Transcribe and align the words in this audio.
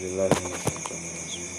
بالله 0.00 0.28
من 0.28 0.52
الشيطان 0.56 1.02
الرجيم 1.10 1.52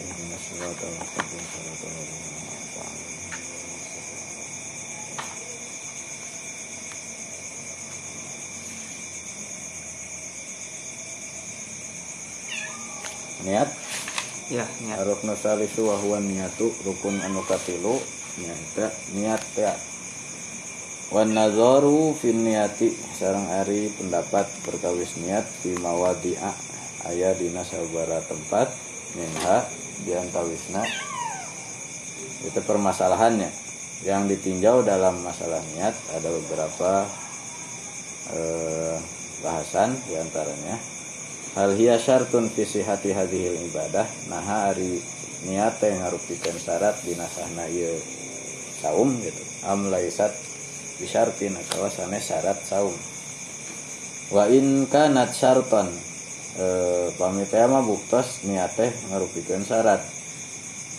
اهدنا 0.00 0.36
الصراط 0.36 0.80
المستقيم 0.84 1.44
صراط 1.54 1.82
الذين 1.92 2.22
أنعمت 2.36 2.76
عليهم 2.76 4.26
niat 13.46 13.70
ya 14.50 14.64
niat 14.84 15.00
ruknu 15.06 15.34
salisu 15.36 15.88
wa 15.88 15.96
huwa 16.02 16.20
niatu 16.20 16.72
rukun 16.84 17.20
anu 17.22 17.42
katilu 17.46 18.00
nyata 18.40 18.86
niat 19.14 19.42
ya 19.58 19.72
wan 21.11 21.35
nazaru 21.35 22.15
fin 22.15 22.41
niati. 22.41 22.89
Sareng 22.91 23.45
ari 23.61 23.91
pendapat 23.99 24.47
perkawis 24.63 25.19
niat 25.21 25.45
fi 25.45 25.75
mawadi'a. 25.77 26.51
Aya 27.11 27.35
dina 27.35 27.61
sabara 27.65 28.23
tempat 28.25 28.71
minha 29.19 29.57
diantawisna 30.07 30.81
itu 32.47 32.59
permasalahannya. 32.63 33.51
Yang 34.01 34.33
ditinjau 34.33 34.81
dalam 34.81 35.21
masalah 35.21 35.61
niat 35.77 35.93
ada 36.17 36.29
beberapa 36.33 37.05
eh, 38.33 38.97
bahasan 39.45 39.93
di 40.09 40.17
antaranya 40.17 40.77
hal 41.53 41.75
hiya 41.75 41.99
syartun 42.01 42.49
fi 42.49 42.65
hadhil 42.81 43.57
ibadah. 43.69 44.07
Nah 44.31 44.73
ari 44.73 44.97
niat 45.45 45.77
teh 45.77 45.93
ngarupikeun 45.93 46.57
syarat 46.57 46.97
dina 47.05 47.29
sahna 47.29 47.69
ieu 47.69 47.93
saum 48.81 49.13
gitu. 49.21 49.43
Am 49.69 49.89
laisat 49.93 50.33
bisyartin 51.01 51.57
atawa 51.57 51.89
sanes 51.89 52.29
syarat 52.29 52.61
saum. 52.61 52.93
Wa 54.31 54.45
in 54.47 54.85
kanat 54.87 55.33
syartan 55.33 55.89
e, 56.55 56.65
pamita 57.17 57.65
mah 57.67 57.81
buktos 57.83 58.45
niat 58.47 58.71
teh 58.77 58.91
ngarupikeun 59.09 59.65
syarat. 59.65 59.99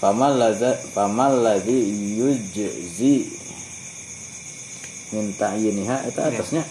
Famal 0.02 0.34
ladza 0.34 0.74
famal 0.92 1.38
ladzi 1.40 1.78
yujzi 2.18 3.30
min 5.14 5.30
ta'yiniha 5.38 6.08
eta 6.10 6.28
Iya. 6.28 6.40
atasnya. 6.42 6.64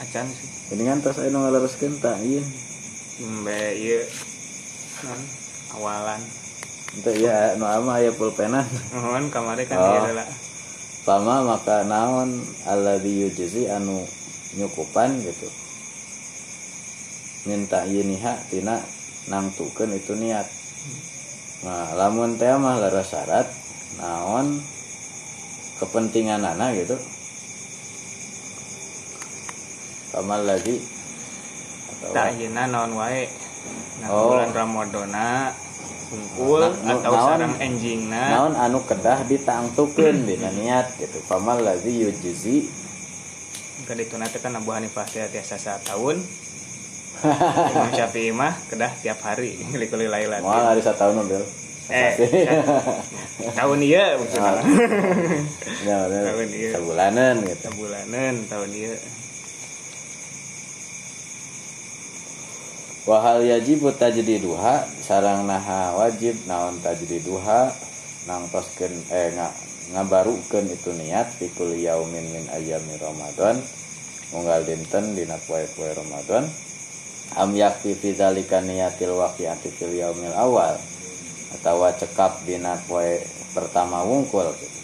Acan 0.00 0.26
sih. 0.30 0.48
Ini 0.78 0.82
kan 0.86 0.98
tas 1.02 1.18
anu 1.18 1.42
ngalaraskeun 1.42 1.98
ta'yin. 1.98 2.44
Mbe 3.20 3.58
ieu. 3.76 4.00
Non 5.04 5.20
awalan. 5.76 6.22
Itu 6.90 7.10
ya, 7.20 7.54
nu 7.60 7.64
ama 7.68 8.00
aya 8.00 8.10
pulpena. 8.14 8.64
mohon 8.96 9.28
kamari 9.28 9.66
kan 9.68 9.76
Oh. 9.76 10.06
ieu 10.06 10.24
Pama 11.00 11.42
maka 11.42 11.82
naon 11.88 12.44
alladzi 12.68 13.24
yujzi 13.24 13.62
anu 13.72 14.04
nyukupan 14.60 15.16
gitu. 15.24 15.48
Minta 17.48 17.88
yiniha 17.88 18.36
tina 18.52 18.76
nangtukeun 19.32 19.96
itu 19.96 20.12
niat. 20.16 20.44
Nah, 21.64 21.92
lamun 21.96 22.36
teh 22.36 22.52
mah 22.56 22.76
lara 22.76 23.00
syarat 23.00 23.48
naon 23.96 24.60
kepentingan 25.80 26.44
anak 26.44 26.84
gitu. 26.84 26.96
Pamal 30.10 30.42
lagi 30.44 31.00
tak 32.10 32.34
yeuna 32.40 32.64
naon 32.66 32.96
wae 32.96 33.28
nah 34.00 34.08
Oh. 34.08 34.32
bulan 34.32 34.50
ramadana 34.56 35.52
hungkul 36.10 36.60
atau 36.66 37.12
naon? 37.14 37.28
sareng 37.30 37.54
enjingna 37.56 38.22
naon 38.28 38.54
anu 38.54 38.82
kedah 38.82 39.22
ditangtukeun 39.24 40.26
dina 40.26 40.50
niat 40.50 40.98
gitu. 40.98 41.22
Pamal 41.24 41.62
lagi 41.62 41.90
yujzi 41.90 42.66
ke 43.80 43.92
ditu 43.94 44.14
teh 44.14 44.38
kan 44.38 44.54
Abu 44.54 44.70
Hanifah 44.70 45.06
teh 45.06 45.26
tiasa 45.26 45.78
tahun 45.82 46.18
Imam 47.72 47.90
Syafi'i 47.90 48.30
mah 48.30 48.54
kedah 48.66 48.92
tiap 48.96 49.18
hari 49.20 49.58
likuli 49.80 50.06
lailatin 50.06 50.42
Moal 50.42 50.66
hari 50.66 50.80
satahun 50.80 51.26
Bel. 51.26 51.42
eh 51.90 52.14
tahun 53.50 53.78
ieu 53.82 54.08
maksudna 54.14 54.62
Ya, 55.82 55.96
bener. 56.06 56.22
Tahun 56.22 56.48
ieu. 56.48 56.70
Sabulanan 56.70 57.34
gitu. 57.42 57.66
bulanan 57.74 58.34
tahun 58.46 58.70
ieu 58.70 58.94
Wahal 63.10 63.42
yajib 63.42 63.82
tajdiduha 63.98 64.86
sarang 65.02 65.42
naha 65.42 65.98
wajib 65.98 66.46
naon 66.46 66.78
tajdiduha 66.78 67.66
nang 68.30 68.46
toskeun 68.54 68.94
eh 69.10 69.34
nga, 69.34 69.50
ngabarukeun 69.98 70.70
itu 70.70 70.94
niat 70.94 71.26
fi 71.34 71.50
kulli 71.50 71.90
yaumin 71.90 72.22
min 72.30 72.46
ayami 72.54 72.94
Ramadan 73.02 73.58
unggal 74.30 74.62
dinten 74.62 75.18
dina 75.18 75.34
poe-poe 75.42 75.90
Ramadan 75.90 76.46
am 77.34 77.50
yakfi 77.50 77.98
fi 77.98 78.14
dzalika 78.14 78.62
niyatil 78.62 79.18
waqi'ati 79.18 79.74
fil 79.74 79.90
yaumil 79.90 80.36
awal 80.38 80.78
atawa 81.58 81.90
cekap 81.98 82.46
dina 82.46 82.78
poe 82.86 83.18
pertama 83.50 84.06
wungkul 84.06 84.54
gitu. 84.54 84.78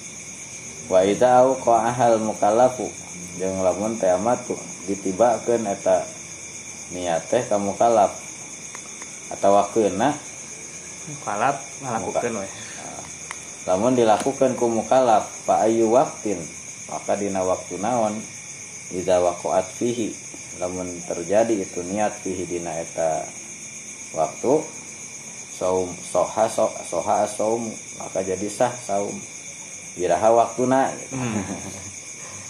wa 0.90 0.98
idza 1.06 1.46
ahal 1.46 2.18
mukallafu 2.18 2.90
jeung 3.38 3.62
lamun 3.62 3.94
teh 4.02 4.10
amat 4.18 4.42
ditibakeun 4.90 5.62
eta 5.70 6.15
niat 6.94 7.26
teh 7.26 7.42
kamu 7.46 7.74
kalap. 7.74 8.12
Atau 9.32 9.58
kena 9.74 10.14
kalap 11.26 11.58
ngalakukeun 11.82 12.42
we. 12.42 12.48
lamun 13.66 13.98
dilakukan 13.98 14.54
ku 14.54 14.70
mukalaf 14.70 15.26
pa 15.42 15.66
ayu 15.66 15.90
waktin? 15.90 16.38
Maka 16.86 17.18
dina 17.18 17.42
waktu 17.42 17.82
naon? 17.82 18.14
Idza 18.94 19.18
waqa'at 19.18 19.66
fihi. 19.66 20.14
Lamun 20.62 20.86
terjadi 21.10 21.58
itu 21.58 21.82
niat 21.82 22.14
fihi 22.22 22.46
dina 22.46 22.70
eta 22.78 23.26
waktu 24.14 24.62
saum 25.56 25.88
soha 26.04 26.46
so, 26.52 26.68
soha 26.84 27.26
saum 27.26 27.66
maka 27.98 28.22
jadi 28.22 28.46
sah 28.46 28.70
saum. 28.70 29.14
Iraha 29.96 30.28
waktuna 30.28 30.92
hmm. 30.92 31.40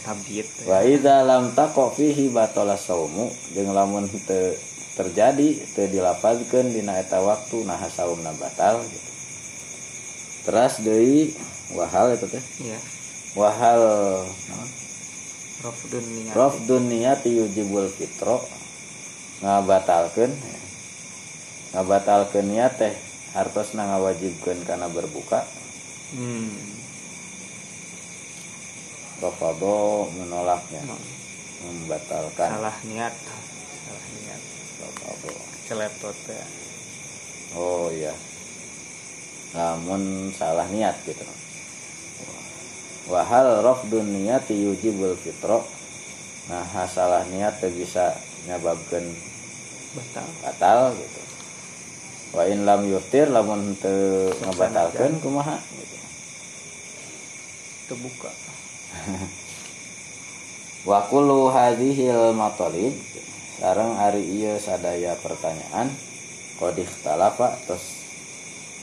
tabit 0.06 0.46
wa 0.70 0.86
idza 0.86 1.26
lam 1.26 1.50
taqo 1.58 1.90
fihi 1.90 2.30
batala 2.30 2.78
saumu 2.78 3.26
jeung 3.50 3.74
lamun 3.74 4.06
teu 4.06 4.54
terjadi 4.96 5.60
teu 5.76 5.90
dilapazkeun 5.90 6.72
dina 6.72 6.96
eta 6.96 7.20
waktu 7.20 7.66
nah 7.66 7.82
saumna 7.90 8.32
batal 8.38 8.80
gitu. 8.86 9.10
Teras 10.48 10.78
deui 10.80 11.34
wahal 11.74 12.14
eta 12.14 12.30
teh? 12.30 12.44
Iya. 12.62 12.78
Wahal 13.36 13.82
rafdun 15.60 16.04
niat. 16.06 16.32
Rafdun 16.32 16.84
niyati 16.88 17.30
yujibul 17.36 17.90
fitro 17.92 18.40
ngabatalkeun 19.44 20.32
ngabatalkeun 21.76 22.46
niat 22.46 22.78
teh 22.80 22.94
hartosna 23.36 23.84
ngawajibkeun 23.90 24.64
kana 24.64 24.88
berbuka. 24.88 25.44
Hmm. 26.16 26.75
Rafado 29.22 30.06
menolaknya 30.12 30.82
No. 30.84 30.96
membatalkan 31.66 32.50
salah 32.52 32.76
niat 32.84 33.14
salah 33.16 34.06
niat 34.20 34.42
rafado 34.82 35.32
celetot 35.66 36.18
ya 36.28 36.46
Oh 37.56 37.88
iya. 37.88 38.12
Namun 39.56 40.28
salah 40.34 40.68
niat 40.68 40.98
gitu. 41.08 41.24
Wahal 43.08 43.62
rafdun 43.64 44.12
niyati 44.12 44.52
yujibul 44.52 45.16
fitro. 45.16 45.64
Nah, 46.52 46.84
salah 46.90 47.24
niat 47.32 47.62
bisa 47.72 48.12
nyababkeun 48.44 49.06
batal 49.96 50.26
batal 50.44 50.80
gitu. 51.00 51.20
Wa 52.36 52.44
in 52.50 52.66
lam 52.68 52.84
yuftir 52.84 53.30
lamun 53.32 53.72
teu 53.80 54.28
ngabatalkeun 54.42 55.22
kumaha 55.22 55.56
gitu. 55.56 55.96
terbuka 57.86 58.28
Wa 60.88 61.02
kullu 61.10 61.50
hadhil 61.50 62.32
matalib. 62.32 62.94
Sareng 63.56 63.96
ari 63.96 64.22
ieu 64.22 64.60
sadaya 64.60 65.16
pertanyaan. 65.18 65.90
Qad 66.56 66.76
ikhtalafa 66.78 67.56
tos 67.66 68.06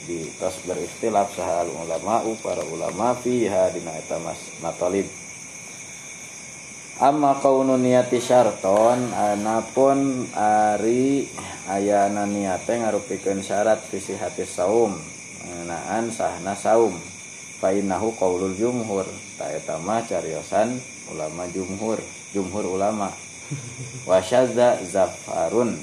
di 0.04 0.28
tos 0.36 0.60
berikhtilaf 0.68 1.32
sahal 1.32 1.72
ulama 1.72 2.20
para 2.44 2.60
ulama 2.68 3.16
fiha 3.16 3.72
dina 3.72 3.96
eta 3.96 4.20
mas 4.20 4.40
matalib. 4.60 5.08
Amma 7.02 7.40
kaunu 7.42 7.80
niati 7.80 8.22
syarton 8.22 9.16
anapun 9.16 10.30
ari 10.38 11.26
ayana 11.66 12.30
niate 12.30 12.84
ngarupikeun 12.84 13.42
syarat 13.42 13.82
visi 13.90 14.14
hati 14.14 14.46
saum. 14.46 14.94
Ngenaan 15.48 16.14
sahna 16.14 16.54
saum. 16.54 16.94
Fa 17.58 17.72
innahu 17.72 18.14
qaulul 18.20 18.54
jumhur 18.60 19.08
ta 19.44 19.52
eta 19.52 19.76
mah 19.76 20.00
cariosan 20.08 20.80
ulama 21.12 21.44
jumhur 21.52 22.00
jumhur 22.32 22.64
ulama. 22.64 23.12
Wa 24.08 24.24
syadza 24.24 24.80
zafarun 24.88 25.76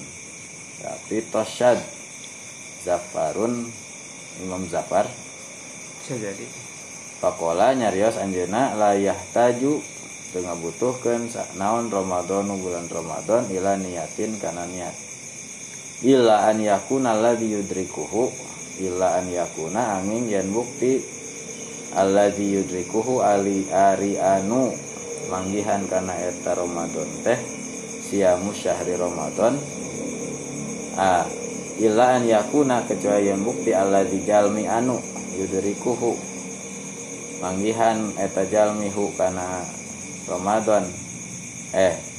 tapi 0.81 1.21
tosyad 1.29 1.77
zafarun 2.89 3.69
Imam 4.41 4.65
Zafar 4.65 5.05
bisa 6.01 6.17
jadi. 6.17 6.49
Pakola 7.21 7.77
nyarios 7.77 8.17
anjeuna 8.17 8.73
la 8.73 8.97
yahtaju 8.97 9.77
tengah 10.33 10.57
butuhkan 10.57 11.29
naon 11.61 11.93
Ramadan 11.93 12.49
bulan 12.57 12.89
Ramadan 12.89 13.45
ila 13.53 13.77
niatin 13.77 14.41
karena 14.41 14.65
niat. 14.65 14.97
Illa 16.01 16.49
an 16.49 16.65
yakuna 16.65 17.13
alladhi 17.13 17.53
yudrikuhu 17.61 18.33
illa 18.81 19.21
an 19.21 19.29
yakuna 19.29 20.01
angin 20.01 20.33
yan 20.33 20.49
bukti 20.49 21.20
alladhi 21.95 22.61
yudrikuhu 22.61 23.23
ali 23.25 23.67
ari 23.71 24.19
anu. 24.21 24.75
Manggihan 25.31 25.87
karena 25.87 26.11
eta 26.19 26.59
Ramadan 26.59 27.07
teh 27.23 27.39
siamu 28.11 28.51
syahri 28.51 28.99
Ramadan. 28.99 29.55
Ah 30.99 31.23
illa 31.79 32.19
an 32.19 32.27
yakuna 32.27 32.83
kecuali 32.85 33.31
yang 33.31 33.47
bukti 33.47 33.71
alladhi 33.71 34.27
jalmi 34.27 34.67
anu 34.67 34.99
yudrikuhu. 35.39 36.19
Manggihan 37.39 38.11
eta 38.19 38.43
jalmi 38.45 38.91
hu 38.91 39.15
karena 39.15 39.63
Ramadan 40.27 40.85
eh 41.71 42.11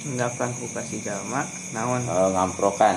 Enggakkan 0.00 0.48
ku 0.56 0.64
kasih 0.72 1.04
jalma 1.04 1.44
naon? 1.76 2.00
E, 2.08 2.16
ngamprokan. 2.32 2.96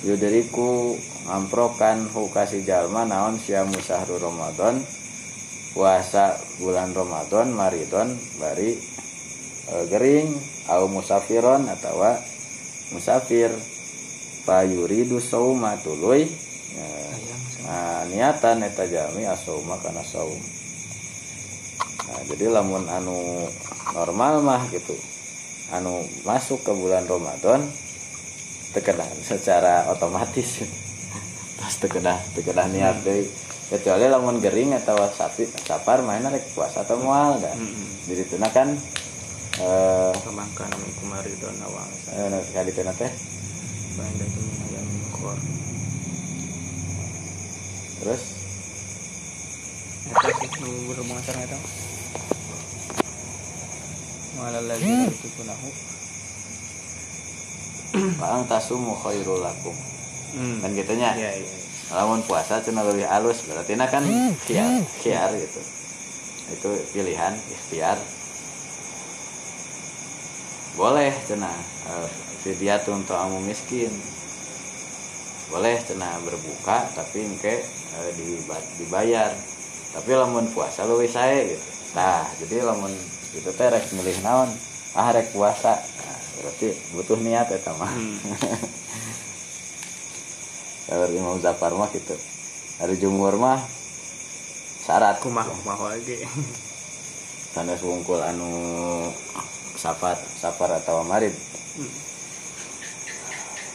Yuderiku 0.00 0.96
ngamprokan 1.26 2.10
hu 2.10 2.30
kasih 2.30 2.66
jalma 2.66 3.06
naon 3.06 3.38
syamu 3.38 3.78
sahru 3.78 4.18
Ramadan? 4.18 4.82
Puasa 5.72 6.36
bulan 6.60 6.92
Ramadan 6.92 7.48
maridon 7.56 8.12
bari 8.36 8.76
e, 9.68 9.74
gering 9.88 10.28
au 10.68 10.84
musafiron 10.90 11.64
atau 11.70 12.04
musafir. 12.92 13.48
Payuridu 14.42 15.22
sauma 15.22 15.78
tuluy. 15.80 16.26
E, 16.76 16.84
nah, 17.64 18.04
niatan 18.10 18.66
eta 18.66 18.84
jalmi 18.84 19.24
asauma 19.24 19.78
kana 19.80 20.02
saum. 20.04 20.36
Nah, 22.10 22.20
jadi 22.28 22.52
lamun 22.52 22.84
anu 22.90 23.48
normal 23.96 24.44
mah 24.44 24.68
gitu 24.68 24.92
anu 25.72 26.04
masuk 26.28 26.60
ke 26.60 26.72
bulan 26.76 27.08
Ramadan 27.08 27.64
terkedah 28.76 29.08
secara 29.24 29.88
otomatis 29.88 30.60
pas 31.62 31.74
terkedah 31.78 32.18
terkedah 32.34 32.66
niat 32.74 32.96
hmm. 32.98 33.06
deh 33.06 33.22
kecuali 33.70 34.04
lamun 34.10 34.42
gering 34.42 34.74
atau 34.74 34.98
sapi 35.14 35.46
sapar 35.62 36.02
main 36.02 36.26
rek 36.26 36.42
puasa 36.58 36.82
atau 36.82 36.98
mual 36.98 37.38
dah. 37.38 37.54
Hmm. 37.54 37.88
jadi 38.10 38.26
itu 38.26 38.36
kan 38.36 38.68
eh 39.62 40.12
kemangkan 40.26 40.68
kumari 40.98 41.30
don 41.38 41.54
awang. 41.62 41.86
eh 42.18 42.26
nah 42.26 42.42
sekali 42.42 42.74
itu 42.74 42.82
teh. 42.82 43.12
Bahan 43.92 44.14
itu 44.18 44.42
yang 44.74 44.88
kor 45.14 45.38
terus? 48.02 48.22
Nunggu 50.62 50.92
berhubungan 50.92 51.22
sama 51.24 51.42
itu 51.46 51.58
Malah 54.36 54.62
lagi 54.66 54.92
itu 55.08 55.28
punahu 55.38 55.70
Paang 58.18 58.42
tasumu 58.50 58.92
khairul 58.98 59.40
lakum 59.40 59.91
Hmm. 60.32 60.64
kan 60.64 60.72
gitunya 60.72 61.12
Iya, 61.12 61.30
iya. 61.44 61.56
lamun 61.92 62.24
puasa 62.24 62.64
cina 62.64 62.80
lebih 62.80 63.04
halus 63.04 63.44
berarti 63.44 63.76
nah 63.76 63.84
kan 63.84 64.00
khiar 64.48 64.80
khiar 65.04 65.30
gitu. 65.36 65.60
Itu 66.52 66.70
pilihan 66.96 67.36
ikhtiar. 67.36 68.00
Boleh 70.72 71.12
cina 71.28 71.52
uh, 71.88 72.08
fidyatun 72.42 73.04
untuk 73.04 73.16
amu 73.16 73.44
miskin. 73.44 73.92
Boleh 75.52 75.76
cina 75.84 76.16
berbuka 76.24 76.88
tapi 76.96 77.28
engke 77.28 77.60
uh, 78.00 78.10
dibayar. 78.80 79.32
Tapi 79.92 80.10
lamun 80.16 80.48
puasa 80.56 80.88
lebih 80.88 81.12
saya 81.12 81.44
gitu. 81.44 81.66
Nah 81.92 82.24
jadi 82.40 82.64
lamun 82.64 82.92
itu 83.36 83.50
teh 83.52 83.68
rek 83.68 83.84
milih 83.92 84.16
naon? 84.24 84.48
Ah 84.96 85.12
rek 85.12 85.28
puasa. 85.36 85.76
Nah, 85.76 86.18
berarti 86.40 86.68
butuh 86.96 87.20
niat 87.20 87.52
ya 87.52 87.72
mah. 87.76 87.92
Hmm. 87.92 88.16
kalau 90.90 91.06
Imam 91.12 91.38
Zafar 91.38 91.74
mah 91.74 91.90
gitu. 91.94 92.16
Hari 92.82 92.98
jumur 92.98 93.38
mah 93.38 93.62
syarat. 94.82 95.22
Kumah 95.22 95.46
kumah 95.46 95.78
lagi. 95.94 96.22
tanda 97.52 97.76
wungkul 97.84 98.16
anu 98.16 98.48
safar 99.76 100.16
safar 100.16 100.80
atau 100.80 101.04
marid. 101.04 101.36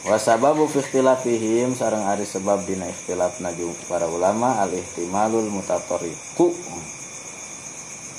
Wasababu 0.06 0.70
fi 0.70 0.82
ikhtilafihim 0.82 1.74
sareng 1.74 2.06
ari 2.06 2.22
sebab 2.22 2.62
dina 2.66 2.86
ikhtilaf 2.86 3.42
naju 3.42 3.74
para 3.90 4.06
ulama 4.06 4.62
al 4.62 4.70
ihtimalul 4.70 5.50
mutatoriku 5.50 6.54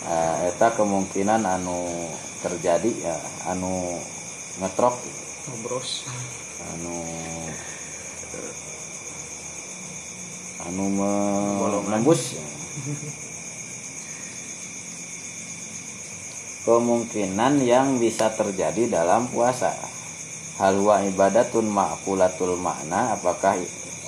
nah, 0.03 0.43
eta 0.51 0.75
kemungkinan 0.75 1.47
anu 1.47 1.87
terjadi 2.43 2.91
ya 2.99 3.15
anu 3.51 3.95
ngetrok. 4.59 4.95
Ngobros. 5.49 6.05
anu 6.75 6.95
anu 10.67 10.85
me 10.91 11.11
Bolongan. 11.55 12.03
nembus. 12.03 12.35
Kemungkinan 16.67 17.63
yang 17.63 17.97
bisa 17.97 18.29
terjadi 18.35 18.91
dalam 18.91 19.31
puasa. 19.31 19.71
Halwa 20.59 20.99
ibadatun 21.07 21.71
ma'kulatul 21.71 22.59
makna 22.59 23.15
apakah 23.15 23.55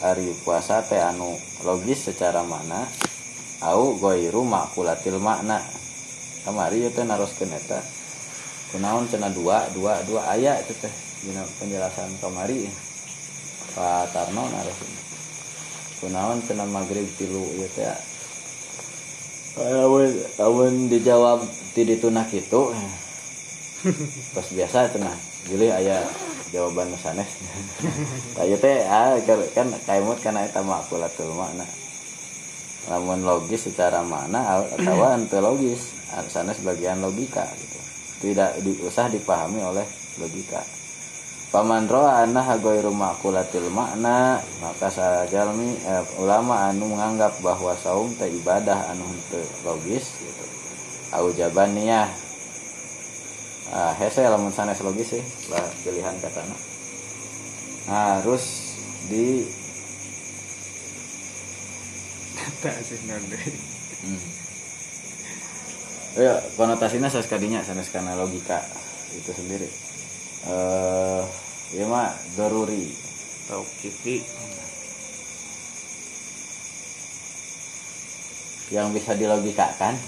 hari 0.03 0.35
puasa 0.43 0.83
teh 0.83 0.99
anu 0.99 1.39
logis 1.63 2.11
secara 2.11 2.43
makna? 2.43 2.83
Au 3.63 3.95
goiru 3.95 4.43
ma'kulatil 4.43 5.17
makna. 5.23 5.63
Kamari 6.43 6.91
itu 6.91 7.01
naroskeun 7.07 7.55
eta. 7.55 7.79
Kunaon 8.75 9.07
cenah 9.07 9.31
dua 9.31 9.71
dua 9.71 10.03
dua 10.03 10.27
ayat 10.35 10.67
itu 10.67 10.75
teh. 10.75 10.93
Penjelasan 11.63 12.19
kamari. 12.19 12.67
Pak 13.71 14.11
Tarno 14.11 14.43
naroskeun 14.51 15.00
kunaon 16.01 16.41
cenah 16.41 16.65
magrib 16.65 17.05
tilu 17.15 17.45
teh. 17.77 17.85
Awen 19.61 20.11
awen 20.41 20.89
dijawab 20.89 21.45
ti 21.77 21.85
ditunah 21.85 22.25
kitu 22.25 22.73
pas 24.35 24.47
biasa 24.49 24.89
cenah 24.97 25.15
gilih 25.45 25.69
aya 25.69 26.01
jawaban 26.49 26.89
sanes. 26.97 27.29
Ayo 28.41 28.57
teh 28.57 28.81
ah 28.89 29.13
kan 29.53 29.69
kaimut 29.85 30.17
kana 30.25 30.49
eta 30.49 30.65
makulatul 30.65 31.37
makna. 31.37 31.69
Lamun 32.89 33.21
logis 33.21 33.69
secara 33.69 34.01
makna 34.01 34.65
atau 34.73 35.39
logis. 35.39 36.01
Sanes 36.27 36.59
bagian 36.65 36.99
logika 36.99 37.45
gitu. 37.55 37.79
Tidak 38.21 38.65
di, 38.65 38.71
usah 38.83 39.07
dipahami 39.07 39.63
oleh 39.63 39.85
logika 40.19 40.80
Paman 41.51 41.83
roa 41.91 42.23
anna 42.23 42.47
hagoiru 42.47 42.95
makulatil 42.95 43.67
makna 43.75 44.39
maka 44.63 44.87
sajalmi 44.87 45.75
eh, 45.83 46.03
ulama 46.23 46.71
anu 46.71 46.87
menganggap 46.87 47.43
bahwa 47.43 47.75
saum 47.75 48.07
teh 48.15 48.31
ibadah 48.31 48.87
anu 48.95 49.03
teu 49.27 49.43
logis 49.67 50.15
gitu. 50.23 50.45
Au 51.11 51.27
jabaniyah 51.35 52.07
ah 53.71 53.95
hese 53.99 54.23
lamun 54.27 54.51
sanes 54.51 54.79
logis 54.83 55.15
sih 55.15 55.23
lah 55.47 55.63
pilihan 55.83 56.15
katana 56.19 56.55
harus 57.87 58.75
di 59.07 59.47
Tak 62.61 62.77
sih 62.85 62.99
nanti. 63.09 63.37
hmm. 64.05 64.21
ya 66.21 66.37
konotasinya 66.59 67.09
saskadinya 67.09 67.65
sanes 67.65 67.89
karena 67.89 68.13
logika 68.13 68.61
itu 69.17 69.33
sendiri 69.33 69.90
eh 70.47 71.21
ya 71.77 71.85
mah 71.85 72.13
daruri 72.37 72.89
Tahu 73.51 73.63
kipi. 73.83 74.23
yang 78.71 78.95
bisa 78.95 79.11
dilogikakan 79.19 79.99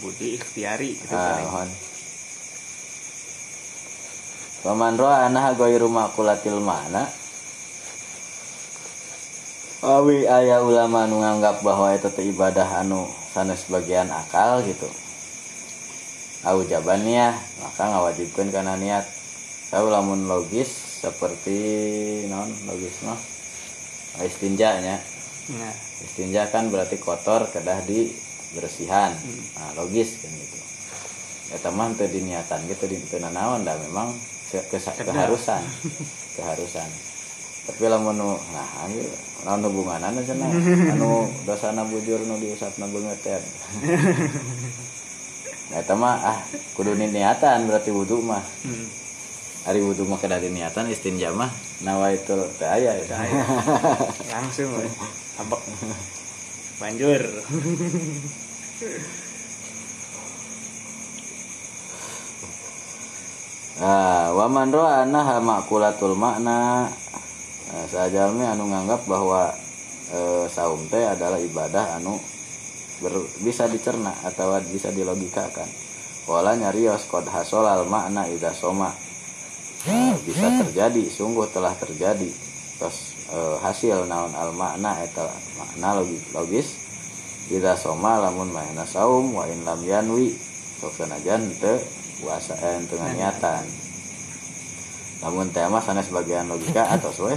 budi 0.00 0.38
ikhtiari 0.38 0.96
gitu 0.96 1.14
ah, 1.14 1.40
paling. 1.40 1.70
Paman 4.60 4.94
roa 5.00 5.24
anah 5.24 5.56
goiru 5.56 5.88
makulatil 5.88 6.60
mana 6.60 7.08
Awi 9.80 10.28
ayah 10.28 10.60
ulama 10.60 11.08
nu 11.08 11.24
nganggap 11.24 11.64
bahwa 11.64 11.88
itu 11.96 12.12
ibadah 12.20 12.84
anu 12.84 13.08
sanes 13.32 13.64
bagian 13.72 14.12
akal 14.12 14.60
gitu. 14.60 14.84
Au 16.40 16.64
jabannya 16.64 17.36
maka 17.60 17.84
ngawajibkan 17.84 18.48
karena 18.48 18.74
niat. 18.80 19.04
Tahu 19.70 19.86
lamun 19.86 20.26
logis 20.26 20.70
seperti 21.04 21.58
non 22.26 22.48
logis 22.66 22.96
mah 23.04 23.18
istinja 24.24 24.80
nya. 24.82 24.96
Nah, 25.50 25.74
Istinja 26.00 26.46
kan 26.48 26.70
berarti 26.70 26.96
kotor 26.96 27.42
kedah 27.50 27.82
di 27.82 28.06
bersihan. 28.54 29.10
Hmm. 29.14 29.42
Nah, 29.58 29.70
logis 29.82 30.22
kan 30.22 30.30
gitu. 30.30 30.58
Ya 31.50 31.58
teman 31.58 31.98
teu 31.98 32.06
diniatan 32.06 32.62
gitu 32.70 32.86
di 32.86 32.96
nanaon 33.18 33.66
dah 33.66 33.74
memang 33.74 34.14
ke- 34.50 34.66
keharusan. 34.70 35.62
keharusan. 36.38 36.88
tapi 37.60 37.86
lamun 37.86 38.18
nah 38.18 38.88
ieu 38.90 39.04
naon 39.46 39.62
hubunganana 39.62 40.18
cenah 40.26 40.50
anu 40.96 41.28
dosana 41.46 41.86
bujur 41.86 42.18
nu 42.26 42.34
diusapna 42.42 42.88
beungeut 42.90 43.20
eta 45.70 45.94
mah 45.94 46.16
ah 46.18 46.38
kudu 46.74 46.94
niatan 46.94 47.66
berarti 47.66 47.90
wudu 47.94 48.18
mah 48.20 48.42
Hmm. 48.66 48.86
hari 49.64 49.80
wudu 49.80 50.02
mah 50.04 50.18
kada 50.18 50.40
niatan 50.40 50.90
istinja 50.90 51.30
mah 51.30 51.50
nawaitu 51.80 52.34
teh 52.58 52.66
aya 52.66 52.96
ya 52.96 53.04
Aya. 53.14 53.42
langsung 54.34 54.70
we. 54.74 54.86
abek 55.38 55.60
banjur 56.80 57.22
Ah, 63.80 64.28
wa 64.36 64.44
man 64.44 64.68
ra'a 64.68 65.08
annaha 65.08 65.40
ma'kulatul 65.40 66.12
makna 66.12 66.84
nah, 67.72 67.86
sajalmi 67.88 68.44
anu 68.44 68.68
nganggap 68.68 69.08
bahwa 69.08 69.56
eh, 70.12 70.44
saum 70.52 70.84
teh 70.92 71.00
adalah 71.00 71.40
ibadah 71.40 71.96
anu 71.96 72.20
ber- 73.00 73.28
bisa 73.40 73.66
dicerna 73.66 74.12
atau 74.22 74.52
bisa 74.68 74.88
dilogikakan. 74.88 75.66
Wala 76.24 76.54
nyarios 76.54 77.04
qad 77.04 77.26
hasolal 77.26 77.84
makna 77.84 78.24
ida 78.24 78.52
soma. 78.52 78.92
Eh, 79.82 80.12
bisa 80.22 80.46
terjadi, 80.60 81.08
sungguh 81.08 81.48
telah 81.48 81.72
terjadi. 81.74 82.28
Terus 82.76 82.98
eh, 83.28 83.56
hasil 83.60 84.04
naon 84.04 84.32
al 84.32 84.52
makna 84.52 85.00
eta 85.00 85.24
makna 85.56 85.96
logis, 85.96 86.22
logis 86.30 86.68
ida 87.48 87.74
soma 87.74 88.20
lamun 88.20 88.48
maena 88.48 88.84
saum 88.84 89.34
wa 89.34 89.42
in 89.44 89.64
lam 89.64 89.80
yanwi 89.82 90.30
sok 90.78 90.94
sanajan 90.94 91.50
teu 91.58 91.80
puasa 92.20 92.54
eh, 92.54 92.78
teu 92.86 93.00
niatan. 93.10 93.64
Namun 95.20 95.52
tema 95.52 95.80
sana 95.80 96.00
sebagian 96.00 96.48
logika 96.48 96.84
atau 96.94 97.12
we 97.24 97.34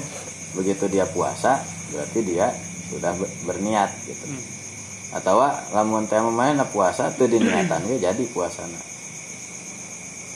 begitu 0.54 0.86
dia 0.86 1.04
puasa 1.08 1.60
berarti 1.90 2.20
dia 2.22 2.54
sudah 2.88 3.12
ber- 3.16 3.34
berniat 3.44 3.90
gitu. 4.06 4.26
Atau 5.14 5.38
lamun 5.78 6.10
tema 6.10 6.34
main 6.34 6.58
puasa 6.74 7.14
tuh 7.14 7.30
diniatan 7.30 7.86
ge 7.86 8.02
jadi 8.02 8.24
puasana. 8.34 8.82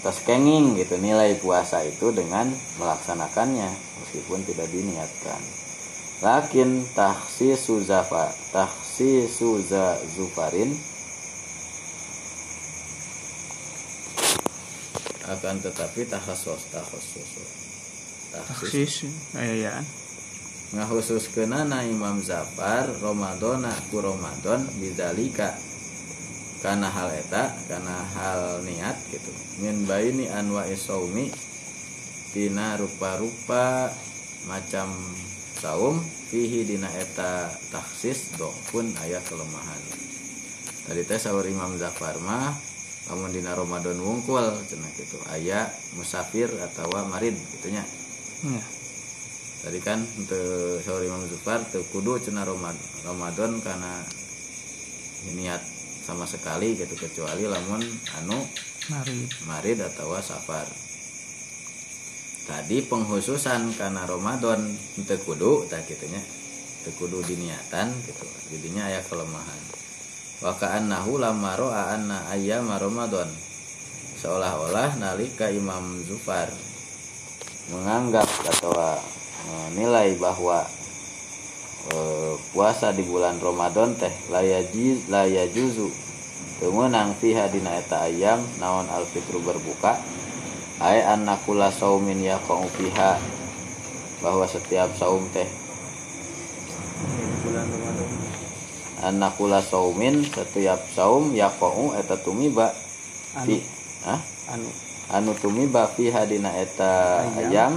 Terus 0.06 0.20
kenging 0.24 0.78
gitu 0.78 1.02
nilai 1.02 1.34
puasa 1.42 1.82
itu 1.82 2.14
dengan 2.14 2.46
melaksanakannya 2.78 3.70
meskipun 4.06 4.46
tidak 4.46 4.70
diniatkan. 4.70 5.42
Lakin 6.22 6.86
tahsisu 6.94 7.82
zafa 7.82 8.30
tahsisu 8.54 9.62
za 9.66 9.98
zufarin 10.14 10.70
akan 15.28 15.60
tetapi 15.60 16.08
takhasus 16.08 16.72
takhasus 16.72 17.28
taksis 18.32 18.72
taksis 18.72 20.07
ayaan 20.68 20.84
ngakhususkeunana 20.84 21.88
Imam 21.88 22.20
Zafar 22.20 22.92
Ramadan 23.00 23.64
ku 23.88 24.04
Ramadan 24.04 24.68
bidzalika 24.80 25.56
kana 26.60 26.90
hal 26.92 27.14
eta 27.14 27.54
kana 27.70 27.96
hal 28.18 28.60
niat 28.66 28.98
gitu. 29.14 29.32
Min 29.64 29.88
baini 29.88 30.28
anwa 30.28 30.68
saumi 30.76 31.32
tina 32.34 32.76
rupa-rupa 32.76 33.92
macam 34.48 34.92
saum 35.62 36.04
fihi 36.04 36.68
dina 36.68 36.92
eta 36.92 37.48
taksis 37.72 38.36
pun 38.72 38.92
aya 39.06 39.24
kelemahan. 39.24 39.82
Tadi 40.88 41.04
teh 41.04 41.20
sahur 41.20 41.48
Imam 41.48 41.80
Zafar 41.80 42.20
mah 42.20 42.52
lamun 43.08 43.32
dina 43.32 43.56
Ramadan 43.56 43.96
wungkul 44.04 44.44
cenah 44.68 44.92
gitu 45.00 45.16
aya 45.32 45.64
musafir 45.96 46.52
atau 46.52 46.92
marid 47.08 47.36
gitunya. 47.56 47.84
Ya 48.44 48.77
tadi 49.68 49.84
kan 49.84 50.00
untuk 50.00 50.80
sahur 50.80 51.04
Imam 51.04 51.20
Zufar 51.28 51.60
teu 51.68 51.84
kudu 51.92 52.16
cenah 52.24 52.48
Ramadan, 53.04 53.60
karena 53.60 54.00
niat 55.36 55.60
sama 56.08 56.24
sekali 56.24 56.80
gitu 56.80 56.96
kecuali 56.96 57.44
lamun 57.44 57.84
anu 58.24 58.40
mari 58.88 59.28
marid 59.44 59.84
atau 59.84 60.16
safar. 60.24 60.64
Tadi 62.48 62.80
penghususan 62.88 63.76
karena 63.76 64.08
Ramadan 64.08 64.72
teu 65.04 65.20
kudu 65.20 65.68
tak 65.68 65.84
gitunya 65.84 66.24
kudu 66.88 67.20
diniatan 67.28 67.92
gitu. 68.08 68.24
Jadinya 68.56 68.88
aya 68.88 69.04
kelemahan. 69.04 69.62
Wa 70.40 70.56
ka'annahu 70.56 71.20
lamma 71.20 71.60
ra'a 71.60 72.00
anna 72.00 72.24
ayyama 72.32 72.80
Ramadan. 72.80 73.28
Seolah-olah 74.24 74.96
nalika 74.96 75.52
Imam 75.52 76.00
Zufar 76.08 76.48
menganggap 77.76 78.32
atau 78.48 78.72
menilai 79.48 80.16
bahwa 80.20 80.68
eh, 81.94 82.34
puasa 82.52 82.92
di 82.92 83.04
bulan 83.08 83.40
Ramadan 83.40 83.96
teh 83.96 84.12
layaji 84.28 85.08
layajuzu 85.08 85.88
temenang 86.60 87.14
fiha 87.18 87.48
dina 87.48 87.78
eta 87.78 88.06
ayam 88.10 88.42
naon 88.60 88.88
alfitru 88.92 89.40
berbuka. 89.42 89.96
Ay 90.78 91.02
annakula 91.02 91.74
saumin 91.74 92.22
yaqau 92.22 92.70
fiha 92.78 93.18
bahwa 94.22 94.46
setiap 94.46 94.94
saum 94.94 95.26
teh. 95.34 95.48
Bulan 97.42 97.66
Ramadan 97.66 98.10
annakula 98.98 99.62
saumin 99.62 100.26
setiap 100.26 100.82
saum 100.98 101.34
yaqau 101.38 101.94
eta 101.94 102.18
tumiba 102.18 102.74
fi 103.46 103.62
Hah? 104.06 104.22
anu. 104.54 104.70
Anu 105.14 105.32
tumiba 105.38 105.86
fiha 105.94 106.26
dina 106.26 106.50
eta 106.58 107.22
Ayam. 107.22 107.38
ayam 107.38 107.74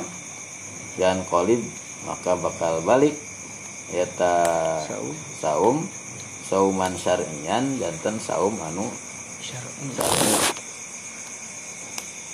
yan 0.99 1.23
kolib 1.29 1.61
maka 2.09 2.35
bakal 2.41 2.83
balik. 2.83 3.15
Eta 3.91 4.43
saum. 4.87 5.15
Saum 5.39 5.77
sauman 6.51 6.99
syar'ian 6.99 7.79
janten 7.79 8.19
saum 8.19 8.59
anu 8.59 8.83
syar'i. 9.39 9.87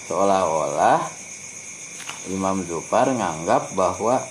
seolah-olah 0.08 1.04
Imam 2.32 2.64
Zufar 2.64 3.12
nganggap 3.12 3.76
bahwa 3.76 4.24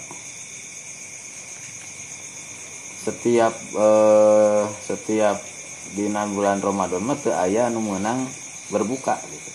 setiap 3.05 3.53
eh, 3.77 4.61
setiap 4.81 5.37
dina 5.93 6.25
bulan 6.33 6.65
Ramadan 6.65 7.05
mah 7.05 7.21
teu 7.21 7.37
aya 7.37 7.69
anu 7.69 7.85
meunang 7.85 8.25
berbuka 8.73 9.21
gitu. 9.29 9.51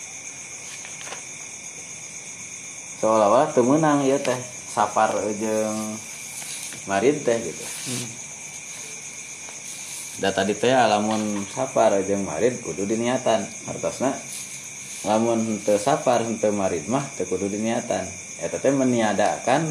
Seolah-olah 3.02 3.50
teu 3.50 3.66
meunang 3.66 4.06
ieu 4.06 4.22
teh 4.22 4.38
safar 4.70 5.10
jeung 5.34 5.98
marid 6.86 7.26
teh 7.26 7.38
gitu. 7.42 7.64
Hmm. 7.90 8.06
Da 10.22 10.30
tadi 10.30 10.54
teh 10.54 10.70
lamun 10.70 11.42
safar 11.50 11.98
jeung 12.06 12.22
marid 12.22 12.62
kudu 12.62 12.86
diniatan. 12.86 13.42
Artosna 13.66 14.14
lamun 15.02 15.58
teu 15.66 15.74
safar 15.76 16.22
teu 16.38 16.54
marid 16.54 16.86
mah 16.86 17.02
teu 17.18 17.26
kudu 17.26 17.50
diniatan. 17.50 18.06
Eta 18.38 18.62
teh 18.62 18.70
meniadakan 18.70 19.66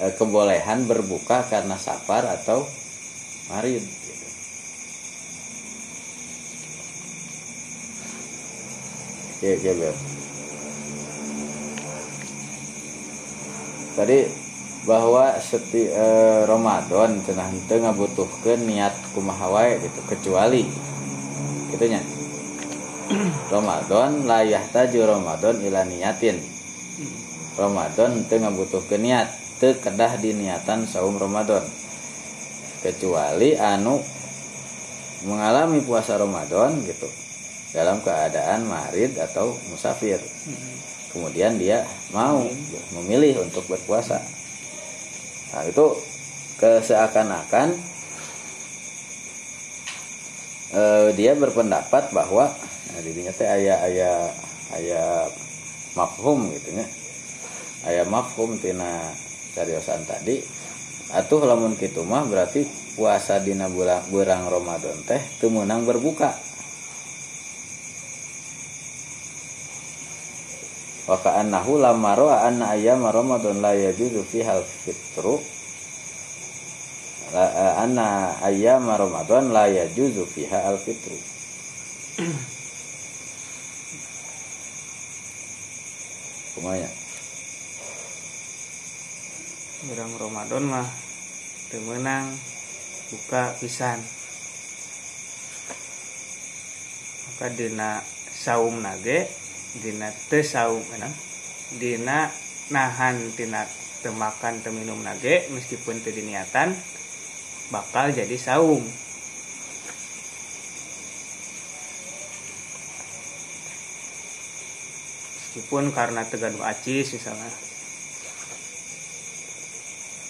eh, 0.00 0.12
kebolehan 0.16 0.88
berbuka 0.88 1.44
karena 1.46 1.76
safar 1.76 2.24
atau 2.24 2.64
marid 3.52 3.84
gitu. 3.84 4.26
Oke, 9.44 9.60
oke. 9.60 10.13
Tadi 13.94 14.26
bahwa 14.84 15.38
seti 15.38 15.86
eh, 15.86 16.42
Ramadan 16.44 17.22
cenah 17.24 17.46
henteu 17.48 17.78
ngabutuhkeun 17.78 18.66
niat 18.68 18.92
kumaha 19.14 19.48
wae 19.48 19.80
gitu 19.80 20.00
kecuali 20.10 20.66
gitu 21.72 21.84
nya. 21.88 22.02
Ramadan 23.54 24.26
la 24.28 24.42
yahtaju 24.42 25.00
Ramadan 25.18 25.56
ila 25.62 25.86
niatin. 25.86 26.36
Ramadan 27.54 28.18
henteu 28.18 28.42
ngabutuhkeun 28.42 29.02
niat, 29.02 29.28
teu 29.62 29.72
kedah 29.78 30.18
diniatan 30.18 30.84
saum 30.90 31.14
Ramadan. 31.16 31.62
Kecuali 32.82 33.56
anu 33.56 34.02
mengalami 35.24 35.80
puasa 35.80 36.20
Ramadan 36.20 36.82
gitu 36.84 37.08
dalam 37.72 38.04
keadaan 38.04 38.68
marid 38.68 39.16
atau 39.16 39.56
musafir. 39.72 40.20
Kemudian 41.14 41.54
dia 41.62 41.86
mau 42.10 42.42
memilih 42.98 43.46
untuk 43.46 43.62
berpuasa. 43.70 44.18
Nah, 45.54 45.62
itu 45.62 45.94
keseakan-akan 46.58 47.68
eh, 50.74 51.08
dia 51.14 51.38
berpendapat 51.38 52.10
bahwa 52.10 52.50
nah, 52.50 53.00
dirinya 53.06 53.30
teh 53.30 53.46
aya 53.46 53.78
aya 53.86 54.10
aya 54.74 55.30
mafhum 55.94 56.50
gitu 56.50 56.74
nya. 56.74 56.86
Aya 57.86 58.02
mafhum 58.10 58.58
tina 58.58 59.14
cariosan 59.54 60.02
tadi. 60.02 60.42
Atuh 61.14 61.46
lamun 61.46 61.78
kitu 61.78 62.02
mah 62.02 62.26
berarti 62.26 62.66
puasa 62.98 63.38
dina 63.38 63.70
bulan 63.70 64.02
berang 64.10 64.50
Ramadan 64.50 64.98
teh 65.06 65.22
teu 65.38 65.46
meunang 65.46 65.86
berbuka. 65.86 66.34
Wa 71.04 71.16
ka'annahu 71.20 71.84
lamma 71.84 72.16
ra'a 72.16 72.48
anna 72.48 72.72
ayyama 72.72 73.12
ramadan 73.12 73.60
la 73.60 73.76
yajuzu 73.76 74.24
fiha 74.24 74.56
al-fitru. 74.56 75.36
Eh, 77.34 77.72
anna 77.82 78.38
ayyama 78.40 78.96
ramadan 78.96 79.52
la 79.52 79.68
yajuzu 79.68 80.24
fiha 80.24 80.70
al-fitru. 80.70 81.18
Kumanya? 86.54 86.86
Bulan 89.84 90.16
Ramadan 90.16 90.64
mah 90.64 90.88
temenang 91.68 92.32
buka 93.12 93.52
pisan. 93.60 94.00
Maka 97.28 97.52
dina 97.52 98.00
saum 98.32 98.80
nage 98.80 99.28
dina 99.82 100.10
enak 100.10 101.12
dina 101.80 102.30
nahan 102.70 103.16
tina 103.34 103.66
temakan 104.04 104.60
teminum 104.62 105.00
nage 105.02 105.48
meskipun 105.50 105.98
teu 106.04 106.12
diniatan 106.14 106.76
bakal 107.72 108.12
jadi 108.12 108.36
saum 108.36 108.84
meskipun 115.54 115.94
karena 115.94 116.26
tegaduh 116.26 116.66
acis 116.66 117.14
misalnya. 117.14 117.46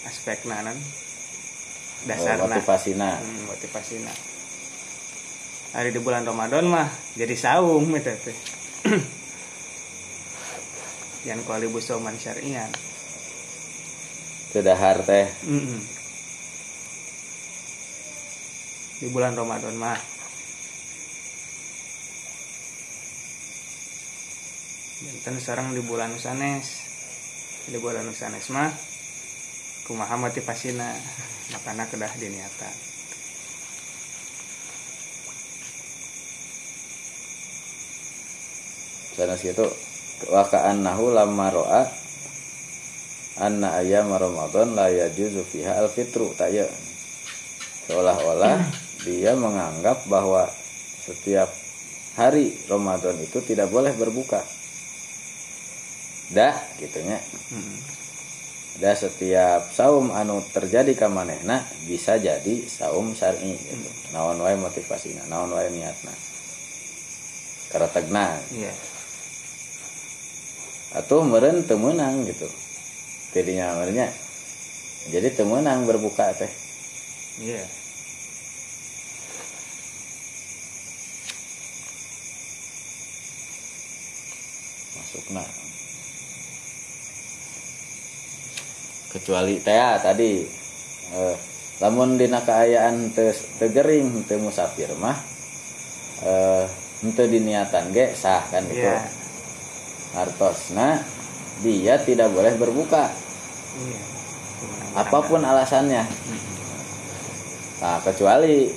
Aspek 0.05 0.45
nanan 0.45 0.77
dasar 2.05 2.37
Oh, 2.37 2.45
motivasina 2.45 3.17
hmm, 3.17 3.49
motivasina 3.49 4.13
hari 5.73 5.89
di 5.89 5.99
bulan 5.99 6.21
Ramadan 6.21 6.69
mah 6.69 6.87
jadi 7.17 7.33
saum 7.33 7.89
gitu 7.89 8.13
teh 8.13 8.37
yang 11.25 11.41
kualibu 11.43 11.81
sauman 11.81 12.15
syarian. 12.15 12.69
Teu 14.53 14.63
dahar 14.63 15.03
teh. 15.03 15.27
Mm-mm. 15.49 15.95
di 18.95 19.11
bulan 19.11 19.35
Ramadan 19.35 19.75
mah. 19.75 19.99
Benten 25.05 25.35
sekarang 25.37 25.75
di 25.75 25.83
bulan 25.83 26.15
sanes 26.17 26.81
di 27.69 27.77
bulan 27.81 28.07
sanes 28.13 28.49
mah 28.53 28.71
kumaha 29.85 30.15
motivasina 30.17 30.95
makana 31.53 31.85
kedah 31.85 32.13
diniatan. 32.17 32.75
Sanes 39.15 39.41
gitu 39.43 39.67
wa 40.31 40.43
ka'annahu 40.47 41.11
lamma 41.11 41.47
ra'a 41.51 41.83
anna 43.35 43.83
ayyam 43.83 44.07
ramadan 44.15 44.71
la 44.75 44.87
yajuzu 44.87 45.43
fiha 45.43 45.75
al-fitru. 45.83 46.31
Tak 46.35 46.49
ya. 46.55 46.67
Seolah-olah 47.85 48.65
dia 49.05 49.37
menganggap 49.37 50.07
bahwa 50.09 50.49
setiap 51.05 51.51
hari 52.17 52.55
Ramadan 52.65 53.13
itu 53.21 53.37
tidak 53.45 53.69
boleh 53.69 53.93
berbuka. 53.93 54.41
Dah 56.33 56.55
gitunya. 56.81 57.21
Dah 58.81 58.95
setiap 58.97 59.69
saum 59.69 60.09
anu 60.09 60.41
terjadi 60.49 60.97
ka 60.97 61.07
manehna 61.07 61.61
bisa 61.85 62.17
jadi 62.17 62.65
saum 62.65 63.13
syar'i 63.13 63.53
gitu. 63.53 63.91
naon 64.11 64.41
wae 64.41 64.57
motivasina 64.57 65.29
naon 65.29 65.53
wae 65.53 65.69
niatna. 65.69 66.11
Karetegna 67.69 68.39
iya 68.55 68.73
atau 70.95 71.27
meren 71.27 71.67
temenang 71.67 72.23
gitu. 72.23 72.47
Jadinya 73.35 73.75
merenya 73.75 74.07
jadi 75.11 75.29
temenang 75.37 75.85
berbuka 75.85 76.33
teh. 76.33 76.49
Iya. 77.43 77.61
Masukna. 84.97 85.43
Kecuali 89.13 89.61
teh 89.61 89.77
tadi 90.01 90.31
eh, 91.13 91.35
lamun 91.83 92.17
dina 92.17 92.41
kaayaan 92.41 93.13
teu 93.13 93.29
teu 93.61 93.69
gering 93.69 94.25
teu 94.25 94.41
musafir 94.41 94.89
mah 94.97 95.19
eh 96.25 96.65
diniatan 97.05 97.93
ge 97.93 98.15
sah 98.17 98.41
kan 98.49 98.65
itu 98.65 98.81
iya 98.81 99.24
hartosna 100.15 101.03
dia 101.61 101.99
tidak 102.01 102.31
boleh 102.31 102.55
berbuka. 102.55 103.11
Iya. 103.75 104.01
Apa 104.95 105.19
pun 105.27 105.43
alasannya. 105.43 106.03
Nah 107.83 107.99
kecuali 108.01 108.71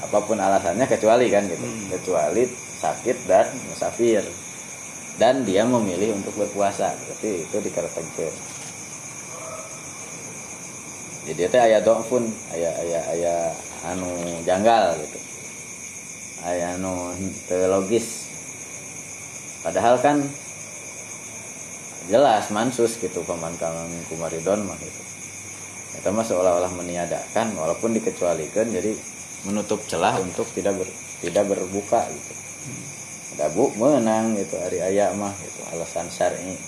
apa 0.00 0.18
pun 0.22 0.38
alasannya 0.38 0.86
kecuali 0.86 1.26
kan 1.28 1.44
gitu. 1.50 1.60
Hmm. 1.60 1.86
kecuali 1.98 2.46
sakit 2.80 3.16
dan 3.26 3.46
musafir. 3.68 4.22
Dan 5.18 5.44
dia 5.44 5.68
memilih 5.68 6.16
untuk 6.16 6.32
berpuasa. 6.32 6.96
Berarti 6.96 7.44
itu 7.44 7.56
dikaretegkeun 7.60 8.60
jadi 11.30 11.46
itu 11.46 11.58
ayat 11.60 11.84
pun 12.08 12.24
ayat 12.50 12.74
ayat 12.80 13.04
ayat 13.12 13.52
anu 13.92 14.10
janggal 14.42 14.96
gitu. 14.98 15.18
Ayat 16.42 16.80
anu 16.80 17.12
teu 17.44 17.68
logis 17.68 18.29
padahal 19.60 20.00
kan 20.00 20.24
jelas 22.10 22.50
mansus 22.50 22.98
gitu 22.98 23.22
pemantauan 23.22 23.90
kumaridon 24.10 24.66
mah 24.66 24.78
gitu. 24.82 25.02
Itu 26.00 26.10
mah 26.10 26.26
seolah-olah 26.26 26.72
meniadakan 26.74 27.54
walaupun 27.54 27.94
dikecualikan 27.94 28.72
jadi 28.72 28.96
menutup 29.46 29.80
celah 29.86 30.18
untuk 30.18 30.48
tidak 30.52 30.80
ber, 30.80 30.88
tidak 31.22 31.44
berbuka 31.46 32.08
gitu. 32.10 32.32
Ada 33.36 33.46
bu 33.54 33.70
menang 33.78 34.34
gitu 34.36 34.58
hari 34.58 34.82
ayah 34.82 35.14
mah 35.14 35.32
gitu 35.38 35.60
alasan 35.70 36.10
syar'i. 36.10 36.58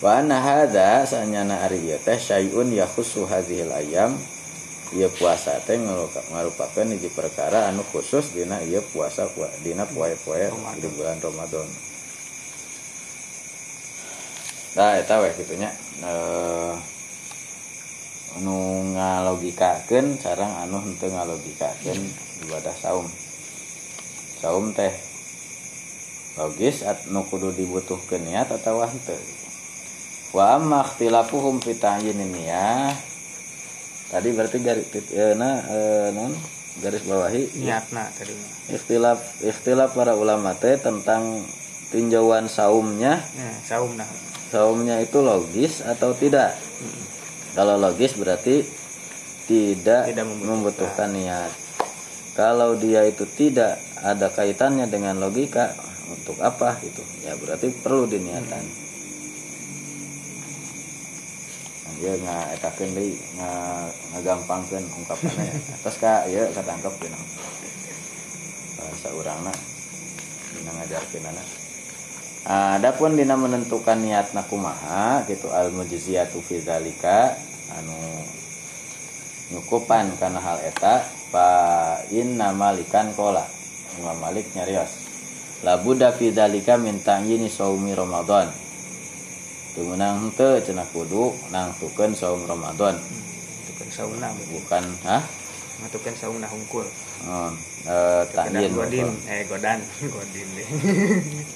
Wa 0.00 0.24
anna 0.24 0.40
hadza 0.40 1.04
sanyana 1.04 1.60
ari 1.68 1.84
ieu 1.84 2.00
teh 2.00 2.16
syai'un 2.16 2.72
yakhussu 2.72 3.28
hadhil 3.28 3.68
ayam 3.68 4.16
ieu 4.90 5.10
puasa 5.14 5.54
teh 5.62 5.78
ngarupakeun 5.78 6.90
hiji 6.98 7.10
perkara 7.14 7.70
anu 7.70 7.86
khusus 7.94 8.34
dina 8.34 8.58
ieu 8.66 8.82
puasa 8.90 9.30
pua- 9.30 9.54
dina 9.62 9.86
poe-poe 9.86 10.50
di 10.82 10.88
bulan 10.90 11.18
Ramadan. 11.22 11.68
Nah, 14.70 14.98
eta 14.98 15.18
weh 15.22 15.34
kitu 15.34 15.54
nya. 15.58 15.70
Eh 16.02 16.74
anu 18.38 18.86
ngalogikakeun 18.94 20.18
sareng 20.22 20.54
anu 20.66 20.78
henteu 20.82 21.10
ngalogikakeun 21.10 21.98
ibadah 22.46 22.74
saum. 22.78 23.06
Saum 24.42 24.70
teh 24.74 24.94
logis 26.38 26.86
anu 26.86 27.26
kudu 27.26 27.54
dibutuhkeun 27.54 28.26
niat 28.26 28.50
atawa 28.50 28.86
henteu. 28.90 29.18
Wa 30.30 30.58
amma 30.58 30.86
ikhtilafuhum 30.86 31.58
fi 31.58 31.74
ta'yinin 31.74 32.30
niyah 32.30 33.09
tadi 34.10 34.28
berarti 34.34 34.58
garis 34.60 34.86
nah, 35.38 35.62
eh, 35.70 36.08
non 36.12 36.34
garis 36.78 37.02
bawahi. 37.06 37.42
Niatna 37.62 38.06
tadi. 38.14 38.34
Ikhtilaf 38.70 39.42
ikhtilaf 39.42 39.90
para 39.94 40.14
ulama 40.14 40.54
teh 40.54 40.78
tentang 40.78 41.42
tinjauan 41.90 42.46
saumnya. 42.46 43.18
Nah, 43.18 43.54
saum 43.66 43.94
nah 43.98 44.06
saumnya 44.50 44.98
itu 44.98 45.22
logis 45.22 45.78
atau 45.86 46.10
tidak? 46.10 46.58
Hmm. 46.58 47.02
kalau 47.54 47.78
logis 47.78 48.14
berarti 48.18 48.62
tidak, 49.50 50.06
Tidak 50.06 50.22
membutuhkan. 50.26 51.10
membutuhkan. 51.10 51.10
niat. 51.10 51.52
Kalau 52.38 52.78
dia 52.78 53.02
itu 53.06 53.26
tidak 53.26 53.78
ada 54.02 54.30
kaitannya 54.30 54.86
dengan 54.86 55.18
logika 55.18 55.74
untuk 56.10 56.38
apa 56.42 56.78
gitu 56.82 57.02
ya 57.26 57.34
berarti 57.38 57.74
perlu 57.74 58.06
diniatan. 58.06 58.62
Nah, 58.62 58.89
dia 62.00 62.16
nggak 62.16 62.46
etakeun 62.56 62.90
deui 62.96 63.12
nggak 63.36 63.88
ngagampangkeun 64.16 64.84
ungkapannya. 64.88 65.52
Terus 65.84 65.96
ka 66.00 66.24
ieu 66.32 66.48
katangkep 66.56 66.94
dina 66.96 67.20
bahasa 68.80 69.08
urangna 69.12 69.52
dina 70.56 70.70
ngajarkeun 70.80 71.28
anak. 71.28 71.48
Adapun 72.48 73.20
dina 73.20 73.36
menentukan 73.36 74.00
niat 74.00 74.32
kumaha 74.48 75.28
gitu 75.28 75.52
al 75.52 75.68
mujziyatu 75.76 76.40
fi 76.40 76.64
zalika 76.64 77.36
anu 77.76 78.00
nyukupan 79.52 80.16
karena 80.16 80.40
hal 80.40 80.58
eta 80.64 81.04
fa 81.30 81.46
inna 82.10 82.56
malikan 82.56 83.12
kola 83.12 83.44
Imam 83.98 84.16
Malik 84.22 84.46
nyarios 84.54 85.10
labuda 85.66 86.14
fi 86.14 86.30
zalika 86.30 86.78
min 86.78 87.02
ta'yini 87.02 87.50
saumi 87.50 87.92
ramadan 87.92 88.48
teu 89.80 89.88
meunang 89.88 90.28
henteu 90.28 90.60
cenah 90.60 90.84
kudu 90.92 91.32
nangtukeun 91.48 92.12
saum 92.12 92.44
ramadan. 92.44 92.92
Kan 93.80 93.88
sauna 93.88 94.28
berarti. 94.28 94.52
bukan 94.52 94.84
hah? 95.08 95.24
Ngatukan 95.80 96.14
saum 96.20 96.36
nah 96.36 96.52
hungkul. 96.52 96.84
Oh, 97.24 97.48
eh, 97.88 98.22
takyin 98.28 98.76
godin. 98.76 99.08
eh 99.24 99.48
godan. 99.48 99.80
Godin 100.12 100.48
deh. 100.52 100.68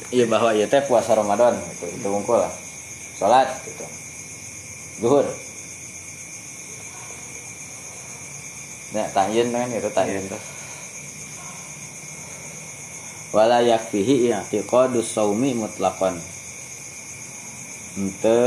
Iya 0.08 0.24
bahwa 0.24 0.56
iya 0.56 0.64
teh 0.64 0.80
puasa 0.88 1.12
Ramadan. 1.12 1.52
Itu 1.68 1.84
itu 1.84 2.08
hungkul 2.08 2.40
lah. 2.40 2.48
Sholat 3.20 3.60
gitu. 3.68 3.84
Zuhur. 5.04 5.28
Ya 8.96 9.04
takyin 9.12 9.52
kan 9.52 9.68
itu 9.68 9.90
takyin 9.92 10.24
tuh 10.32 10.40
wala 13.37 13.58
yakfihi 13.60 14.30
i'tiqadus 14.30 15.10
saumi 15.18 15.58
mutlaqan 15.58 16.14
ente 17.94 18.40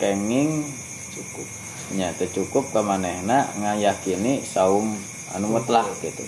kenging 0.00 0.64
cukup. 1.12 1.46
Nya 1.94 2.08
cukup 2.16 2.64
ka 2.72 2.80
manehna 2.80 3.44
ngayakini 3.60 4.40
saum 4.40 4.96
anu 5.36 5.52
mutlak 5.52 5.84
gitu. 6.00 6.24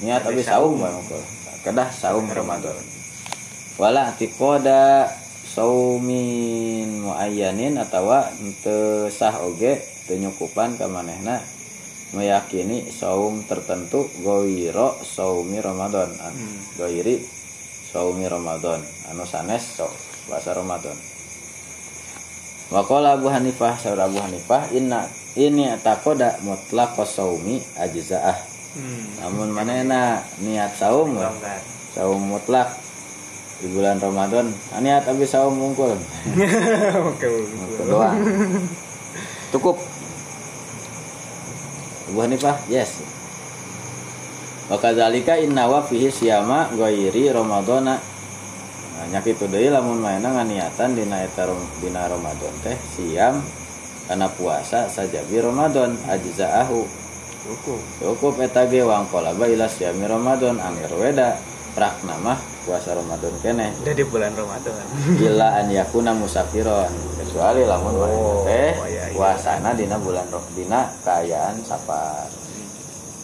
Niat 0.00 0.24
Tapi 0.24 0.40
saum. 0.40 0.80
mungkul. 0.80 1.20
kedah 1.66 1.90
saum 1.92 2.24
Ramadan. 2.30 2.72
Wala 3.76 4.14
i'tiqada 4.14 5.10
saumin 5.44 7.02
muayyanin 7.02 7.76
atawa 7.76 8.30
teu 8.62 9.10
sah 9.12 9.42
oge 9.42 9.76
teu 10.08 10.16
nyukupan 10.16 10.78
ka 10.78 10.86
manehna 10.88 11.42
meyakini 12.14 12.88
saum 12.88 13.44
tertentu 13.44 14.08
goiro 14.24 14.96
saumi 15.04 15.60
Ramadan. 15.60 16.08
An 16.24 16.32
Hmm. 16.32 16.58
goiri 16.80 17.20
saumi 17.92 18.24
Ramadan. 18.24 18.80
Anu 19.12 19.28
sanes 19.28 19.66
so 19.76 19.90
bahasa 20.30 20.56
Ramadan 20.56 20.96
Wakola 22.68 23.16
Abu 23.16 23.32
Hanifah 23.32 23.80
saudara 23.80 24.12
Abu 24.12 24.20
Hanifah 24.20 24.68
inna 24.76 25.08
ini 25.40 25.72
takoda 25.80 26.36
mutlaq 26.44 27.00
saumi 27.08 27.64
ajzaah. 27.80 28.36
Hmm. 28.76 29.24
namun 29.24 29.48
manena 29.56 30.20
niat 30.44 30.76
saum? 30.76 31.16
Saum 31.96 32.20
mutlak 32.28 32.68
di 33.64 33.72
bulan 33.72 33.96
Ramadan. 33.96 34.52
Niat 34.84 35.08
abis 35.08 35.32
saum 35.32 35.56
mungkul 35.56 35.96
oke 37.08 37.26
Mungkul 37.56 37.84
doang. 37.88 38.20
Cukup. 39.56 39.80
Abu 42.12 42.18
Hanifah 42.20 42.60
yes. 42.68 43.00
Wakadzalika 44.68 45.40
inna 45.40 45.64
wa 45.64 45.80
fihi 45.80 46.12
siyama 46.12 46.68
ghairi 46.76 47.32
ramadana 47.32 47.96
nah, 48.98 49.06
nyak 49.14 49.30
itu 49.30 49.46
deui 49.46 49.70
lamun 49.70 50.02
maena 50.02 50.34
nganiatan 50.34 50.98
dina 50.98 52.02
Ramadan 52.10 52.54
teh. 52.66 52.74
Siam 52.98 53.38
karena 54.10 54.26
puasa 54.34 54.90
saja 54.90 55.22
bi 55.30 55.38
Ramadan 55.38 55.94
ajzaahu. 56.10 56.82
Cukup. 57.46 57.80
Cukup 58.02 58.34
eta 58.42 58.66
ge 58.66 58.82
wangkolaba 58.82 59.46
ila 59.46 59.70
siyami 59.70 60.04
Ramadan 60.10 60.58
angger 60.58 60.90
weda. 60.98 61.38
Prakna 61.78 62.18
mah 62.18 62.40
puasa 62.66 62.98
Ramadan 62.98 63.30
keneh 63.38 63.70
udah 63.78 63.94
di 63.94 64.02
bulan 64.02 64.34
Ramadan. 64.34 64.74
Ila 65.22 65.62
an 65.62 65.70
yakuna 65.70 66.10
musafiron. 66.12 66.90
Kecuali 67.22 67.62
lamun 67.62 67.94
Oh, 67.94 68.42
teh 68.42 68.74
iya, 68.90 69.08
iya. 69.08 69.14
puasana 69.14 69.78
dina 69.78 69.94
bulan 69.94 70.26
dina 70.58 70.90
kaayaan 71.06 71.62
safar. 71.62 72.26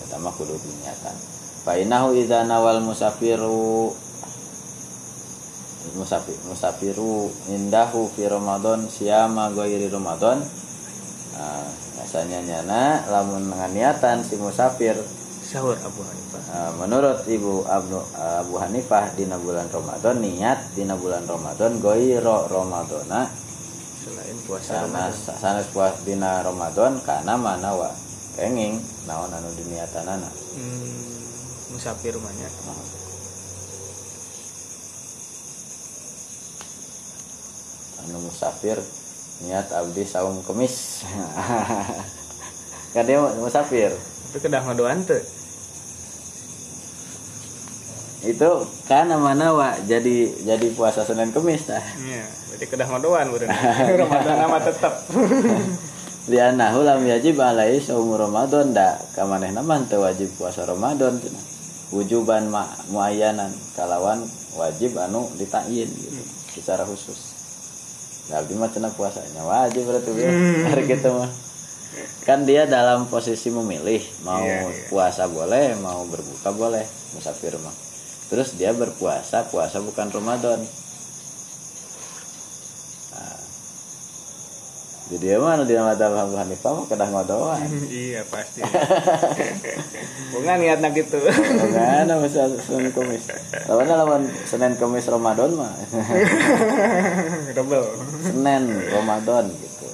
Eta 0.07 0.23
mah 0.23 0.31
kudu 0.39 0.55
diniatan 0.55 1.35
fa 1.65 1.81
innahu 1.81 2.13
idza 2.13 2.45
nawal 2.45 2.85
musafiru 2.85 3.89
musafir 5.93 6.41
musafiru 6.49 7.29
indahu 7.53 8.09
fi 8.17 8.27
ramadan 8.33 8.89
siyama 8.89 9.53
ghairi 9.53 9.93
ramadan. 9.93 10.41
Biasanya 12.15 12.47
nyana 12.47 13.03
lamun 13.11 13.51
nganiatan 13.51 14.23
si 14.23 14.39
musafir. 14.39 14.95
Sahur 15.45 15.75
Abu 15.75 16.01
Hanifah. 16.07 16.43
Uh, 16.47 16.73
menurut 16.79 17.27
Ibu 17.27 17.67
Abu, 17.67 17.99
Abu 18.15 18.55
Hanifah 18.63 19.11
dina 19.19 19.35
bulan 19.35 19.67
Ramadan 19.67 20.23
niat 20.23 20.79
dina 20.79 20.95
bulan 20.95 21.27
Ramadan 21.27 21.83
goiro 21.83 22.47
Ramadana. 22.47 23.27
Selain 24.05 24.39
puasa 24.47 24.87
sana 24.87 25.11
sanes 25.11 25.67
puas 25.75 26.07
dina 26.07 26.39
Ramadan 26.47 27.03
kana 27.03 27.35
mana 27.35 27.75
wa? 27.75 27.91
Kenging 28.39 28.79
naon 29.11 29.35
anu 29.35 29.51
diniatanana? 29.59 30.31
Hmm, 30.55 31.75
musafir 31.75 32.15
rumahnya 32.15 32.47
anu 38.09 38.19
musafir 38.23 38.79
niat 39.45 39.69
abdi 39.73 40.05
saum 40.07 40.41
kemis. 40.45 41.05
Kan 42.95 43.05
dia 43.05 43.19
musafir. 43.41 43.91
Tapi 43.91 44.39
kedah 44.39 44.63
ngadoan 44.65 45.03
tuh 45.07 45.23
itu 48.25 48.51
kana 48.89 49.21
mana 49.21 49.53
wa 49.53 49.77
jadi 49.85 50.33
jadi 50.49 50.73
puasa 50.73 51.05
Senin 51.05 51.29
Kemis 51.29 51.69
tah 51.69 51.85
iya 52.01 52.25
berarti 52.49 52.67
kedah 52.73 52.89
ngadoan 52.89 53.29
Ramadan 54.01 54.37
nama 54.41 54.57
tetap 54.65 54.97
lianahu 56.33 56.89
lam 56.89 57.05
yajib 57.05 57.37
alai 57.37 57.77
saum 57.85 58.17
Ramadan 58.17 58.73
da 58.73 58.97
kamanehna 59.13 59.61
mah 59.61 59.85
teu 59.85 60.01
wajib 60.01 60.33
puasa 60.41 60.65
Ramadan 60.65 61.21
cenah. 61.21 61.45
wujuban 61.93 62.49
ma 62.49 62.67
muayyanan. 62.91 63.53
Kalawan 63.77 64.25
wajib 64.57 64.97
anu 64.99 65.29
ditakyin 65.37 65.87
gitu 65.87 66.23
secara 66.57 66.83
khusus. 66.83 67.19
Nah, 67.19 67.34
abdi 68.33 68.57
mah 68.57 68.73
cenah 68.73 68.93
puasanya 68.97 69.45
wajib 69.45 69.85
berarti 69.85 70.11
ya. 70.17 70.31
Hari 70.73 70.83
gitu 70.89 71.11
mah. 71.13 71.31
Kan 72.25 72.49
dia 72.49 72.65
dalam 72.65 73.07
posisi 73.07 73.53
memilih 73.53 74.01
mau 74.25 74.41
Iya, 74.41 74.65
iya. 74.67 74.89
puasa 74.89 75.29
boleh, 75.29 75.77
mau 75.79 76.09
berbuka 76.09 76.51
boleh, 76.57 76.83
musafir 77.13 77.53
mah. 77.61 77.75
Terus 78.33 78.57
dia 78.57 78.73
berpuasa, 78.73 79.45
puasa 79.53 79.79
bukan 79.85 80.09
Ramadan. 80.09 80.59
Jadi 85.05 85.37
emang 85.37 85.69
di 85.69 85.77
mata 85.77 86.09
Abu 86.09 86.33
Hanifah 86.33 86.81
mah 86.81 86.87
kedah 86.89 87.09
ngodoan. 87.13 87.61
iya 87.93 88.25
pasti 88.25 88.65
bunga 90.33 90.57
niatnya 90.57 90.89
gitu 90.97 91.21
Mana 91.77 92.17
masa 92.17 92.49
Senin 92.65 92.89
Kamis. 92.89 93.29
Lawan 93.69 93.85
lawan 93.85 94.23
Senin 94.49 94.81
Kamis 94.81 95.05
Ramadan 95.05 95.61
mah. 95.61 95.77
double 97.57 97.85
Senin 98.25 98.65
Ramadan 98.97 99.53
gitu. 99.53 99.87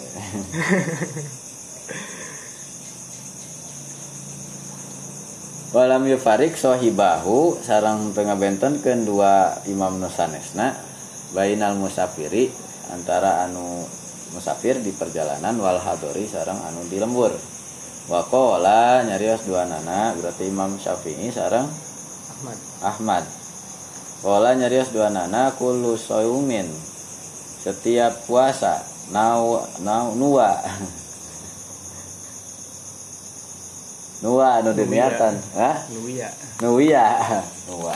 Walam 5.75 6.07
yufarik 6.07 6.55
sohibahu 6.55 7.59
sarang 7.67 8.15
tengah 8.15 8.39
benten 8.39 8.79
kedua 8.79 9.59
imam 9.67 9.99
nusanesna 9.99 10.79
bainal 11.35 11.79
musafiri 11.79 12.51
antara 12.91 13.47
anu 13.47 13.87
musafir 14.31 14.79
di 14.79 14.95
perjalanan 14.95 15.59
wal 15.59 15.79
hadori 15.79 16.27
sarang 16.27 16.59
anu 16.63 16.87
di 16.87 17.03
lembur. 17.03 17.35
Wakola 18.11 19.07
nyarios 19.07 19.47
dua 19.47 19.67
nana 19.67 20.15
berarti 20.19 20.51
imam 20.51 20.79
syafi'i 20.79 21.31
sarang 21.31 21.71
Ahmad. 22.41 22.59
Ahmad. 22.83 23.25
Kola 24.21 24.51
nyarios 24.57 24.91
dua 24.91 25.13
nana 25.13 25.53
kulu 25.55 25.95
soyumin 25.95 26.67
setiap 27.61 28.25
puasa 28.25 28.81
nau 29.13 29.61
nau 29.85 30.17
nuwa 30.17 30.57
nuwa 34.25 34.61
anu 34.61 34.73
diniatan 34.73 35.35
hah 35.57 35.77
Luya 35.93 36.29
nuya. 36.61 37.07
Nuwa 37.69 37.95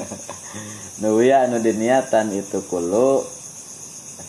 nuya 1.02 1.46
anu 1.46 1.62
diniatan 1.62 2.34
itu 2.34 2.58
kulu 2.66 3.22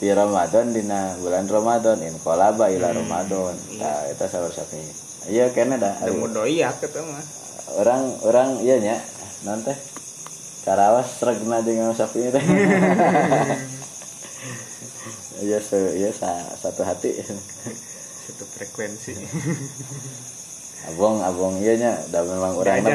fi 0.01 0.09
Ramadan 0.17 0.73
dina 0.73 1.13
bulan 1.21 1.45
Ramadan 1.45 2.01
in 2.01 2.17
kolaba 2.25 2.73
ila 2.73 2.89
Ramadan. 2.89 3.53
Nah 3.77 4.09
itu 4.09 4.25
sabar 4.25 4.49
sapi 4.49 4.81
iya 5.29 5.53
kena 5.53 5.77
dah. 5.77 5.93
Udah 6.01 6.17
mau 6.17 6.25
doi 6.25 6.57
ya 6.57 6.73
ketemu 6.73 7.13
mah. 7.13 7.25
Orang 7.77 8.01
orang 8.25 8.49
iya 8.65 8.81
nya. 8.81 8.97
Nanti 9.45 9.69
karawas 10.65 11.21
regna 11.21 11.61
jeung 11.61 11.93
sapi 11.93 12.33
teh. 12.33 12.41
Iya 15.41 15.57
se 15.57 15.97
iya 15.97 16.13
sa- 16.13 16.53
satu 16.53 16.85
hati. 16.85 17.17
Satu 17.17 18.45
frekuensi. 18.45 19.17
Abong 20.93 21.17
abong 21.17 21.57
iya 21.65 21.73
nya. 21.81 21.93
Da 22.13 22.21
memang 22.21 22.61
orang 22.61 22.85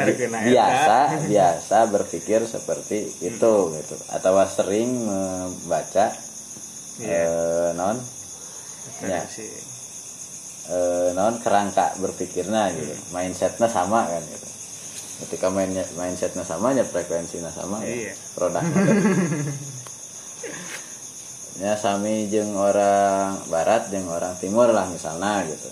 biasa 0.47 1.27
biasa 1.27 1.77
berpikir 1.91 2.47
seperti 2.47 3.03
itu 3.19 3.53
gitu. 3.75 3.95
Atau 4.15 4.39
sering 4.47 4.87
membaca 5.07 6.15
Iya. 6.97 7.21
eh, 7.29 7.69
non? 7.77 7.97
Ya. 9.05 9.21
eh, 10.73 11.09
non 11.13 11.37
kerangka 11.41 11.93
berpikirnya 12.01 12.73
gitu. 12.73 12.93
Mindsetnya 13.13 13.69
sama 13.69 14.09
kan 14.09 14.23
gitu. 14.25 14.47
Ketika 15.25 15.49
main 15.49 15.73
mindsetnya 15.73 16.45
sama 16.45 16.73
ya 16.73 16.85
frekuensinya 16.85 17.49
sama 17.49 17.81
ya. 17.81 17.89
Iya. 18.09 18.13
produknya 18.37 18.85
ya 21.65 21.73
sami 21.73 22.29
jeung 22.29 22.53
orang 22.53 23.33
barat 23.49 23.89
jeung 23.89 24.05
orang 24.09 24.37
timur 24.37 24.69
lah 24.69 24.85
misalnya 24.89 25.45
gitu. 25.45 25.69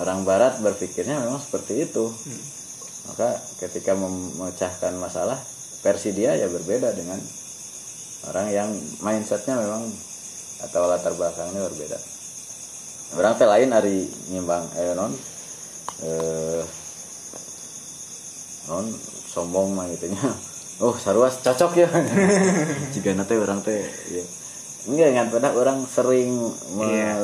Orang 0.00 0.24
barat 0.24 0.60
berpikirnya 0.60 1.20
memang 1.20 1.40
seperti 1.40 1.88
itu. 1.88 2.08
Maka 3.10 3.36
ketika 3.58 3.96
memecahkan 3.96 4.94
masalah 5.00 5.40
versi 5.80 6.12
dia 6.12 6.36
ya 6.36 6.46
berbeda 6.52 6.92
dengan 6.92 7.16
orang 8.28 8.46
yang 8.52 8.68
mindsetnya 9.00 9.56
memang 9.56 9.88
atau 10.62 10.86
latar 10.86 11.12
belakangnya 11.12 11.62
berbeda. 11.62 11.98
Orang 13.12 13.34
teh 13.34 13.44
lain 13.44 13.70
hari 13.70 13.96
nyimbang 14.28 14.64
eh 14.76 14.94
non 14.94 15.12
eh 16.00 16.62
non 18.66 18.86
sombong 19.26 19.74
mah 19.74 19.86
gitunya 19.88 20.20
oh 20.84 20.94
saruas 20.94 21.38
cocok 21.38 21.72
ya. 21.76 21.88
Jika 22.94 23.12
nanti 23.12 23.34
orang 23.34 23.60
teh 23.60 23.82
ya. 24.08 24.24
enggak 24.80 25.08
ingat 25.10 25.26
pada 25.28 25.52
orang 25.52 25.84
sering 25.84 26.30
me- 26.72 26.88
Iya. 26.88 27.20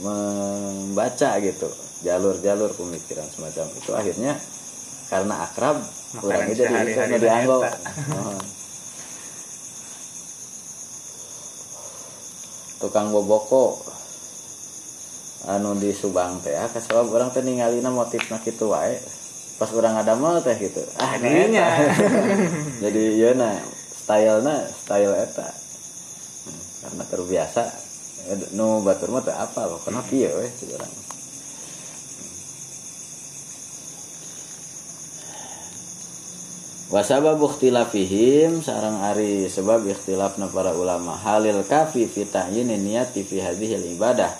membaca 0.00 1.30
gitu. 1.38 1.68
Jalur-jalur 2.00 2.70
pemikiran 2.72 3.26
semacam. 3.26 3.66
Itu 3.74 3.92
akhirnya 3.92 4.38
karena 5.08 5.42
akrab 5.42 5.76
Makanan 6.12 6.22
orang 6.22 6.46
itu 6.46 6.54
jadi 6.56 6.70
sehari-hari 6.70 6.92
ikut 6.94 7.10
lah 7.10 7.18
dianggo 7.18 7.58
eta. 7.60 7.70
Heeh. 8.08 8.40
Tukang 12.80 13.12
boboko. 13.14 13.78
Anu 15.48 15.72
di 15.80 15.94
Subang 15.96 16.44
teh 16.44 16.52
ah 16.52 16.68
kasebab 16.68 17.08
orang 17.12 17.32
teh 17.32 17.40
ningalina 17.40 17.88
motifna 17.88 18.40
kitu 18.40 18.72
wae. 18.72 18.96
Pas 19.56 19.68
orang 19.72 20.00
ada 20.00 20.16
mau 20.16 20.36
teh 20.40 20.56
gitu. 20.56 20.80
Ah 20.96 21.16
Jadinya. 21.16 21.64
eta. 21.64 21.92
jadi 22.88 23.02
ieu 23.16 23.32
na 23.36 23.60
stylena 23.92 24.64
style 24.68 25.16
eta. 25.16 25.48
Karena 26.80 27.04
terbiasa 27.08 27.90
Eh, 28.28 28.36
nu 28.52 28.84
batur 28.84 29.08
mah 29.08 29.24
teh 29.24 29.32
apa 29.32 29.64
kenapa 29.80 30.12
ieu 30.12 30.28
we 30.36 30.44
cik 30.52 30.76
urang 30.76 30.92
Wasabab 36.90 37.38
ikhtilafihim 37.38 38.66
sarang 38.66 38.98
ari 38.98 39.46
sebab 39.46 39.86
ikhtilafna 39.86 40.50
para 40.50 40.74
ulama. 40.74 41.14
Halil 41.14 41.62
kafi 41.62 42.10
fi 42.10 42.26
ta'yini 42.26 42.82
niyati 42.82 43.22
fi 43.22 43.38
hadhil 43.38 43.94
ibadah. 43.94 44.34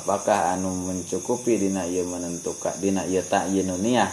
Apakah 0.00 0.56
anu 0.56 0.72
mencukupi 0.88 1.60
dina 1.60 1.84
ieu 1.84 2.08
menentukan 2.08 2.72
dina 2.80 3.04
ieu 3.04 3.20
ta'yinu 3.20 3.76
niyah 3.76 4.08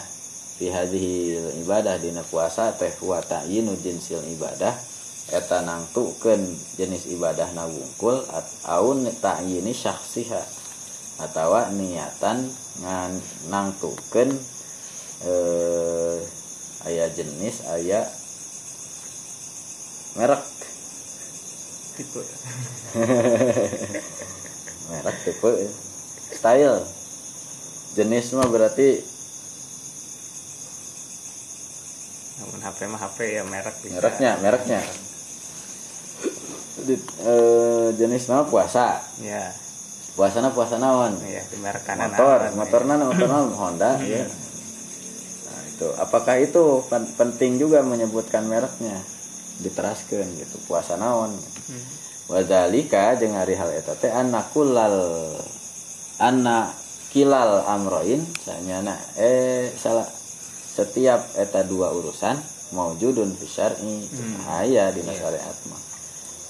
fi 0.60 0.68
hadhil 0.68 1.56
ibadah 1.64 1.96
dina 2.04 2.20
puasa 2.28 2.76
teh 2.76 2.92
wa 3.00 3.24
ta'yinu 3.24 3.72
jinsil 3.80 4.28
ibadah? 4.28 4.76
Eta 5.32 5.64
nangtukeun 5.64 6.52
jenis 6.76 7.08
ibadah 7.16 7.48
na 7.56 7.64
wungkul 7.64 8.20
aun 8.68 9.08
ta'yini 9.08 9.72
syakhsiha 9.72 10.44
atawa 11.24 11.72
niatan 11.72 12.44
ngan 12.84 13.12
nangtukeun 13.48 14.36
eh 15.24 16.39
aya 16.88 17.12
jenis 17.12 17.66
aya 17.68 18.08
merek. 20.16 20.42
Tipe. 22.00 22.22
Merek 24.90 25.18
tipe 25.28 25.52
style. 26.32 26.80
Jenis 28.00 28.32
mah 28.38 28.48
berarti 28.48 28.90
namun 32.40 32.60
HP 32.64 32.80
mah 32.88 33.02
HP 33.04 33.18
ya 33.36 33.44
merek 33.44 33.76
bisa. 33.84 34.00
mereknya 34.00 34.32
mereknya. 34.40 34.82
Di, 36.80 36.96
eh, 37.28 37.88
jenis 38.00 38.32
nama 38.32 38.48
puasa. 38.48 39.04
Ya. 39.20 39.52
Puasana 40.20 40.52
puasa 40.52 40.76
naon 40.76 41.16
iya 41.24 41.40
merek 41.64 41.88
kanan 41.88 42.12
motor 42.12 42.52
motorna 42.60 43.00
motor 43.00 43.28
naon 43.32 43.56
Honda 43.56 43.96
ya 44.04 44.28
nah, 45.80 45.88
itu 45.88 45.88
apakah 45.96 46.36
itu 46.44 46.84
pen- 46.92 47.08
penting 47.16 47.56
juga 47.56 47.80
menyebutkan 47.80 48.44
mereknya? 48.44 49.00
Diteraskan 49.64 50.28
gitu 50.36 50.60
puasa 50.68 51.00
naon 51.00 51.32
Hmm. 51.70 51.86
Wadalika 52.30 53.14
jeung 53.18 53.38
ari 53.38 53.54
hal 53.54 53.70
eta 53.74 53.94
teh 53.94 54.10
anna 54.10 54.42
kullal 54.54 54.98
anna 56.18 56.70
kilal 57.14 57.62
amroin 57.66 58.22
sanyana 58.42 58.98
eh 59.18 59.70
salah 59.74 60.06
setiap 60.70 61.38
eta 61.38 61.62
dua 61.66 61.94
urusan 61.94 62.38
maujudun 62.74 63.34
fi 63.34 63.46
syar'i 63.50 64.06
aya 64.50 64.90
dina 64.94 65.14
syariat 65.14 65.58
mah. 65.70 65.82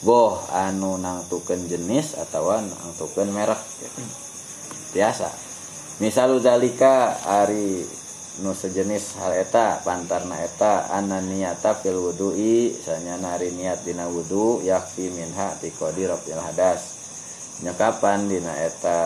Boh 0.04 0.40
anu 0.56 0.96
nangtukeun 1.00 1.68
jenis 1.68 2.16
atawa 2.16 2.64
nangtukeun 2.64 3.32
merek 3.36 3.60
gitu. 3.84 4.04
biasa 4.96 5.28
misal 6.00 6.40
dalika 6.40 7.20
ari 7.28 7.84
nu 8.40 8.56
sejenis 8.56 9.20
hal 9.20 9.36
eta 9.36 9.84
pantarna 9.84 10.40
eta 10.40 10.88
anna 10.90 11.20
niyata 11.20 11.76
fil 11.78 12.00
wudu'i 12.00 12.72
sanyana 12.72 13.36
ari 13.36 13.52
niat 13.52 13.84
dina 13.84 14.08
wudu 14.08 14.64
yakfi 14.64 15.12
minha 15.12 15.56
tiqadi 15.60 16.08
rafil 16.08 16.40
hadas. 16.40 16.98
Nyekapan 17.60 18.32
dina 18.32 18.56
eta 18.56 18.98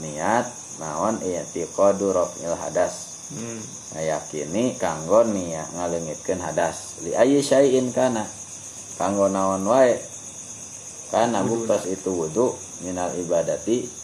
niat 0.00 0.48
naon 0.80 1.20
i'tiqadu 1.20 2.12
rafil 2.12 2.56
hadas. 2.56 3.12
Hmm. 3.32 3.64
ngayakini 3.96 4.76
kanggo 4.76 5.24
niat 5.24 5.68
ngaleungitkeun 5.72 6.40
hadas. 6.40 7.00
Li 7.04 7.16
ayyi 7.16 7.40
syai'in 7.40 7.92
kana. 7.92 8.24
Kanggo 9.00 9.28
naon 9.28 9.64
wae? 9.64 9.96
Kana 11.12 11.44
buktos 11.44 11.88
itu 11.88 12.08
wudu 12.08 12.56
minal 12.84 13.12
ibadati 13.16 14.01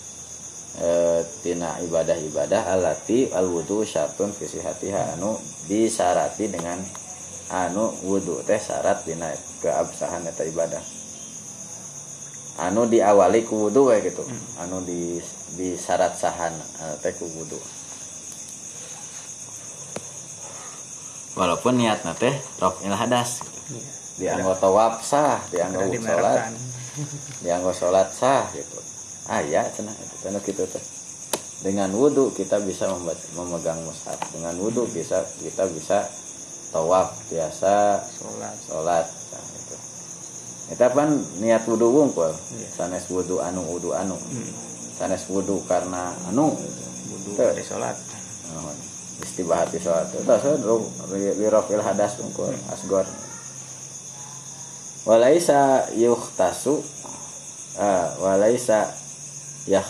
tina 1.43 1.79
ibadah-ibadah 1.83 2.75
alati 2.75 3.31
al 3.35 3.51
wudu 3.51 3.83
syartun 3.83 4.31
fi 4.31 4.47
sihatiha. 4.47 5.19
Anu 5.19 5.35
disarati 5.67 6.51
dengan 6.51 6.79
anu 7.51 7.91
wudu 8.07 8.43
teh 8.47 8.59
syarat 8.61 9.03
dina 9.03 9.31
keabsahan 9.63 10.27
eta 10.27 10.45
ibadah. 10.47 10.83
Anu 12.59 12.91
diawali 12.91 13.47
ku 13.47 13.69
wudu 13.69 13.91
we 13.91 14.03
gitu. 14.03 14.27
Anu 14.63 14.83
di 14.83 15.19
di 15.55 15.75
syarat 15.79 16.15
sahan 16.15 16.55
eh, 16.55 16.95
teh 17.03 17.15
ku 17.15 17.27
wudu. 17.27 17.59
Walaupun 21.39 21.79
niatna 21.79 22.19
teh 22.19 22.35
rafil 22.59 22.95
hadas. 22.95 23.47
Iya. 23.69 23.99
dianggo 24.19 24.53
tawaf 24.59 24.99
sah 24.99 25.39
salat 25.47 25.95
dimerkan 25.95 26.53
dianggo 27.39 27.71
salat 27.71 28.11
sah 28.19 28.51
gitu 28.51 28.79
ah 29.29 29.45
ya 29.45 29.63
cenah 29.69 29.93
itu 29.93 30.15
cenah 30.25 30.41
gitu 30.41 30.65
teh 30.65 30.85
dengan 31.59 31.91
wudhu 31.91 32.31
kita 32.39 32.63
bisa 32.63 32.87
memegang 33.35 33.83
mushaf. 33.83 34.19
Dengan 34.31 34.55
wudhu 34.63 34.87
bisa 34.95 35.27
kita 35.43 35.67
bisa 35.75 36.07
tawaf 36.71 37.19
biasa 37.27 37.99
sholat. 38.07 38.55
sholat. 38.63 39.07
Nah, 39.11 39.43
itu. 39.59 39.77
Kita 40.71 40.87
kan 40.95 41.19
niat 41.43 41.67
wudhu 41.67 41.91
wungkul. 41.91 42.31
Iya. 42.31 42.69
sanes 42.71 43.11
wudhu 43.11 43.43
anu 43.43 43.67
wudhu 43.67 43.91
anu. 43.91 44.15
Hmm. 44.15 44.51
sanes 44.95 45.27
wudhu 45.27 45.67
karena 45.67 46.15
anu. 46.31 46.55
Wudhu 47.11 47.35
Tuh. 47.35 47.51
dari 47.51 47.65
sholat. 47.67 47.97
Nuhun. 48.55 48.79
istibahat 49.19 49.67
di 49.75 49.83
sholat 49.83 50.07
itu 50.15 50.23
tasawuf 50.23 50.63
ru- 50.63 50.95
lirafil 51.43 51.83
hadas 51.83 52.23
ungkul 52.23 52.55
asgor. 52.71 53.03
Walaisa 55.03 55.91
yukhtasu 55.99 56.79
ah, 57.83 58.15
walaisa 58.23 58.87
yah 59.69 59.85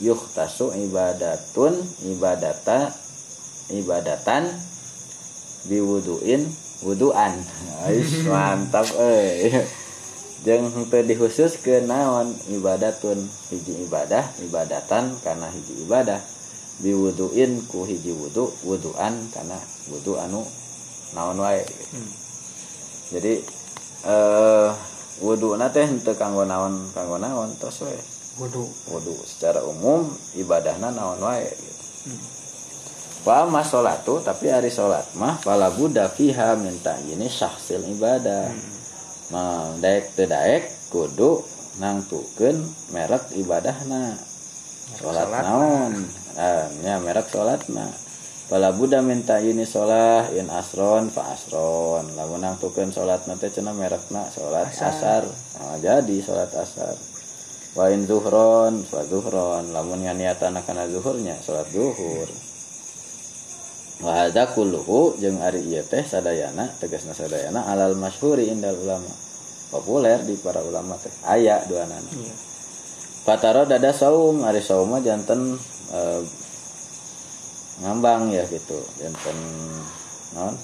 yukhtasu 0.00 0.72
ibadatun 0.88 1.76
ibadata 2.08 2.94
ibadatan 3.74 4.48
biwuduin 5.68 6.48
wuduan. 6.86 7.34
Ais, 7.84 8.24
mantap 8.30 8.88
eh. 8.96 9.60
Jeung 10.40 10.72
teu 10.88 11.04
dihusus 11.04 11.60
ke 11.60 11.84
naon? 11.84 12.32
Ibadatun. 12.48 13.20
Hiji 13.52 13.84
ibadah 13.84 14.24
ibadatan 14.40 15.12
karena 15.20 15.52
hiji 15.52 15.84
ibadah. 15.84 16.20
Biwuduin 16.80 17.68
ku 17.68 17.84
hiji 17.84 18.16
wudu 18.16 18.48
wuduan 18.64 19.28
karena 19.36 19.60
wudu 19.92 20.16
anu 20.16 20.40
naon 21.12 21.36
wae. 21.44 21.60
Gitu. 21.60 21.84
Hmm. 21.92 22.10
jadi 23.10 23.34
eh 24.06 24.70
wudu 25.20 25.58
teh 25.74 25.88
teu 26.00 26.14
kanggo 26.16 26.48
naon 26.48 26.88
kanggo 26.96 27.18
naon 27.20 27.52
tos 27.60 27.84
we 27.84 27.92
wudhu 28.40 28.64
wudu 28.88 29.14
secara 29.28 29.60
umum 29.60 30.08
ibadahna 30.32 30.88
naon 30.88 31.20
wae 31.20 31.44
gitu. 31.44 31.84
Hmm. 32.08 32.40
Wa 33.20 33.60
sholatu 33.60 34.24
tapi 34.24 34.48
hari 34.48 34.72
sholat 34.72 35.04
mah 35.20 35.36
fala 35.44 35.68
buddha 35.68 36.08
fiha 36.08 36.56
minta 36.56 36.96
ini 37.04 37.28
syahsil 37.28 37.84
ibadah. 37.84 38.48
Nah, 39.30 39.76
daek 39.76 40.16
teu 40.16 40.24
daek 40.24 40.64
kudu 40.88 41.44
nangtukeun 41.76 42.56
merek 42.96 43.28
ibadahna. 43.36 44.16
Sholat 44.96 45.28
sholat 45.28 45.44
naon? 45.44 45.92
Ah, 46.40 46.64
nya 46.80 46.96
merek 47.04 47.28
sholatna. 47.28 47.92
Fala 48.48 48.72
buddha 48.72 49.04
minta 49.04 49.36
ini 49.36 49.68
sholat 49.68 50.32
in 50.32 50.48
asron 50.48 51.12
fa 51.12 51.36
asron. 51.36 52.16
Lamun 52.16 52.40
nangtukeun 52.40 52.88
sholat 52.88 53.28
teh 53.28 53.52
cenah 53.52 53.76
merekna 53.76 54.32
sholat 54.32 54.72
Asar. 54.72 54.88
asar. 54.90 55.22
Nah, 55.60 55.76
jadi 55.76 56.16
sholat 56.24 56.50
asar. 56.56 57.09
Wain 57.78 58.02
zuhron 58.06 58.82
salat 58.86 59.06
zuhron. 59.10 59.70
Lamun 59.70 60.02
niatan 60.02 60.58
kana 60.64 60.86
zuhurnya 60.90 61.38
salat 61.42 61.68
zuhur. 61.70 62.28
Wa 64.00 64.24
hadza 64.24 64.48
kulluhu 64.56 65.20
jeung 65.20 65.44
ari 65.44 65.60
ieu 65.60 65.84
teh 65.84 66.00
sadayana 66.00 66.72
tegasna 66.80 67.12
sadayana 67.12 67.68
alal 67.68 67.92
masyhuri 68.00 68.48
indal 68.48 68.74
ulama. 68.80 69.12
Populer 69.70 70.24
di 70.24 70.34
para 70.40 70.64
ulama 70.64 70.96
teh. 70.98 71.12
Aya 71.28 71.62
dua 71.68 71.84
nana 71.84 72.10
Iya. 72.10 72.34
Pataro 73.20 73.68
dada 73.68 73.92
saum 73.92 74.40
ari 74.48 74.64
saum 74.64 74.96
janten 75.04 75.60
eh, 75.92 76.22
ngambang 77.84 78.32
ya 78.32 78.42
gitu. 78.48 78.80
Janten 78.96 79.38
non? 80.32 80.56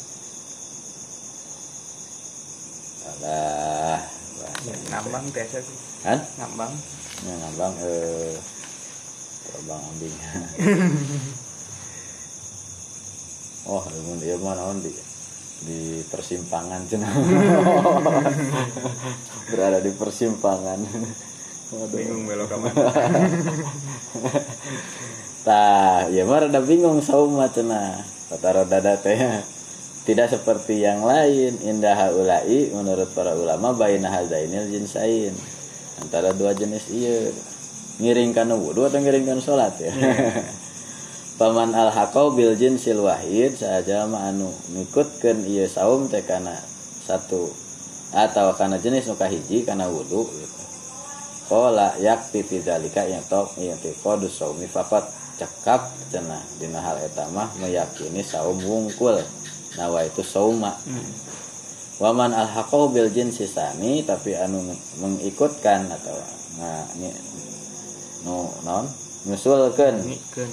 Alah 3.06 4.00
bahasa 4.36 4.58
Ya, 4.66 4.74
ngambang 4.90 5.24
biasa 5.30 5.58
sih. 5.62 5.78
Kan 6.02 6.18
ngambang 6.40 6.72
ya, 7.24 7.32
ngambang 7.32 7.74
eh 7.80 8.36
terbang 9.46 9.80
ambing 9.80 10.16
oh 13.72 13.84
mun 14.04 14.18
dia 14.20 14.36
mah 14.36 14.54
naon 14.58 14.84
di 14.84 14.92
di 15.64 16.04
persimpangan 16.12 16.84
cenah 16.84 17.08
berada 19.50 19.78
di 19.78 19.94
persimpangan. 19.94 20.78
Bingung 21.90 22.30
belok 22.30 22.46
ke 22.46 22.56
mana 22.62 22.78
Tah, 25.46 26.10
ya 26.10 26.26
mah 26.26 26.46
rada 26.46 26.60
bingung 26.62 27.02
saum 27.02 27.38
mah 27.38 27.50
cenah. 27.50 28.02
Kata 28.30 28.66
dada 28.66 28.94
teh. 28.98 29.18
Tidak 30.06 30.30
seperti 30.30 30.82
yang 30.82 31.02
lain. 31.02 31.58
Indah 31.62 32.10
ulai 32.14 32.70
menurut 32.70 33.10
para 33.14 33.34
ulama 33.34 33.74
baina 33.74 34.10
hazainil 34.10 34.70
jinsain 34.70 35.34
antara 36.02 36.32
dua 36.36 36.52
jenis 36.56 36.88
iya. 36.92 37.32
Ngiring 37.96 38.36
kana 38.36 38.52
wudu 38.52 38.84
atau 38.84 39.00
ngiring 39.00 39.24
kana 39.24 39.40
salat 39.40 39.72
ya 39.80 39.88
paman 41.40 41.72
al 41.72 41.88
haqau 41.92 42.32
bil 42.32 42.52
jinsil 42.56 43.04
wahid 43.04 43.56
saja 43.56 44.04
anu 44.04 44.52
ngikutkeun 44.72 45.44
ieu 45.48 45.64
saum 45.64 46.08
teh 46.08 46.20
kana 46.24 46.52
satu 47.04 47.48
atau 48.16 48.56
kana 48.56 48.80
jenis 48.80 49.08
nu 49.08 49.14
kahiji 49.16 49.64
kana 49.64 49.88
wudu 49.88 50.24
gitu. 50.24 50.62
Kola 51.46 51.94
yakti 52.02 52.42
tidalika 52.42 53.06
yang 53.06 53.22
tok 53.30 53.54
yang 53.62 53.78
kodus 54.02 54.34
saumi 54.34 54.66
fakat 54.66 55.06
cekap 55.38 55.94
cenah 56.10 56.42
dina 56.58 56.82
hal 56.82 56.98
eta 56.98 57.28
mah 57.30 57.46
meyakini 57.62 58.24
saum 58.24 58.58
wungkul. 58.58 59.20
Nawa 59.78 60.08
itu 60.08 60.24
sauma. 60.26 60.74
Hmm. 60.88 61.06
Waman 62.00 62.36
al 62.36 62.48
bil 62.92 63.08
jinsi 63.08 63.48
sani 63.48 64.04
tapi 64.04 64.36
anu 64.36 64.60
mengikutkan 65.00 65.88
atau 65.88 66.16
nah 66.60 66.84
ni 67.00 67.08
nu 68.24 68.48
non 68.64 68.84
nyusulkeun. 69.26 69.96
Ngikeun. 70.06 70.50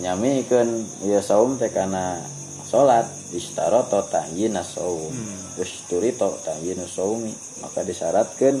nyamikeun 0.00 0.68
ieu 1.04 1.20
saum 1.20 1.60
teh 1.60 1.68
kana 1.68 2.20
salat 2.64 3.04
istaroto 3.36 4.00
ta'yina 4.08 4.64
saum. 4.64 5.12
Hmm. 5.12 5.62
usturito 5.62 6.34
ta'yinu 6.42 6.88
saumi. 6.88 7.32
Maka 7.62 7.86
disyaratkeun 7.86 8.58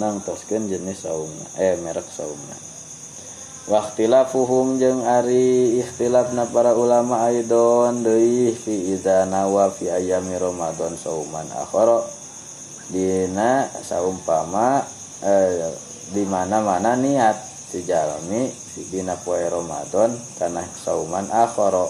nangtoskeun 0.00 0.70
jenis 0.70 1.04
saumna 1.04 1.46
eh 1.58 1.76
merek 1.84 2.06
saumna 2.08 2.69
Waktilafuhum 3.68 4.80
jeung 4.80 5.04
ari 5.04 5.84
ikhtilafna 5.84 6.48
para 6.48 6.72
ulama 6.72 7.28
aidon 7.28 8.00
deui 8.00 8.56
fi 8.56 8.96
idza 8.96 9.28
nawa 9.28 9.68
fi 9.68 9.92
ayami 9.92 10.40
Ramadan 10.40 10.96
sauman 10.96 11.44
akhara. 11.52 12.00
Dina 12.88 13.68
saumpama 13.84 14.80
eh, 15.20 15.76
di 16.16 16.24
mana-mana 16.24 16.96
niat 16.96 17.36
si 17.70 17.84
jalmi 17.84 18.48
si 18.48 18.88
dina 18.88 19.14
poe 19.20 19.44
Ramadan 19.44 20.16
kana 20.40 20.64
sauman 20.80 21.28
akhara. 21.28 21.84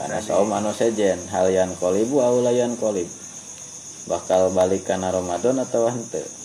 Karena 0.00 0.20
saum 0.24 0.48
anu 0.52 0.72
sejen 0.72 1.20
hal 1.28 1.52
yan 1.52 1.76
kolibu 1.76 2.24
aulayan 2.24 2.72
kolib. 2.80 3.08
Bakal 4.08 4.48
balik 4.56 4.88
kana 4.88 5.12
Ramadan 5.12 5.60
atau 5.60 5.92
henteu 5.92 6.35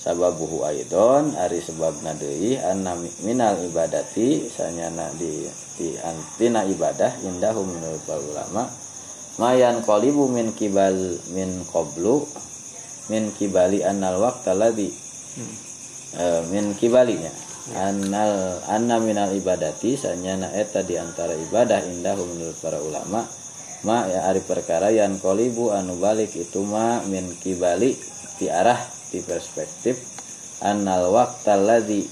sababuhu 0.00 0.64
aidon 0.64 1.36
ari 1.36 1.60
sebabna 1.60 2.16
deui 2.16 2.56
anna 2.56 2.96
minal 3.20 3.60
ibadati 3.60 4.48
sanyana 4.48 5.12
di 5.20 5.44
di 5.76 5.92
antina 6.00 6.64
ibadah 6.64 7.20
indahum 7.28 7.68
menurut 7.68 8.00
para 8.08 8.20
ulama. 8.24 8.64
Mayan 9.36 9.84
qalibu 9.84 10.28
min 10.28 10.56
kibal 10.56 10.96
min 11.36 11.64
qablu 11.68 12.24
min 13.12 13.32
kibali 13.36 13.84
annal 13.84 14.20
waqta 14.20 14.56
ladzi 14.56 15.10
Hmm. 15.30 15.54
eh, 16.18 16.42
min 16.50 16.74
kibalinya. 16.74 17.30
Annal 17.78 18.58
anna 18.66 18.98
minal 18.98 19.30
ibadati 19.30 19.94
sanyana 19.94 20.50
eta 20.50 20.82
di 20.82 20.98
antara 20.98 21.38
ibadah 21.38 21.86
indahum 21.86 22.26
menurut 22.34 22.58
para 22.58 22.82
ulama. 22.82 23.22
Ma 23.86 24.10
ya 24.10 24.26
ari 24.26 24.42
perkara 24.42 24.90
yang 24.90 25.22
kolibu 25.22 25.70
anu 25.70 25.96
balik 26.02 26.34
itu 26.34 26.66
ma 26.66 26.98
min 27.06 27.30
kibali 27.38 27.94
di 28.42 28.50
arah 28.50 28.76
di 29.10 29.20
perspektif 29.22 29.98
annal 30.62 31.10
waqtal 31.10 31.66
ladzi 31.66 32.06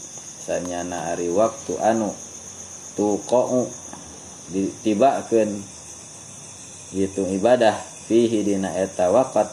sanyana 0.45 1.15
ari 1.15 1.31
waktu 1.31 1.79
anu 1.79 2.13
tuqau 2.99 3.71
ditibakeun 4.51 5.63
gitu 6.93 7.23
ibadah 7.29 7.77
fihi 8.09 8.41
dina 8.43 8.73
eta 8.73 9.13
waqat. 9.13 9.53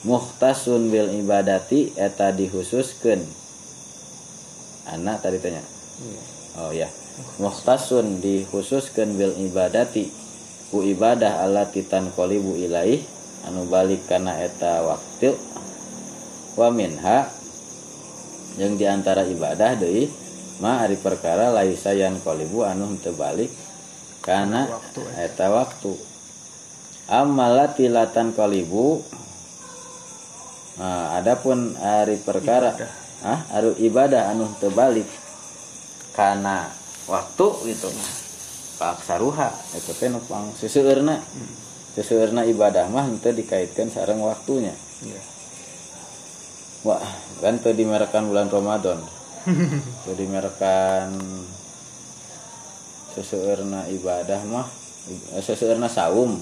Muhtasun 0.00 0.88
bil 0.88 1.12
ibadati 1.12 1.92
eta 1.92 2.32
dikhususkeun 2.32 3.20
anak 4.88 5.20
tadi 5.20 5.36
tanya? 5.44 5.60
Iya. 6.00 6.20
oh 6.56 6.72
ya 6.72 6.88
muhtasun 7.36 8.24
dikhususkeun 8.24 9.20
bil 9.20 9.36
ibadati 9.36 10.08
ku 10.72 10.80
ibadah 10.80 11.44
ala 11.44 11.68
titan 11.68 12.08
qolibu 12.16 12.56
ilaih 12.56 13.04
anu 13.44 13.68
balik 13.68 14.08
kana 14.08 14.40
eta 14.40 14.88
waktu 14.88 15.36
wa 16.60 16.68
minha 16.68 17.24
yang 18.60 18.76
di 18.76 18.84
antara 18.84 19.24
ibadah 19.24 19.80
deui 19.80 20.12
ma 20.60 20.84
ari 20.84 21.00
perkara 21.00 21.48
laisa 21.48 21.96
yan 21.96 22.20
qolibu 22.20 22.68
anu 22.68 23.00
teu 23.00 23.16
balik 23.16 23.48
kana 24.20 24.68
eta 25.16 25.48
waktu 25.48 25.96
amala 27.08 27.72
tilatan 27.72 28.36
qolibu 28.36 29.00
nah, 30.76 31.16
adapun 31.16 31.72
ari 31.80 32.20
perkara 32.20 32.76
Ibadah. 32.76 32.92
ah 33.24 33.40
aru 33.56 33.72
ibadah 33.80 34.28
anu 34.28 34.44
teu 34.60 34.68
balik 34.68 35.08
kana 36.12 36.68
waktu 37.08 37.72
gitu 37.72 37.88
paksaruha 38.76 39.48
itu 39.80 39.92
teh 39.96 40.12
nu 40.12 40.20
pang 40.28 40.52
seseueurna 40.52 41.24
seseueurna 41.96 42.44
ibadah 42.44 42.88
mah 42.92 43.08
henteu 43.08 43.34
dikaitkan 43.34 43.90
sareng 43.90 44.22
waktunya. 44.22 44.72
Iya. 45.02 45.39
Wah 46.82 47.02
kan 47.38 47.58
teu 47.58 47.72
dimerekan 47.72 48.26
bulan 48.26 48.48
Ramadan 48.48 48.98
teu 50.04 50.14
dimerekan 50.14 51.12
seseueurna 53.10 53.90
ibadah 53.90 54.40
mah 54.46 54.66
eh, 55.34 55.42
seseueurna 55.42 55.86
saum 55.86 56.38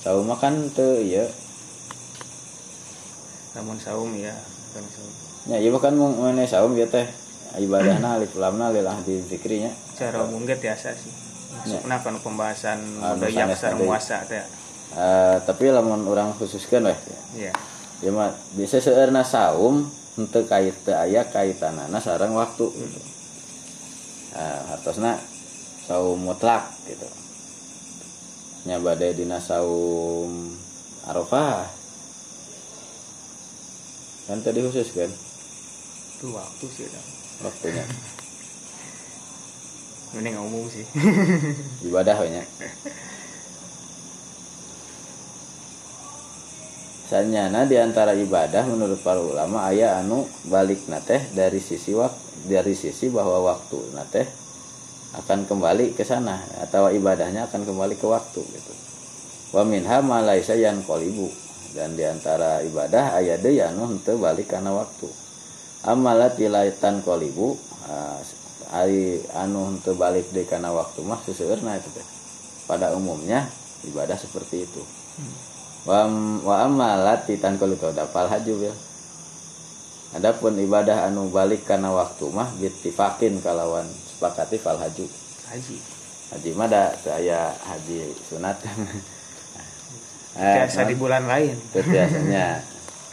saum 0.00 0.24
mah 0.24 0.36
kan 0.36 0.54
teu 0.70 1.00
ieu 1.00 1.26
Namun 3.54 3.78
saum 3.78 4.10
ya, 4.18 4.34
kan 4.74 4.82
saum. 4.82 5.12
nya 5.46 5.62
ieu 5.62 5.78
kan 5.78 5.94
mun 5.94 6.18
mana 6.18 6.42
saum 6.42 6.74
ya 6.74 6.90
teh 6.90 7.06
ibadahna 7.54 8.18
alif 8.18 8.34
lamna 8.34 8.68
lilah 8.68 8.98
di 9.00 9.22
zikrinya 9.22 9.70
Cara 9.94 10.26
umum 10.26 10.42
ge 10.42 10.58
tiasa 10.58 10.90
sih. 10.90 11.06
Masukna 11.54 12.02
kan 12.02 12.18
pembahasan 12.18 12.98
sanes 12.98 13.62
sareng 13.62 13.78
tadi. 13.78 13.86
puasa 13.86 14.26
teh. 14.26 14.42
Eh, 14.90 15.36
tapi 15.46 15.70
lamun 15.70 16.02
orang 16.02 16.34
khususkan 16.34 16.82
weh 16.82 16.98
Iya. 17.38 17.54
ya 17.54 17.73
mah 18.10 18.34
bisa 18.58 18.82
seueurna 18.82 19.22
saum 19.22 19.86
henteu 20.18 20.44
kait 20.44 20.74
teu 20.84 20.96
aya 20.96 21.24
kaitanana 21.28 22.00
sareng 22.00 22.34
waktu 22.34 22.66
gitu. 22.68 23.00
Nah, 24.34 24.74
hartosna 24.74 25.20
saum 25.86 26.18
mutlak 26.18 26.74
gitu. 26.84 27.06
Nya 28.66 28.80
bade 28.80 29.14
dina 29.14 29.38
saum 29.38 30.56
Arafah. 31.04 31.68
Kan 34.24 34.40
tadi 34.40 34.64
khusus 34.64 34.88
kan 34.96 35.12
Itu 36.16 36.32
waktu 36.32 36.66
sih 36.72 36.88
dah. 36.88 37.04
waktunya 37.44 37.84
Mending 40.16 40.38
umum 40.38 40.70
sih. 40.70 40.86
ibadah 41.84 42.16
we 42.22 42.30
Sanyana 47.04 47.68
di 47.68 47.76
antara 47.76 48.16
ibadah 48.16 48.64
menurut 48.64 48.96
para 49.04 49.20
ulama 49.20 49.68
aya 49.68 50.00
anu 50.00 50.24
balik 50.48 50.88
teh 51.04 51.20
dari 51.36 51.60
sisi 51.60 51.92
wak 51.92 52.16
dari 52.48 52.72
sisi 52.72 53.12
bahwa 53.12 53.44
waktu 53.44 53.76
teh 54.08 54.24
akan 55.14 55.44
kembali 55.44 55.92
ke 55.92 56.02
sana 56.02 56.40
atau 56.64 56.88
ibadahnya 56.88 57.46
akan 57.46 57.68
kembali 57.68 58.00
ke 58.00 58.06
waktu 58.08 58.40
gitu. 58.40 58.72
Wa 59.52 59.62
minha 59.62 60.00
ma 60.00 60.24
laisa 60.24 60.56
yan 60.56 60.80
qolibu 60.82 61.28
dan 61.76 61.92
di 61.92 62.08
antara 62.08 62.64
ibadah 62.64 63.20
aya 63.20 63.36
deui 63.36 63.60
anu 63.60 63.94
henteu 63.94 64.16
balik 64.16 64.48
karena 64.50 64.72
waktu. 64.72 65.06
amalat 65.84 66.40
tilaitan 66.40 67.04
kolibu 67.04 67.60
ah, 67.92 68.16
ari 68.72 69.20
anu 69.36 69.76
teu 69.84 69.92
balik 69.92 70.32
deui 70.32 70.48
kana 70.48 70.72
waktu 70.72 71.04
mah 71.04 71.20
seseueurna 71.28 71.76
itu 71.76 71.92
pada 72.64 72.96
umumnya 72.96 73.44
ibadah 73.84 74.16
seperti 74.16 74.64
itu 74.64 74.82
wa 75.84 76.08
wa 76.40 76.64
amalat 76.64 77.28
titan 77.28 77.60
kolibu 77.60 77.92
dapal 77.92 78.24
haju 78.24 78.72
ya. 78.72 78.74
Adapun 80.16 80.56
ibadah 80.56 81.10
anu 81.10 81.28
balik 81.28 81.68
karena 81.68 81.92
waktu 81.92 82.30
mah 82.32 82.48
bittifakin 82.56 83.42
kalawan 83.44 83.84
sepakati 83.84 84.56
fal 84.56 84.80
haju. 84.80 85.04
Haji. 85.52 85.76
Haji 86.32 86.50
mah 86.56 86.68
da 86.70 86.94
saya 86.96 87.52
haji 87.52 88.16
sunat. 88.24 88.56
Biasa 90.34 90.88
di 90.88 90.94
bulan 90.96 91.28
lain. 91.28 91.54
Biasanya. 91.74 92.62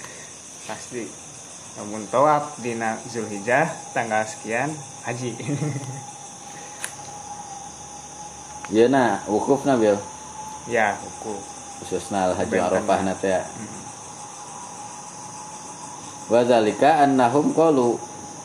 Pasti. 0.70 1.06
Namun 1.76 2.08
tawaf 2.08 2.62
dina 2.64 2.96
Zulhijjah 3.10 3.68
tanggal 3.92 4.24
sekian 4.24 4.72
haji. 5.04 5.36
Iya 8.72 8.88
nah 8.88 9.20
wukuf 9.28 9.68
na 9.68 9.76
bil. 9.76 10.00
Ya 10.64 10.96
hukum 10.96 11.44
khususna 11.82 12.30
al 12.30 12.34
haji 12.38 12.58
arafah 12.62 13.00
na 13.02 13.14
teh 13.18 13.42
wa 16.32 16.40
zalika 16.46 17.04
annahum 17.04 17.52
qalu 17.52 17.98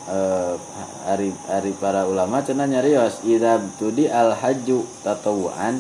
eh, 0.09 0.57
ari 1.07 1.30
ari 1.53 1.72
para 1.76 2.09
ulama 2.09 2.41
cenah 2.43 2.66
nyarios 2.66 3.20
idza 3.22 3.61
tudi 3.76 4.09
al 4.09 4.32
hajju 4.34 4.82
tatawuan 5.05 5.78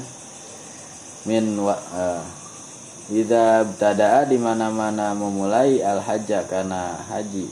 min 1.24 1.56
wa 1.58 1.74
eh, 1.74 2.22
idza 3.10 3.64
btadaa 3.64 4.28
di 4.28 4.36
mana-mana 4.36 5.16
memulai 5.16 5.80
al 5.80 6.04
hajja 6.04 6.44
kana 6.46 7.00
haji 7.08 7.50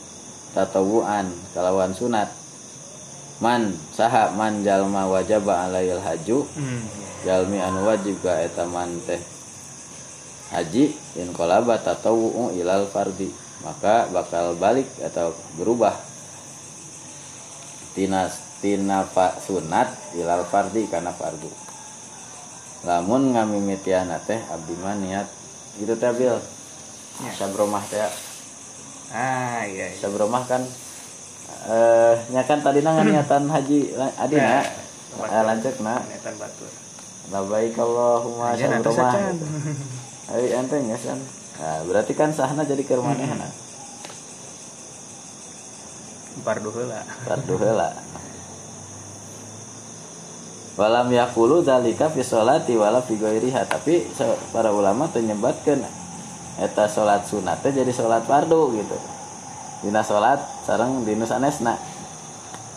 tatawuan 0.54 1.26
kalawan 1.50 1.90
sunat. 1.90 2.30
Man 3.42 3.74
saha 3.90 4.30
man 4.30 4.62
jalma 4.62 5.10
wajaba 5.10 5.66
alail 5.66 5.98
haju 5.98 6.46
hmm. 6.54 6.80
jalmi 7.26 7.58
anu 7.58 7.82
wajib 7.82 8.22
ka 8.22 8.38
eta 8.46 8.62
man 8.62 8.94
teh 9.02 9.18
haji 10.54 10.94
in 11.18 11.34
kolaba 11.34 11.82
tatawu 11.82 12.54
ilal 12.54 12.86
fardi 12.86 13.44
maka 13.64 14.06
bakal 14.12 14.54
balik 14.60 14.86
atau 15.00 15.32
berubah. 15.56 15.96
Tina 17.96 18.28
tina 18.60 19.02
fa 19.08 19.34
sunat 19.40 19.88
ilal 20.14 20.44
fardi 20.46 20.84
karena 20.86 21.10
fardu. 21.10 21.48
Lamun 22.84 23.32
ngamimitiana 23.32 24.20
teh 24.20 24.36
abdi 24.52 24.74
mah 24.78 24.94
niat 25.00 25.26
itu 25.80 25.96
teh 25.96 26.12
bil. 26.12 26.36
Ya. 27.24 27.30
sabromah 27.32 27.84
teh. 27.88 28.04
Ah 29.14 29.64
iya, 29.64 29.94
iya. 29.94 29.98
sabromah 29.98 30.44
kan 30.44 30.60
eh 31.64 32.14
nya 32.34 32.42
kan 32.44 32.60
tadi 32.60 32.84
niatan 32.84 33.48
haji 33.48 33.96
adina. 34.20 34.60
Ya, 34.60 35.30
eh, 35.30 35.42
lanjut 35.46 35.74
na 35.80 36.02
Niatan 36.04 36.34
batur. 36.36 36.68
Labaik 37.32 37.78
Allahumma 37.80 38.52
sabromah 38.58 39.12
Ayo 40.32 40.46
enteng 40.56 40.88
ya 40.88 40.96
san. 40.96 41.20
Nah, 41.60 41.84
berarti 41.84 42.12
kan 42.16 42.32
sahna 42.32 42.64
jadi 42.64 42.80
ke 42.80 42.96
rumah 42.96 43.12
Hmm. 43.12 43.36
nah. 43.36 43.52
Pardu 47.28 47.54
heula. 47.60 47.90
Walam 50.74 51.06
yakulu 51.14 51.62
dalika 51.62 52.10
fi 52.10 52.26
sholati 52.26 52.74
wala 52.74 52.98
fi 52.98 53.14
ghairiha 53.14 53.62
tapi 53.70 54.10
para 54.50 54.74
ulama 54.74 55.06
teu 55.06 55.22
nyebatkeun 55.22 55.86
eta 56.58 56.90
salat 56.90 57.22
sunat 57.30 57.62
teh 57.62 57.70
jadi 57.70 57.94
salat 57.94 58.26
fardu 58.26 58.74
gitu. 58.74 58.98
Dina 59.86 60.02
salat 60.02 60.42
sareng 60.66 61.06
dina 61.06 61.22
sanesna. 61.22 61.78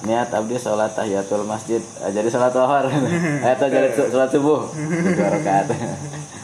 Niat 0.05 0.29
abdi 0.29 0.61
salat 0.61 0.93
tahiyatul 0.93 1.41
masjid 1.49 1.81
eh, 1.81 2.11
jadi 2.13 2.29
salat 2.29 2.53
lohor. 2.53 2.85
Eta 3.57 3.65
jadi 3.65 3.89
salat 3.97 4.29
subuh. 4.29 4.69
Dua 5.17 5.29
rakaat. 5.33 5.73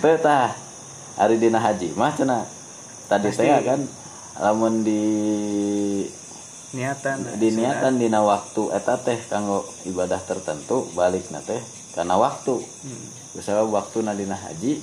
Teu 0.00 0.16
tah 0.16 0.56
ari 1.16 1.36
dina 1.36 1.60
haji 1.60 1.92
mah 1.92 2.12
cenah. 2.12 2.44
Tadi 3.06 3.28
teh 3.28 3.48
kan 3.62 3.80
lamun 4.40 4.80
di 4.80 5.02
Niatan. 6.70 7.18
di 7.34 7.50
niatan 7.50 7.98
dina 7.98 8.22
waktu 8.22 8.70
eta 8.70 8.94
teh 9.02 9.18
kanggo 9.26 9.66
ibadah 9.82 10.22
tertentu 10.22 10.86
balik 10.94 11.26
na 11.34 11.42
teh 11.42 11.58
karena 11.92 12.14
waktu 12.14 12.62
Hmm. 12.86 13.06
Misalnya 13.34 13.66
waktu 13.66 14.06
na 14.06 14.14
dina 14.14 14.38
haji 14.38 14.78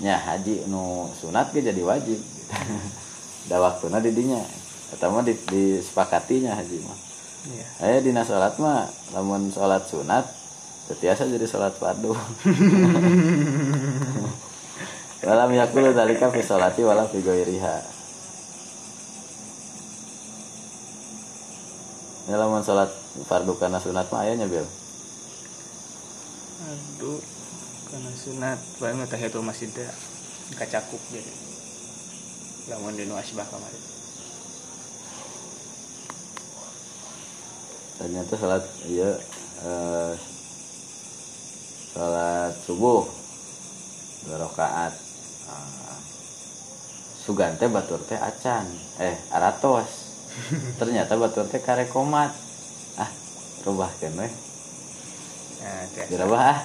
nya 0.00 0.16
haji 0.16 0.68
nu 0.68 1.08
sunat 1.12 1.52
ge 1.52 1.60
jadi 1.60 1.80
wajib 1.84 2.16
da 3.48 3.60
waktu 3.60 3.88
na 3.88 4.00
didinya 4.00 4.40
eta 4.92 5.08
mah 5.08 5.20
di, 5.20 5.32
disepakatinya 5.48 6.52
haji 6.56 6.80
mah 6.84 6.98
Iya. 7.46 7.66
aya 7.78 7.98
dina 8.02 8.26
salat 8.26 8.58
mah 8.58 8.90
lamun 9.14 9.54
salat 9.54 9.84
sunat 9.86 10.26
biasa 10.94 11.26
jadi 11.26 11.46
salat 11.50 11.74
fardu 11.74 12.14
walam 15.26 15.50
yakulu 15.50 15.90
dalika 15.90 16.30
fi 16.30 16.46
sholati 16.46 16.86
wala 16.86 17.10
fi 17.10 17.18
ghairiha 17.18 17.98
Ya 22.26 22.42
lamun 22.42 22.58
salat 22.58 22.90
fardu 23.30 23.54
kana 23.54 23.78
sunat 23.78 24.10
mah 24.10 24.26
aya 24.26 24.34
nya 24.34 24.50
bil 24.50 24.66
Aduh, 26.66 27.22
karena 27.86 28.10
sunat 28.18 28.58
banget 28.82 29.06
tahiyatul 29.06 29.46
masjid 29.46 29.70
teh 29.70 29.86
kacakup 30.58 30.98
jadi. 31.14 31.30
Lamun 32.66 32.98
dinu 32.98 33.14
asbah 33.14 33.46
kemarin. 33.46 33.96
ternyata 37.96 38.36
salat 38.36 38.64
iya 38.84 39.16
eh, 39.64 40.12
salat 41.96 42.52
subuh 42.60 43.08
dua 44.28 44.36
rakaat. 44.38 44.92
Ah, 45.48 45.96
sugan 47.16 47.56
teh 47.56 47.66
batur 47.66 48.04
teh 48.04 48.20
acan. 48.20 48.68
Eh 49.00 49.16
aratos. 49.32 50.12
Ternyata 50.80 51.16
batur 51.16 51.48
teh 51.48 51.56
karekomat. 51.58 52.36
Ah 53.00 53.08
rubahkeun 53.64 54.12
we 54.14 54.28
Nah, 55.56 55.82
tiasa. 55.90 56.08
dirubah 56.12 56.42
ah. 56.52 56.60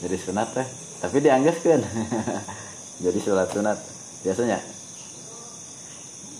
Jadi 0.00 0.16
sunat 0.16 0.48
teh. 0.50 0.66
Tapi 0.98 1.16
dianggapkan 1.20 1.84
jadi 3.04 3.18
salat 3.20 3.52
sunat. 3.52 3.78
Biasanya? 4.24 4.58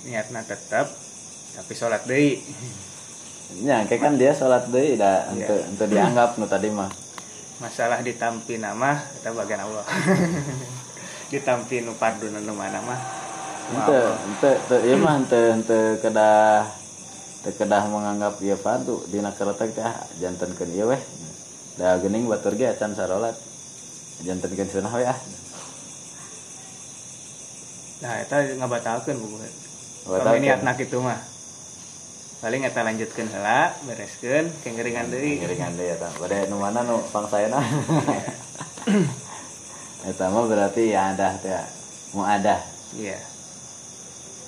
Niatna 0.05 0.41
tetap 0.43 0.89
tapi 1.55 1.73
sholat 1.73 2.03
deui. 2.05 2.41
nya 3.63 3.87
kayak 3.87 4.03
kan 4.03 4.15
dia 4.19 4.35
salat 4.35 4.67
deui 4.67 4.97
da 4.97 5.29
Iya. 5.31 5.47
ente 5.47 5.55
ente 5.71 5.85
dianggap 5.87 6.35
nu 6.35 6.49
tadi 6.49 6.67
mah 6.67 6.91
Masalah 7.63 8.03
ditampi 8.03 8.59
nama 8.59 8.99
kita 9.19 9.31
bagian 9.31 9.63
Allah. 9.63 9.87
ditampi 11.33 11.83
nu 11.83 11.95
fardu 11.95 12.31
nu 12.31 12.53
mana 12.55 12.79
mah. 12.83 13.01
ente 13.65 13.97
ente 14.29 14.51
ente 14.61 14.77
ieu 14.85 14.99
mah 15.01 15.15
ente 15.25 15.41
ente 15.57 15.79
kedah 16.05 16.69
teu 17.41 17.53
kedah 17.57 17.89
menganggap 17.89 18.37
ieu 18.45 18.61
fardu 18.61 19.09
dina 19.09 19.33
karetek 19.33 19.73
teh 19.73 19.81
ah, 19.81 20.05
jantenkeun 20.21 20.69
ieu 20.69 20.85
weh 20.85 21.01
da 21.81 21.97
geuning 21.97 22.29
batur 22.29 22.53
ge 22.61 22.69
acan 22.69 22.93
sarolat 22.93 23.33
jantenkeun 24.21 24.69
sunah 24.69 24.93
we 24.93 25.09
ah 25.09 25.17
Nah, 28.05 28.21
eta 28.21 28.37
ngabatalkeun 28.37 29.17
buku. 29.17 29.41
Kalau 30.05 30.21
Batalkeun. 30.21 30.45
niatna 30.45 30.77
kitu 30.77 31.01
mah. 31.01 31.17
Paling 32.45 32.61
eta 32.61 32.85
lanjutkeun 32.85 33.33
heula, 33.33 33.73
bereskeun, 33.89 34.53
kengeringan 34.61 35.09
deui. 35.09 35.41
Ngiringan 35.41 35.81
deui 35.81 35.97
eta 35.97 36.13
bade 36.21 36.45
nu 36.53 36.61
mana 36.61 36.85
nu 36.85 37.01
pangsayana 37.09 37.57
eta 40.05 40.29
mah 40.29 40.45
berarti 40.45 40.93
ya 40.93 41.17
ada 41.17 41.41
teh 41.41 41.57
mau 42.13 42.29
ada 42.29 42.61
Iya, 43.01 43.17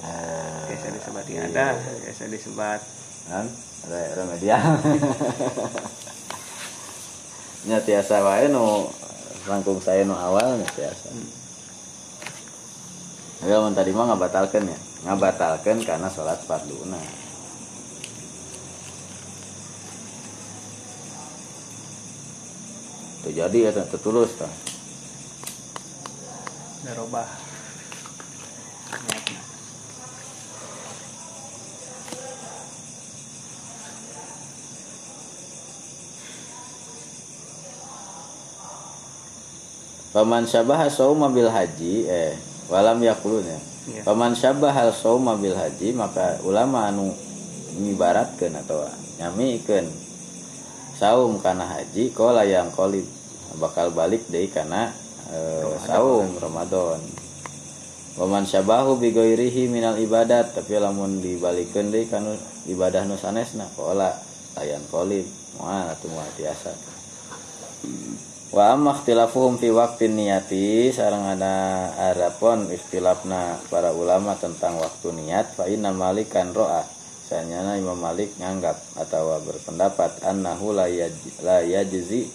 eh 0.05 0.61
biasa 0.69 0.87
disebat 0.93 1.25
ada, 1.25 1.67
biasa 2.05 2.23
disebat. 2.29 2.81
Kan 3.33 3.49
re- 3.89 4.13
remedial 4.13 4.61
nya 7.65 7.81
tiasa 7.81 8.21
wae 8.21 8.53
nu 8.53 8.93
langkung 9.49 9.81
saya 9.81 10.05
nu 10.05 10.13
awal 10.13 10.61
nya 10.61 10.69
tiasa. 10.69 11.09
Mun 13.41 13.73
tadi 13.73 13.97
mah 13.97 14.13
ngabatalkeun 14.13 14.69
ya. 14.69 14.79
Ngabatalkeun 15.09 15.81
karena 15.81 16.13
sholat 16.13 16.45
farduna 16.45 17.01
jadi 23.33 23.71
ya 23.71 23.71
tuh 23.75 23.99
tulus 24.03 24.35
tah 24.39 24.51
darobah. 26.87 27.27
Niatna. 29.07 29.41
Paman 40.15 40.47
syabaha 40.47 40.87
sauma 40.87 41.27
bil 41.27 41.51
haji 41.51 42.07
eh 42.07 42.39
walam 42.71 43.03
yakulun 43.03 43.43
ya. 43.43 43.61
Iya. 43.87 44.03
paman 44.03 44.35
syabah 44.35 44.75
hal 44.75 44.91
sauma 44.91 45.39
bil 45.39 45.55
haji 45.55 45.95
maka 45.95 46.43
ulama 46.43 46.91
anu 46.91 47.15
ngibaratkeun 47.79 48.59
atau 48.59 48.83
nyamikeun 49.23 49.87
saum 50.99 51.39
kana 51.39 51.63
haji 51.71 52.11
kola 52.11 52.43
yang 52.43 52.67
kolib 52.75 53.07
bakal 53.57 53.93
balik 53.93 54.25
deui 54.29 54.49
kana 54.53 54.93
eh, 55.33 55.65
saum 55.85 56.37
Ramadan. 56.37 57.01
Waman 58.17 58.49
syabahu 58.49 58.97
bi 58.97 59.13
ghairihi 59.13 59.69
minal 59.69 60.01
ibadat. 60.01 60.57
Tapi 60.57 60.81
lamun 60.81 61.21
dibalikeun 61.21 61.93
deui 61.93 62.09
kana 62.09 62.37
ibadah 62.69 63.05
nu 63.05 63.17
sanesna 63.21 63.69
kola 63.77 64.13
layan 64.57 64.85
kolib. 64.89 65.27
Moal 65.61 65.89
atuh 65.93 66.09
moal 66.13 66.29
tiasa. 66.37 66.73
Wa 68.55 68.73
amma 68.73 68.95
ikhtilafuhum 68.95 69.59
fi 69.59 69.75
waqtin 69.75 70.15
niyati 70.17 70.95
sareng 70.95 71.27
ada 71.27 71.91
arapon 72.15 72.71
ikhtilafna 72.71 73.59
para 73.69 73.91
ulama 73.91 74.39
tentang 74.39 74.79
waktu 74.79 75.13
niat 75.13 75.59
fa 75.59 75.67
inna 75.67 75.91
malikan 75.91 76.55
ro'a 76.55 76.87
sanyana 77.27 77.75
Imam 77.75 77.99
Malik 77.99 78.39
nganggap 78.39 78.79
atau 79.03 79.43
berpendapat 79.43 80.23
annahu 80.23 80.71
la 80.71 80.87
yaj- 80.87 81.43
la 81.43 81.59
yajzi 81.59 82.31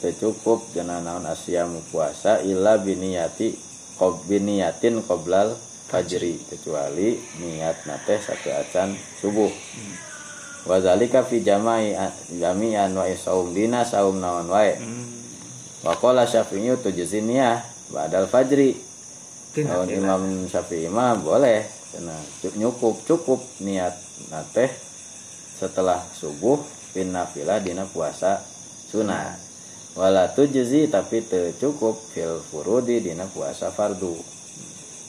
cukup. 0.00 0.62
Dina 0.70 1.02
naon 1.02 1.26
asyamu 1.26 1.82
puasa 1.90 2.38
illa 2.46 2.78
biniyati 2.78 3.58
qob 3.98 4.22
biniyatin 4.30 5.02
qoblal 5.02 5.58
fajri. 5.90 6.38
Kecuali 6.46 7.18
niat 7.42 7.82
nate 7.90 8.22
satu 8.22 8.48
acan 8.54 8.94
subuh. 9.18 9.50
Wa 10.68 10.78
zalika 10.78 11.26
fi 11.26 11.42
jama'i 11.42 11.98
jami'an 12.38 12.94
wa 12.94 13.06
saum 13.18 13.50
dina 13.50 13.82
saum 13.82 14.22
naon 14.22 14.46
wae. 14.46 14.78
Hmm. 14.78 15.06
wa 15.78 15.94
qala 15.94 16.26
syafi'i 16.26 16.74
tujzi 16.78 17.22
niyah 17.22 17.62
ba'dal 17.90 18.30
fajri. 18.30 18.78
Tina. 19.48 19.82
Imam 19.88 20.46
Syafi'i 20.46 20.86
mah 20.92 21.18
boleh. 21.18 21.64
Karena 21.88 22.14
cukup 22.44 23.00
cukup 23.08 23.40
niat 23.64 23.96
nate 24.30 24.70
setelah 25.58 26.04
subuh. 26.14 26.60
Pin 26.88 27.12
nafilah 27.12 27.60
dina 27.60 27.84
puasa 27.84 28.40
sunat 28.88 29.47
wala 29.96 30.28
tujzi 30.34 30.90
tapi 30.90 31.24
teu 31.24 31.54
cukup 31.56 31.96
fil 32.12 32.42
furudi 32.52 33.00
dina 33.00 33.24
puasa 33.30 33.72
fardu. 33.72 34.16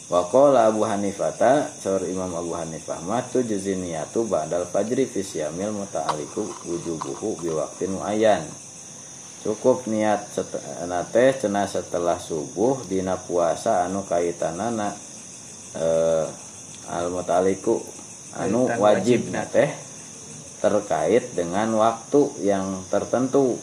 Wa 0.10 0.26
qala 0.26 0.66
Abu 0.72 0.88
Hanifata 0.90 1.70
saur 1.70 2.02
Imam 2.08 2.34
Abu 2.34 2.58
Hanifah 2.58 2.98
mah 3.06 3.22
tujzi 3.30 3.78
niyatu 3.78 4.26
ba'dal 4.26 4.66
fajri 4.66 5.06
fi 5.06 5.22
syamil 5.22 5.70
muta'alliqu 5.76 6.66
wujubuhu 6.66 7.38
bi 7.44 7.50
waqtin 7.54 7.94
muayyan. 7.94 8.46
Cukup 9.40 9.88
niat 9.88 10.36
nate 10.90 11.38
cenah 11.40 11.64
setelah 11.70 12.20
subuh 12.20 12.84
dina 12.90 13.16
puasa 13.16 13.88
anu 13.88 14.04
kaitanana 14.04 14.92
eh, 15.80 16.26
al 16.92 17.08
mutaliku 17.08 17.80
anu 18.36 18.68
wajib 18.82 19.32
nate 19.32 19.72
terkait 20.60 21.32
dengan 21.38 21.72
waktu 21.80 22.44
yang 22.44 22.84
tertentu 22.92 23.56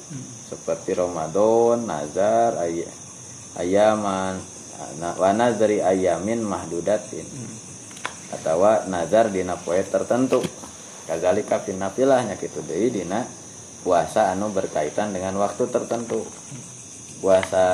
seperti 0.46 0.94
Ramadan, 0.94 1.86
nazar, 1.86 2.58
ay 2.62 2.86
ayaman, 3.58 4.38
wa 5.18 5.30
nazari 5.34 5.82
ayamin 5.82 6.42
mahdudatin. 6.42 7.26
Atau 8.30 8.62
nazar 8.90 9.30
dina 9.30 9.58
poe 9.58 9.82
tertentu. 9.82 10.42
Kadzalika 11.06 11.62
fin 11.62 11.78
nafilah 11.78 12.26
nya 12.26 12.34
kitu 12.34 12.58
deui 12.66 12.90
dina 12.90 13.22
puasa 13.86 14.34
anu 14.34 14.50
berkaitan 14.50 15.14
dengan 15.14 15.38
waktu 15.38 15.70
tertentu. 15.70 16.26
Puasa 17.22 17.66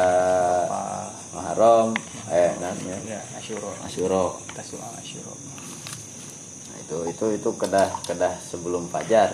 Apa? 0.68 1.22
Muharram 1.32 1.96
eh 2.28 2.52
namanya 2.60 3.00
Ya, 3.08 3.20
Asyura. 3.40 3.72
Asyura 3.88 4.36
Tasua 4.52 4.84
Asyura. 5.00 5.32
Nah, 6.68 6.76
itu 6.76 6.96
itu 7.08 7.26
itu 7.40 7.50
kedah 7.56 7.88
kedah 8.04 8.36
sebelum 8.36 8.92
fajar 8.92 9.32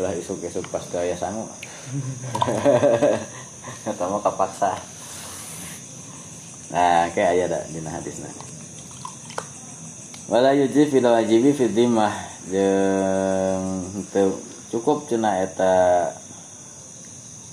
Ulah 0.00 0.16
isuk-isuk 0.16 0.64
pas 0.72 0.80
gaya 0.88 1.12
sangu. 1.12 1.44
Eta 3.92 4.04
mah 4.08 4.24
kapaksa 4.24 4.80
Nah, 6.70 7.10
kayak 7.10 7.30
aya 7.34 7.46
da 7.50 7.60
dina 7.68 7.90
hadisna. 7.90 8.30
Wala 10.30 10.54
yuji 10.54 10.86
fil 10.86 11.02
wajibi 11.02 11.50
fi 11.50 11.66
dhimmah. 11.66 12.14
Jeung 12.46 14.06
teu 14.14 14.38
cukup 14.70 15.10
cenah 15.10 15.42
eta 15.42 15.74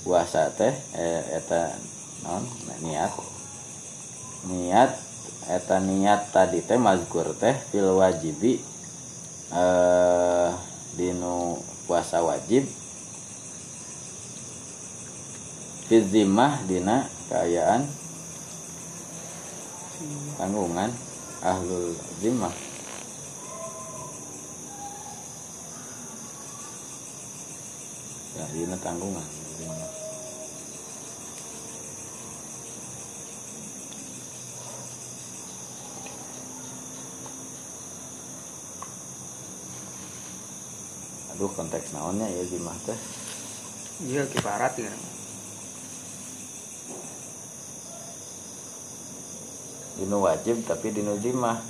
puasa 0.06 0.54
teh 0.54 0.70
eh, 0.94 1.22
eta 1.34 1.74
naon 2.22 2.46
niat. 2.80 3.10
Niat 4.46 4.94
eta 5.50 5.82
niat 5.82 6.30
tadi 6.30 6.62
teh 6.62 6.78
mazkur 6.78 7.34
teh 7.36 7.58
fil 7.74 7.98
wajibi 7.98 8.62
eh 9.50 10.50
dinu 10.94 11.58
puasa 11.88 12.20
wajib 12.20 12.68
fi 15.88 15.96
dhimmah 16.04 16.60
dina 16.68 17.08
kaayaan 17.32 17.88
tanggungan 20.36 20.92
ahlul 21.40 21.96
zimmah. 22.20 22.52
Ya 28.36 28.44
dina 28.52 28.76
tanggungan 28.78 29.26
aduh 41.38 41.54
konteks 41.54 41.94
naonnya 41.94 42.26
ya 42.26 42.42
zimmah 42.50 42.74
teh 42.82 42.98
Iya 44.02 44.26
kiparat 44.26 44.74
ya. 44.74 44.90
dinu 50.02 50.18
wajib 50.18 50.66
tapi 50.66 50.90
dinu 50.90 51.14
zimmah 51.22 51.62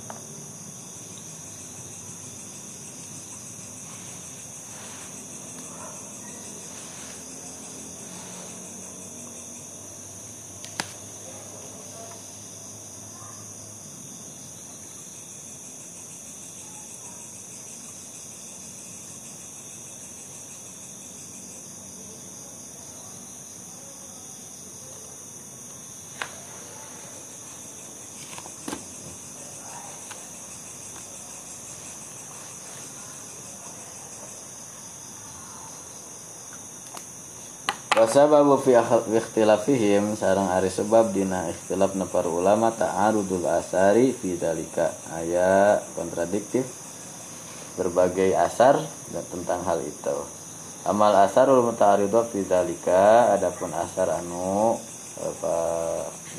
Wasababu 37.99 38.55
fi 38.63 38.79
ikhtilafihim 39.11 40.15
sarang 40.15 40.47
ari 40.55 40.71
sebab 40.71 41.11
dina 41.11 41.51
ikhtilafna 41.51 42.07
para 42.07 42.31
ulama 42.31 42.71
ta'arudul 42.71 43.43
asari 43.43 44.15
fi 44.15 44.39
dalika. 44.39 44.95
Aya 45.11 45.83
kontradiktif. 45.99 46.63
Berbagai 47.75 48.39
asar 48.39 48.79
dan 49.11 49.23
tentang 49.27 49.67
hal 49.67 49.83
itu. 49.83 50.15
Amal 50.87 51.11
asarul 51.27 51.59
muta'aridah 51.59 52.23
fi 52.31 52.47
dalika 52.47 53.35
adapun 53.35 53.75
asar 53.75 54.15
anu 54.15 54.79
apa, 55.19 55.55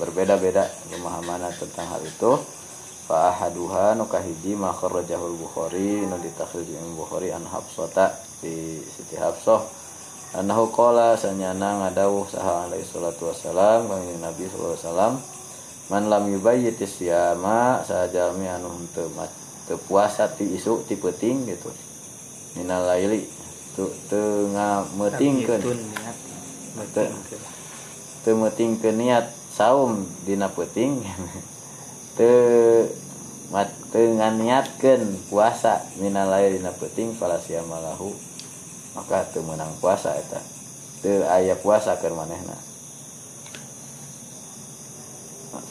berbeda-beda 0.00 0.64
pemahaman 0.88 1.44
tentang 1.60 1.92
hal 1.92 2.00
itu. 2.00 2.40
Fa 3.04 3.36
ahaduha 3.36 4.00
nu 4.00 4.08
kahiji 4.08 4.56
bukhari 4.56 6.08
nu 6.08 6.16
ditakhrij 6.24 6.72
Imam 6.72 6.96
bukhari 6.96 7.36
an 7.36 7.44
hafsata 7.44 8.16
di 8.40 8.80
siti 8.80 9.20
hafsah 9.20 9.79
Anahu 10.30 10.70
qala 10.70 11.18
sanyana 11.18 11.82
ngadawuh 11.82 12.22
saha 12.30 12.70
alaihi 12.70 12.86
salatu 12.86 13.34
wassalam 13.34 13.90
kanjeng 13.90 14.22
Nabi 14.22 14.46
sallallahu 14.46 14.78
alaihi 14.78 14.86
wasallam 14.86 15.14
man 15.90 16.02
lam 16.06 16.24
yubayyit 16.30 16.78
isyama 16.78 17.82
sajalmi 17.82 18.46
anu 18.46 18.70
henteu 18.70 19.10
teu 19.66 19.78
puasa 19.90 20.30
ti 20.30 20.54
isu 20.54 20.86
ti 20.86 20.94
peuting 20.94 21.50
gitu. 21.50 21.74
Minal 22.54 22.86
laili 22.86 23.26
tu 23.74 23.90
teu 24.06 24.46
ngametingkeun 24.54 25.62
teu 28.22 28.34
metingkeun 28.38 28.96
niat 29.02 29.34
saum 29.50 30.06
dina 30.22 30.46
peuting 30.46 31.02
teu 32.18 32.86
mat 33.50 33.66
teu 33.90 34.14
nganiatkeun 34.14 35.26
puasa 35.26 35.82
minal 35.98 36.30
laili 36.30 36.62
dina 36.62 36.70
peuting 36.70 37.18
fala 37.18 37.42
siyama 37.42 37.82
lahu 37.82 38.14
maka 38.94 39.22
teu 39.30 39.42
menang 39.46 39.70
puasa 39.78 40.14
eta. 40.18 40.40
Teu 41.00 41.22
aya 41.26 41.54
puasa 41.56 41.96
keur 41.98 42.14
manehna. 42.14 42.56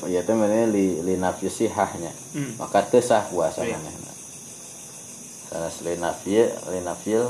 Ya 0.08 0.24
teh 0.24 0.36
manehna 0.36 0.72
li 0.72 1.04
li 1.04 1.16
sihahnya. 1.52 2.12
Hmm. 2.34 2.56
maka 2.58 2.82
teu 2.88 3.04
sah 3.04 3.28
puasa 3.28 3.66
Iya. 3.66 3.76
manehna. 3.76 4.12
Sanes 5.50 5.82
li 5.84 5.98
li 6.72 6.80
nafil 6.86 7.26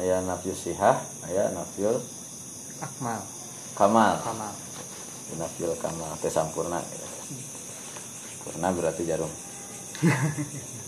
aya 0.00 0.22
nafyu 0.22 0.54
sihah 0.54 1.02
aya 1.26 1.50
nafyu 1.50 1.98
akmal. 2.80 3.20
kamal. 3.76 4.14
Kamal. 4.22 4.54
Li 5.30 5.34
nafil 5.36 5.74
kamal 5.76 6.16
teu 6.22 6.30
sampurna. 6.32 6.80
Purna 8.40 8.72
berarti 8.72 9.04
jarum. 9.04 9.30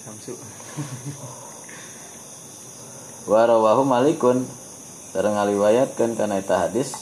Samsu 0.00 0.32
warawahu 3.28 3.82
malikun. 3.84 4.46
Sareng 5.10 5.34
ngaliwayatkeun 5.34 6.14
kana 6.14 6.38
eta 6.38 6.68
hadis. 6.68 6.94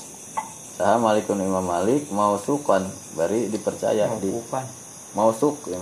Saha 0.79 0.97
malikun 0.97 1.43
imam 1.43 1.67
malik 1.67 2.09
mausukan. 2.09 2.89
Bari 3.19 3.51
dipercaya 3.51 4.07
di 4.23 4.31
mauqufan 4.31 4.67
mausuk 5.17 5.57
ya. 5.69 5.81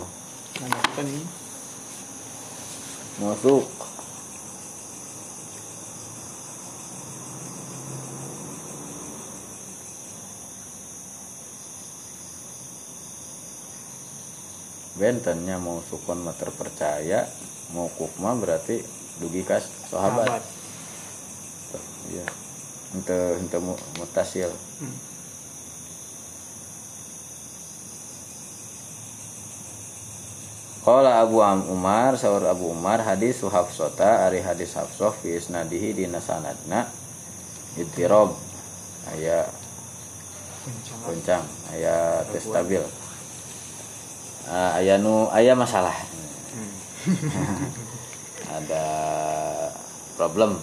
Ini. 1.02 1.20
Mausuk. 3.20 3.66
Bentennya 14.96 15.60
mau 15.60 15.84
sukun 15.84 16.24
mah 16.24 16.32
terpercaya. 16.32 17.28
Mau 17.76 17.92
mah 17.92 18.32
berarti 18.40 18.80
dugi 19.20 19.42
kas 19.44 19.64
sahabat. 19.90 20.42
Ente 22.94 23.16
ente 23.42 23.58
mu- 23.58 23.80
mutasil. 23.98 24.48
Hmm. 24.80 24.94
Qala 30.86 31.18
Abu 31.26 31.42
Umar 31.42 32.14
sahur 32.14 32.46
Abu 32.46 32.70
Umar 32.70 33.02
hadis 33.02 33.42
Hafsata 33.42 34.22
ari 34.30 34.38
hadis 34.38 34.78
Hafsah 34.78 35.10
fi 35.18 35.34
isnadihi 35.34 35.98
dina 35.98 36.22
sanadna 36.22 36.86
ittirob 37.74 38.38
aya 39.10 39.50
Kencang. 40.62 41.00
goncang 41.02 41.44
aya 41.74 42.22
teu 42.30 42.38
stabil 42.42 42.82
Ah, 44.46 44.78
aya 44.78 44.94
nu 44.94 45.26
aya 45.34 45.58
masalah 45.58 45.94
Hmm. 46.54 46.70
ada 48.62 48.86
problem. 50.16 50.56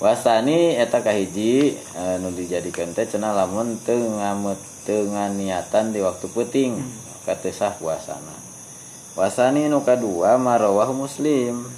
Wasani 0.00 0.80
eta 0.80 1.04
kahiji 1.04 1.76
eh, 1.76 2.16
nu 2.18 2.32
dijadikan 2.32 2.96
teh 2.96 3.04
cenah 3.04 3.36
lamun 3.36 3.76
teu 3.84 4.00
nganiatan 5.06 5.92
di 5.92 6.00
waktu 6.00 6.26
peuting 6.32 6.80
maka 7.20 7.36
teu 7.36 7.52
sah 7.52 7.76
puasana. 7.76 8.32
Wasani 9.12 9.68
nu 9.68 9.84
kadua 9.84 10.40
marawah 10.40 10.88
muslim. 10.90 11.68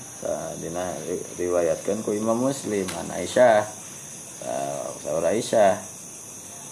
Dina 0.62 0.94
ri- 1.02 1.26
riwayatkeun 1.34 2.06
ku 2.06 2.14
Imam 2.14 2.38
Muslim 2.38 2.86
an 2.94 3.10
Aisyah. 3.10 3.66
Sa- 4.38 4.86
saur 5.02 5.26
Aisyah. 5.26 5.82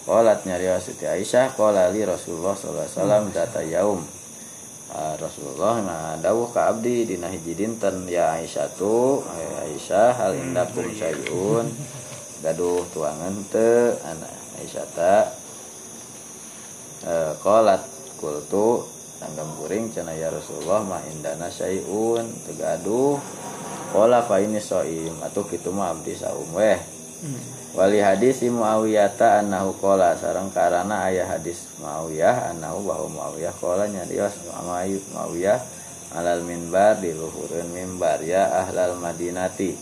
Qalat 0.07 0.47
nyarios 0.47 0.87
Siti 0.87 1.03
Aisyah 1.03 1.51
qala 1.59 1.91
li 1.91 2.01
Rasulullah 2.07 2.55
sallallahu 2.55 2.87
alaihi 2.87 2.95
wasallam 2.95 3.23
data 3.35 3.59
yaum 3.61 3.99
Ah, 4.91 5.15
Rasulullah 5.15 5.79
nah 5.79 6.19
dawuh 6.19 6.51
ka 6.51 6.67
abdi 6.67 7.07
dina 7.07 7.31
hiji 7.31 7.55
dinten 7.55 8.11
ya 8.11 8.35
Aisyah 8.35 8.75
tu. 8.75 9.23
Hai 9.23 9.71
Aisyah 9.71 10.19
hal 10.19 10.35
indakum 10.35 10.83
sayun 10.91 11.71
gaduh 12.43 12.83
tuangan 12.91 13.39
teu 13.47 13.95
anak 14.03 14.35
Aisyah 14.59 14.87
ta. 14.91 15.31
Eh 17.07 17.31
qalat 17.39 17.87
kultu 18.19 18.83
tanggam 19.23 19.55
kuring 19.63 19.95
cenah 19.95 20.11
ya 20.11 20.27
Rasulullah 20.27 20.83
ma 20.83 20.99
indana 21.07 21.47
sayun 21.47 22.27
teu 22.43 22.51
gaduh 22.59 23.15
qala 23.95 24.27
fa 24.27 24.43
ini 24.43 24.59
shaim. 24.59 25.15
Atuh 25.23 25.47
kitu 25.47 25.71
mah 25.71 25.95
abdi 25.95 26.19
saum 26.19 26.51
weh 26.51 26.83
Wali 27.71 28.01
hadis 28.01 28.41
Muawiyah 28.43 29.13
ta 29.13 29.39
annahu 29.39 29.77
qala 29.77 30.17
sareng 30.17 30.49
karana 30.49 31.07
aya 31.07 31.29
hadis 31.29 31.69
Muawiyah 31.77 32.51
annahu 32.51 32.83
bahwa 32.89 33.07
Muawiyah 33.07 33.53
qala 33.61 33.85
nyarios 33.85 34.41
Muawi- 34.49 35.05
Muawiyah 35.13 35.61
alal 36.17 36.43
minbar 36.43 36.99
di 36.99 37.13
luhureun 37.15 37.69
mimbar 37.71 38.19
ya 38.25 38.65
ahlal 38.65 38.97
Madinati. 38.99 39.77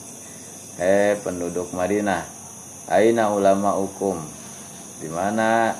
He 0.77 1.17
penduduk 1.23 1.71
Madinah 1.71 2.27
aina 2.91 3.31
ulama 3.31 3.73
hukum 3.79 4.19
di 4.99 5.07
mana 5.07 5.73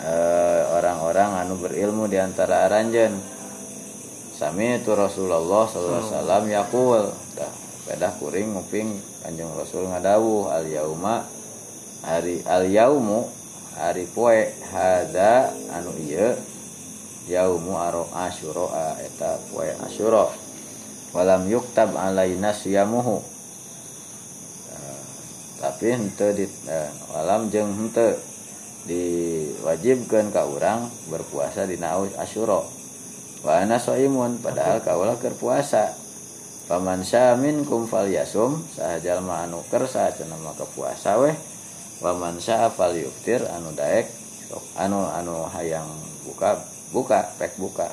eh, 0.00 0.62
orang-orang 0.74 1.44
anu 1.44 1.60
berilmu 1.60 2.08
di 2.08 2.16
antara 2.16 2.66
aranjeun? 2.66 3.14
Sami 4.34 4.82
itu 4.82 4.90
Rasulullah 4.96 5.68
sallallahu 5.70 6.10
alaihi 6.10 6.10
wasallam 6.10 6.42
dah 7.38 7.50
pedah 7.86 8.12
kuring 8.18 8.58
nguping 8.58 9.13
Kanjeng 9.24 9.56
Rasul 9.56 9.88
ngadawuh 9.88 10.52
al 10.52 10.68
yauma 10.68 11.24
hari 12.04 12.44
al 12.44 12.68
yaumu 12.68 13.24
hari 13.72 14.04
poe 14.04 14.52
hada 14.68 15.48
anu 15.72 15.96
ieu 15.96 16.36
yaumu 17.24 17.72
aro 17.80 18.04
asyura 18.12 19.00
eta 19.00 19.40
poe 19.48 19.72
asyura. 19.88 20.28
Walam 21.16 21.48
yuktab 21.48 21.96
alaina 21.96 22.52
siyamuhu 22.52 23.24
Eh, 24.74 25.00
tapi 25.56 25.96
henteu 25.96 26.36
di 26.36 26.44
eh, 26.68 26.90
walam 27.08 27.48
jeung 27.48 27.72
henteu 27.72 28.20
diwajibkeun 28.84 30.28
ka 30.36 30.44
urang 30.44 30.92
berpuasa 31.08 31.64
dina 31.64 31.96
asyura. 32.20 32.60
Wa 33.40 33.64
ana 33.64 33.80
shaimun 33.80 34.44
padahal 34.44 34.84
kaula 34.84 35.16
keur 35.16 35.32
puasa 35.32 36.03
paman 36.64 37.04
syamin 37.04 37.64
kum 37.68 37.84
fal 37.84 38.08
yasum 38.08 38.64
sahajal 38.72 39.20
ma 39.20 39.44
anu 39.44 39.60
kersa 39.68 40.08
cenah 40.12 40.40
maka 40.40 40.64
puasa 40.72 41.20
weh. 41.20 41.36
Waman 42.02 42.42
syaa 42.42 42.68
fal 42.72 42.92
yuftir 42.96 43.44
anu 43.48 43.72
daek 43.76 44.10
anu 44.76 45.04
anu 45.08 45.46
hayang 45.48 45.88
buka 46.26 46.58
buka 46.90 47.32
pek 47.38 47.54
buka. 47.60 47.88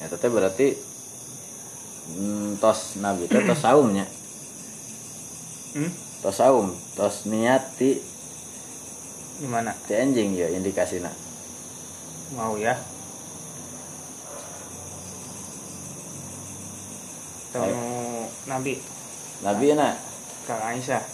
Ya 0.00 0.08
teh 0.10 0.30
berarti 0.30 0.76
mm, 2.14 2.60
tos 2.60 3.00
nabi 3.00 3.28
teh 3.30 3.40
tos 3.44 3.62
saumnya 3.62 4.04
Hmm? 5.74 5.90
tos 6.22 6.38
saum 6.38 6.70
tos 6.94 7.26
niat 7.26 7.74
ti 7.74 7.98
gimana? 9.42 9.74
Ti 9.90 9.98
anjing 9.98 10.38
ya 10.38 10.46
indikasina. 10.46 11.10
Mau 12.38 12.54
ya 12.54 12.78
Temu 17.54 18.26
Nabi. 18.50 18.82
Nabi 19.46 19.78
na 19.78 19.94
Kang 20.42 20.58
Aisyah. 20.58 21.06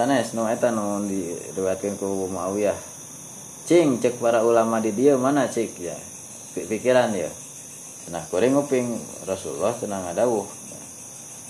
Sanes 0.00 0.32
nu 0.32 0.48
eta 0.48 0.72
nu 0.72 1.04
diriwayatkeun 1.04 2.00
ku 2.00 2.24
Muawiyah. 2.32 2.78
Cing 3.68 4.00
cek 4.00 4.16
para 4.16 4.40
ulama 4.40 4.80
di 4.80 4.96
dia 4.96 5.20
mana 5.20 5.44
cik? 5.44 5.76
Ya 5.76 5.92
Pi- 6.56 6.64
pikiran 6.64 7.12
ya 7.12 7.28
nah 8.08 8.24
kuring 8.32 8.56
nguping 8.56 8.96
Rasulullah 9.28 9.76
cenah 9.76 10.08
ngadawuh. 10.08 10.48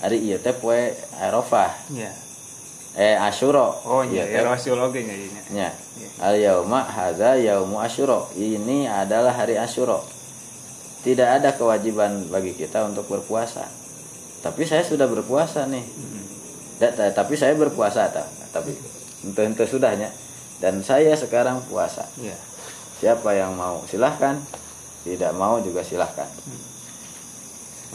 Ari 0.03 0.19
ieu 0.27 0.35
teh 0.43 0.51
poe 0.51 0.91
Arafah. 1.15 1.71
Ya 1.95 2.11
eh 2.99 3.15
Asyura. 3.15 3.71
Oh 3.87 4.03
iya 4.03 4.27
ya 4.27 4.43
teh. 4.43 4.51
Rasul 4.51 4.75
oge 4.75 5.07
nya 5.07 5.15
ieu 5.15 5.31
nya. 5.31 5.41
nya. 5.55 5.69
Iya. 5.95 6.09
al 6.19 6.35
yauma 6.35 6.83
hadza 6.83 7.39
yaumu 7.39 7.79
Asyura. 7.79 8.27
Ini 8.35 8.91
adalah 8.91 9.31
hari 9.31 9.55
Asyura. 9.55 10.03
Tidak 11.07 11.39
ada 11.39 11.55
kewajiban 11.55 12.27
bagi 12.27 12.51
kita 12.51 12.83
untuk 12.83 13.07
berpuasa 13.07 13.78
tapi 14.39 14.63
saya 14.63 14.83
sudah 14.83 15.07
berpuasa 15.07 15.67
nih. 15.67 15.83
Hmm. 15.83 16.25
Tapi 17.11 17.33
saya 17.35 17.53
berpuasa 17.59 18.07
ta. 18.07 18.23
tapi 18.49 18.71
ente 19.27 19.41
ente 19.43 19.63
sudahnya. 19.67 20.09
Dan 20.59 20.83
saya 20.83 21.15
sekarang 21.15 21.63
puasa. 21.67 22.07
Iya. 22.19 22.35
siapa 22.99 23.31
yang 23.35 23.55
mau 23.55 23.83
silahkan. 23.87 24.35
Tidak 25.03 25.31
mau 25.35 25.59
juga 25.63 25.79
silahkan. 25.83 26.27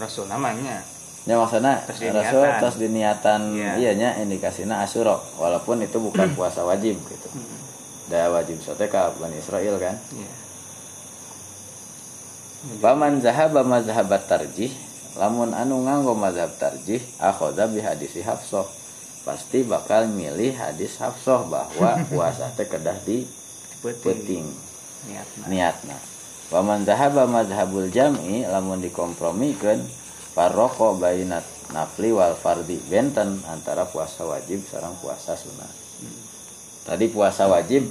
Rasul 0.00 0.28
namanya. 0.28 0.80
Ya 1.24 1.40
maksudnya 1.40 1.80
rasul 1.88 2.44
tos 2.60 2.76
diniatan 2.76 3.56
Iya. 3.56 3.72
iya 3.80 3.92
nya 3.96 4.08
indikasinya 4.20 4.84
asyuro 4.84 5.16
walaupun 5.40 5.80
itu 5.80 5.96
bukan 5.96 6.36
puasa 6.36 6.60
wajib 6.68 7.00
gitu. 7.00 7.28
Hmm. 7.32 7.64
da 8.12 8.28
wajib 8.28 8.60
sote 8.60 8.84
ka 8.92 9.08
Bani 9.16 9.40
Israel 9.40 9.80
kan? 9.80 9.96
Iya. 10.12 10.32
Paman 12.80 13.24
zahaba 13.24 13.64
mazhabat 13.64 14.28
tarjih 14.28 14.72
lamun 15.14 15.54
anu 15.54 15.86
nganggo 15.86 16.14
mazhab 16.18 16.50
tarjih 16.58 17.00
akhoda 17.22 17.70
bi 17.70 17.80
hadisi 17.82 18.22
Hafsah. 18.22 18.66
Pasti 19.24 19.64
bakal 19.64 20.10
milih 20.12 20.52
hadis 20.52 21.00
Hafsah 21.00 21.48
bahwa 21.48 21.96
puasa 22.12 22.52
teh 22.52 22.68
kedah 22.68 22.98
di 23.08 23.24
penting 23.80 24.44
niatna. 25.08 25.44
niatna. 25.48 25.96
Waman 26.52 26.84
zahaba 26.84 27.24
mazhabul 27.24 27.88
jam'i 27.88 28.44
lamun 28.44 28.84
dikompromikeun 28.84 29.80
farraqo 30.36 31.00
bainat 31.00 31.44
nafli 31.72 32.12
wal 32.12 32.36
fardi 32.36 32.76
benten 32.84 33.40
antara 33.48 33.88
puasa 33.88 34.28
wajib 34.28 34.60
sarang 34.68 34.92
puasa 35.00 35.32
sunnah. 35.32 35.68
Tadi 36.84 37.08
puasa 37.08 37.48
wajib 37.48 37.88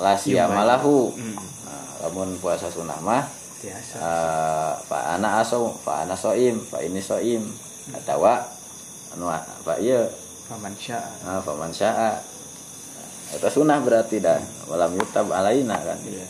la 0.00 0.16
siyamalahu 0.16 1.12
Hmm. 1.12 1.36
nah, 1.36 2.08
lamun 2.08 2.40
puasa 2.40 2.72
sunnah 2.72 2.96
mah 3.04 3.26
biasa. 3.60 3.96
Eh, 4.00 4.72
fa 4.88 4.98
ana 5.14 5.44
aso 5.44 5.76
fa 5.84 6.02
ana 6.08 6.16
soim 6.16 6.58
fa 6.64 6.80
ini 6.80 6.98
soim. 6.98 7.44
Atau 7.92 8.24
anu 8.24 9.26
fa 9.64 9.74
ieu 9.78 10.08
paman 10.50 10.74
sya'a 10.74 11.10
nah, 11.22 11.38
fa 11.38 11.54
man 11.54 11.70
syaa 11.70 12.18
eta 13.30 13.46
sunnah 13.46 13.78
berarti 13.78 14.18
dah. 14.18 14.42
Walam 14.66 14.98
yutab 14.98 15.30
alaina 15.30 15.78
kan? 15.78 15.98
Iya. 16.02 16.26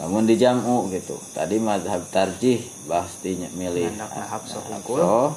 Namun 0.00 0.24
dijamu 0.24 0.88
gitu. 0.92 1.16
Tadi 1.36 1.60
mazhab 1.60 2.04
tarjih 2.08 2.64
pastinya 2.88 3.48
milih. 3.52 3.92
Hungkul. 3.92 5.04
hafsah, 5.04 5.32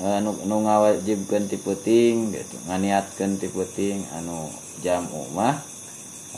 eh, 0.00 0.18
nu, 0.24 0.56
ngawajibkeun 0.64 1.48
ti 1.52 1.60
peuting 1.60 2.32
gitu. 2.32 2.56
Nganiatkeun 2.64 3.36
ti 3.36 3.52
peuting 3.52 4.08
anu 4.16 4.48
jamu 4.80 5.28
mah 5.36 5.60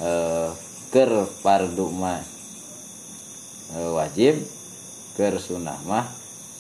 eh 0.03 0.51
keur 0.91 1.31
fardu 1.31 1.87
mah 1.89 2.32
wajib 3.75 4.41
keur 5.15 5.37
sunnah 5.37 5.77
mah 5.85 6.09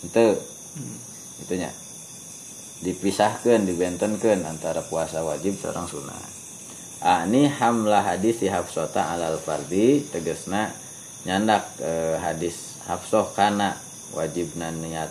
henteu 0.01 0.37
itunya. 1.41 1.71
Dipisahkan 2.83 3.63
dibentenkeun 3.63 4.43
antara 4.43 4.83
puasa 4.83 5.23
wajib 5.23 5.55
sareng 5.55 5.87
sunnah. 5.87 6.19
Ani 7.03 7.47
hamlah 7.47 8.03
hadis 8.03 8.43
si 8.43 8.47
Hafsata 8.51 9.11
alal 9.11 9.39
fardi 9.39 10.03
tegesna 10.07 10.71
nyandak 11.23 11.67
eh, 11.79 12.19
hadis 12.19 12.79
Hafsah 12.87 13.27
kana 13.35 13.79
wajibna 14.15 14.71
niat 14.75 15.11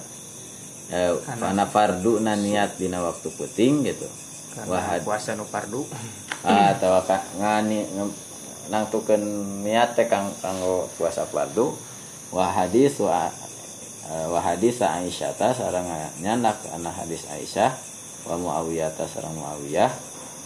eh, 0.91 1.15
kana. 1.23 1.63
fardu 1.67 2.19
na 2.19 2.35
niat 2.35 2.75
dina 2.75 2.99
waktu 2.99 3.27
puting 3.31 3.87
gitu. 3.87 4.07
Karena 4.51 4.67
Wahad. 4.67 5.01
puasa 5.07 5.35
nu 5.35 5.47
fardu. 5.47 5.83
Ah, 6.41 6.73
atau 6.73 6.89
ngani 7.37 7.85
nge- 7.85 8.17
nangtukeun 8.73 9.21
niat 9.61 9.93
teh 9.93 10.09
kang 10.09 10.33
kanggo 10.41 10.89
puasa 10.97 11.21
fardu 11.21 11.69
wa 12.31 12.47
hadis 12.47 12.95
wa 13.03 13.27
eh, 14.07 14.27
wa 14.31 14.39
hadis 14.39 14.79
Aisyah 14.79 15.35
ta 15.35 15.51
sareng 15.51 15.87
nyandak 16.23 16.63
ana 16.71 16.87
hadis 16.87 17.27
Aisyah 17.27 17.75
wa 18.27 18.39
Muawiyah 18.39 18.91
ta 18.95 19.03
sareng 19.03 19.35
Muawiyah 19.35 19.91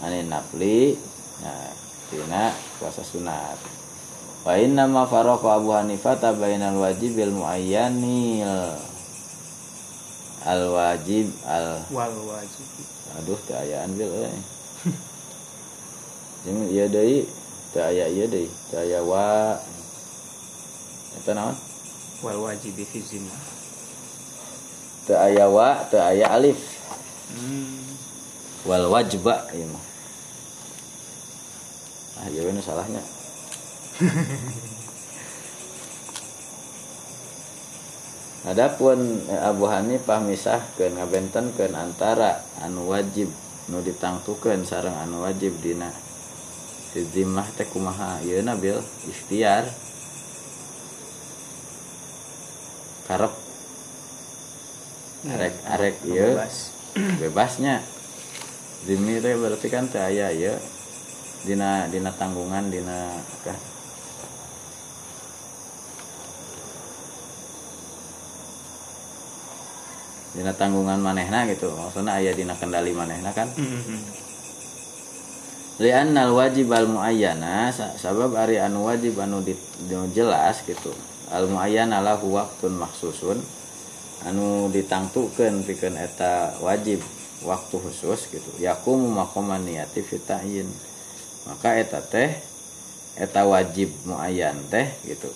ani 0.02 0.26
nafli 0.26 0.98
nah 1.40 1.70
tina 2.10 2.54
puasa 2.78 3.02
sunat. 3.02 3.58
Wa 4.46 4.54
inna 4.62 4.86
ma 4.86 5.10
faraqa 5.10 5.58
Abu 5.58 5.74
Hanifah 5.74 6.22
ta 6.22 6.30
bainal 6.38 6.78
wajibil 6.78 7.34
muayyanil 7.34 8.78
al 10.46 10.64
wajib 10.70 11.34
al 11.50 11.82
wal 11.90 12.14
wajib. 12.30 12.68
Aduh 13.18 13.40
teu 13.50 13.58
aya 13.58 13.90
ambil 13.90 14.06
euy. 14.06 14.38
Jeung 16.46 16.70
ieu 16.70 16.86
deui 16.86 17.26
teu 17.74 17.82
aya 17.82 18.06
ieu 18.06 18.30
deui 18.30 18.46
teu 18.70 18.86
aya 18.86 19.02
wa 19.02 19.58
eta 21.18 21.34
naon 21.34 21.58
wal 22.24 22.48
wajib 22.48 22.80
fi 22.86 23.04
zimmah 23.04 23.56
teu 25.06 25.22
aya 25.22 25.46
wa 25.46 25.86
teu 25.86 26.02
aya 26.02 26.34
alif. 26.34 26.58
Hmm. 27.38 27.86
wal 28.66 28.90
wajba 28.90 29.46
ieu 29.54 29.70
mah. 29.70 29.86
Ah 32.18 32.28
ieu 32.34 32.50
nu 32.50 32.62
salahnya. 32.62 33.02
Adapun 38.46 39.26
eh, 39.26 39.42
Abu 39.42 39.66
Hanifah 39.66 40.22
misahkeun 40.22 41.02
ngabentenkeun 41.02 41.74
antara 41.74 42.46
anu 42.62 42.94
wajib 42.94 43.26
nu 43.70 43.82
ditangtukeun 43.82 44.66
sareng 44.66 44.98
anu 44.98 45.26
wajib 45.26 45.54
dina. 45.62 45.90
Si 46.94 47.06
zimmah 47.10 47.46
teh 47.58 47.66
kumaha? 47.70 48.22
Ieu 48.26 48.42
bil 48.58 48.82
ikhtiar 49.06 49.70
karep 53.06 53.34
arek 55.26 55.56
arek 55.66 55.96
ieu 56.06 56.34
bebas 56.38 56.56
bebasnya. 57.22 57.82
Zimmi 58.86 59.18
teh 59.18 59.34
berarti 59.34 59.68
kan 59.74 59.90
teh 59.90 60.02
aya 60.02 60.30
ieu 60.30 60.54
dina 61.46 61.90
dina 61.90 62.10
tanggungan 62.14 62.70
dina 62.70 63.18
kah 63.46 63.58
dina 70.36 70.52
tanggungan 70.52 71.00
manehna 71.00 71.48
gitu. 71.48 71.72
Maksudnya 71.72 72.20
aya 72.20 72.36
dina 72.36 72.54
kendali 72.58 72.92
manehna 72.92 73.32
kan. 73.32 73.48
Hmm. 73.56 74.02
li'annal 75.76 76.32
wajib 76.32 76.72
al 76.72 76.88
muayyana 76.88 77.68
sa- 77.68 78.00
sabab 78.00 78.32
ari 78.40 78.56
anu 78.56 78.88
wajib 78.88 79.20
anu 79.20 79.44
di, 79.44 79.52
anu 79.92 80.08
jelas 80.16 80.64
gitu 80.64 80.96
al 81.34 81.50
muayyana 81.50 82.02
lahu 82.06 82.34
waktun 82.38 82.78
maksusun 82.78 83.42
anu 84.26 84.70
ditangtukeun 84.74 85.66
pikeun 85.66 85.98
eta 85.98 86.58
wajib 86.62 87.02
waktu 87.46 87.76
khusus 87.78 88.32
gitu. 88.32 88.52
Yakumu 88.58 89.10
maqaman 89.12 89.62
niyati 89.66 90.02
fitayin 90.02 90.66
maka 91.46 91.78
eta 91.78 92.02
teh 92.02 92.34
eta 93.18 93.46
wajib 93.46 93.94
muayyan 94.06 94.58
teh 94.70 94.90
gitu. 95.06 95.30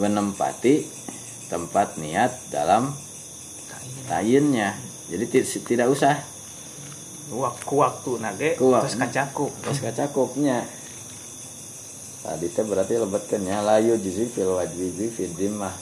Menempati 0.00 0.84
tempat 1.48 1.96
niat 1.96 2.32
dalam 2.50 2.92
tayinnya. 4.10 4.74
Jadi 5.08 5.24
ti- 5.28 5.64
tidak 5.64 5.92
usah. 5.92 6.16
Waktu 7.24 7.72
waktu 7.72 8.10
nage 8.20 8.50
terus 8.60 9.00
kacakup 9.00 9.48
terus 9.64 9.80
kacakupnya 9.80 10.60
tadi 12.24 12.48
teh 12.48 12.64
berarti 12.64 12.96
lebetkeunnya 12.96 13.60
layu 13.60 14.00
jizi 14.00 14.24
fil 14.32 14.56
wajibi 14.56 15.12
fil 15.12 15.32
dimmah. 15.36 15.76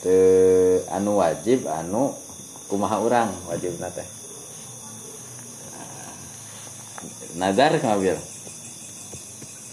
Te 0.00 0.16
anu 0.94 1.18
wajib 1.18 1.66
anu 1.66 2.14
kumaha 2.70 3.02
urang 3.02 3.30
wajib 3.50 3.74
teh? 3.82 4.06
Nazar 7.34 7.74
kabil 7.82 8.14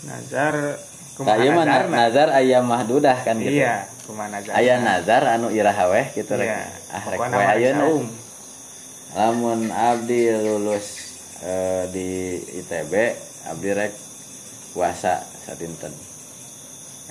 nazar 0.01 0.81
kumaha 1.13 1.37
kayak 1.37 1.53
mah 1.53 1.65
nazarna? 1.65 1.93
nazar 1.93 2.27
ayam 2.33 2.63
mahdudah 2.65 3.17
kan 3.21 3.37
gitu. 3.37 3.61
Iya 3.61 3.85
kumaha 4.09 4.27
nazar 4.33 4.51
aya 4.57 4.75
nazar 4.81 5.23
anu 5.29 5.47
irahaweh 5.53 6.05
gitu 6.17 6.33
iya 6.41 6.65
ah 6.89 7.03
rek 7.05 7.19
mah 7.21 7.53
ayeuna. 7.53 7.85
saum. 7.85 8.05
lamun 9.13 9.61
abdi 9.69 10.21
lulus 10.33 10.87
eh, 11.45 11.85
di 11.93 12.09
ITB 12.65 12.93
abdi 13.45 13.69
rek 13.77 13.93
puasa 14.73 15.21
satinten 15.45 15.93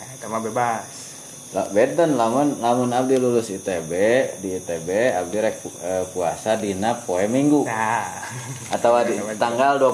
nah 0.01 0.09
itu 0.16 0.26
mah 0.33 0.41
bebas. 0.41 1.11
Lah, 1.51 1.66
beden 1.74 2.14
lamun 2.14 2.62
lamun 2.62 2.95
abdi 2.95 3.18
lulus 3.18 3.51
ITB 3.51 3.91
di 4.39 4.55
ITB 4.55 4.89
abdi 5.18 5.37
rek 5.43 5.59
eh, 5.83 6.07
puasa 6.14 6.55
dina 6.55 6.95
poe 6.95 7.26
minggu. 7.26 7.66
Nah. 7.66 8.22
Atau 8.70 8.95
di 9.03 9.18
tanggal 9.35 9.83
24 9.83 9.91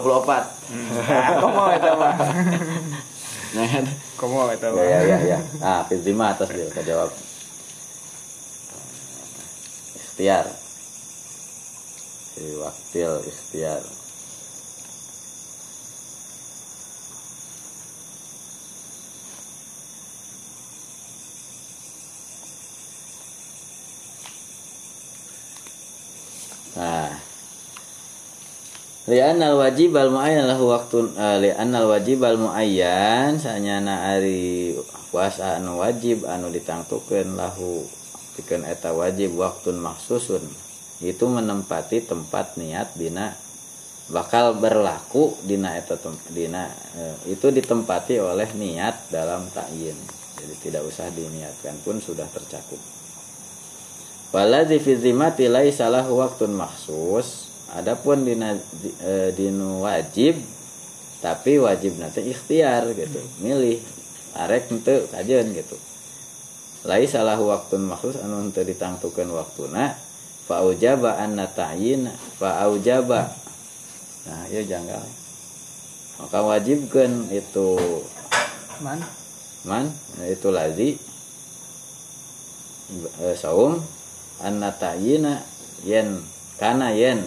nah 1.09 1.29
komo 1.41 1.65
itu 1.73 1.93
mah. 1.97 2.17
Nah 3.57 3.65
kan? 3.73 3.85
komo 4.21 4.53
ya 4.53 4.69
mah. 4.69 4.85
Ya 4.85 5.01
ya 5.01 5.19
ya. 5.25 5.39
Ah 5.65 5.81
Fizima 5.89 6.37
atas 6.37 6.53
dia 6.53 6.69
jawab. 6.85 7.09
Ikhtiar. 9.97 10.45
Si 12.37 12.53
waktil 12.61 13.13
ikhtiar 13.25 13.81
li'annal 29.07 29.59
wajib 29.59 29.95
al 29.95 30.11
muayyan 30.11 30.51
lahu 30.51 30.71
waktun 30.75 31.15
uh, 31.15 31.39
li'annal 31.39 31.87
wajib 31.91 32.27
al 32.27 32.39
muayyan 32.39 33.39
sanyana 33.39 34.15
ari 34.19 34.75
puasa 35.15 35.63
anu 35.63 35.79
wajib 35.79 36.27
anu 36.27 36.51
ditangtukeun 36.51 37.39
lahu 37.39 37.87
pikeun 38.35 38.67
eta 38.67 38.91
wajib 38.93 39.39
waktun 39.39 39.79
maksusun 39.79 40.43
itu 41.01 41.25
menempati 41.25 42.03
tempat 42.03 42.59
niat 42.59 42.93
dina 42.99 43.33
bakal 44.11 44.59
berlaku 44.59 45.35
dina 45.47 45.79
eta 45.79 45.99
dina 46.31 46.71
eh, 46.95 47.33
itu 47.33 47.51
ditempati 47.51 48.23
oleh 48.23 48.51
niat 48.55 49.11
dalam 49.11 49.47
ta'yin 49.51 49.99
jadi 50.37 50.55
tidak 50.63 50.83
usah 50.87 51.09
diniatkan 51.11 51.75
pun 51.83 51.99
sudah 51.99 52.29
tercakup 52.31 52.79
Waladzi 54.35 54.83
fi 54.83 54.99
zimmati 54.99 55.47
laisa 55.47 55.87
lahu 55.87 56.21
waktun 56.21 56.53
maksus. 56.53 57.46
Adapun 57.77 58.25
dina 58.25 58.57
di- 58.57 58.97
eh, 59.05 59.31
dinu 59.37 59.85
wajib 59.85 60.41
tapi 61.21 61.61
wajib 61.61 62.01
nanti 62.01 62.25
ikhtiar 62.25 62.89
gitu, 62.97 63.21
milih 63.45 63.81
arek 64.37 64.73
henteu 64.73 65.05
kajeun 65.13 65.53
gitu. 65.53 65.77
Laisa 66.89 67.21
lahu 67.21 67.53
waktun 67.53 67.85
maksus 67.85 68.17
anu 68.23 68.49
henteu 68.49 68.65
ditangtukeun 68.65 69.29
waktuna 69.29 69.93
fa 70.47 70.65
aujaba 70.65 71.21
anna 71.21 71.45
ta'yin 71.51 72.09
fa 72.41 72.65
aujaba. 72.65 73.29
Nah 74.25 74.45
ya 74.49 74.65
janggal. 74.65 75.05
Maka 76.17 76.39
wajibkan 76.41 77.29
itu. 77.29 77.77
Man? 78.81 79.01
Man 79.65 79.89
nah, 80.17 80.27
itu 80.29 80.49
lazi. 80.53 80.97
Eh, 83.21 83.35
saum 83.35 83.83
anna 84.41 84.71
ta'yina 84.71 85.43
yen 85.83 86.23
kana 86.57 86.95
yen 86.95 87.27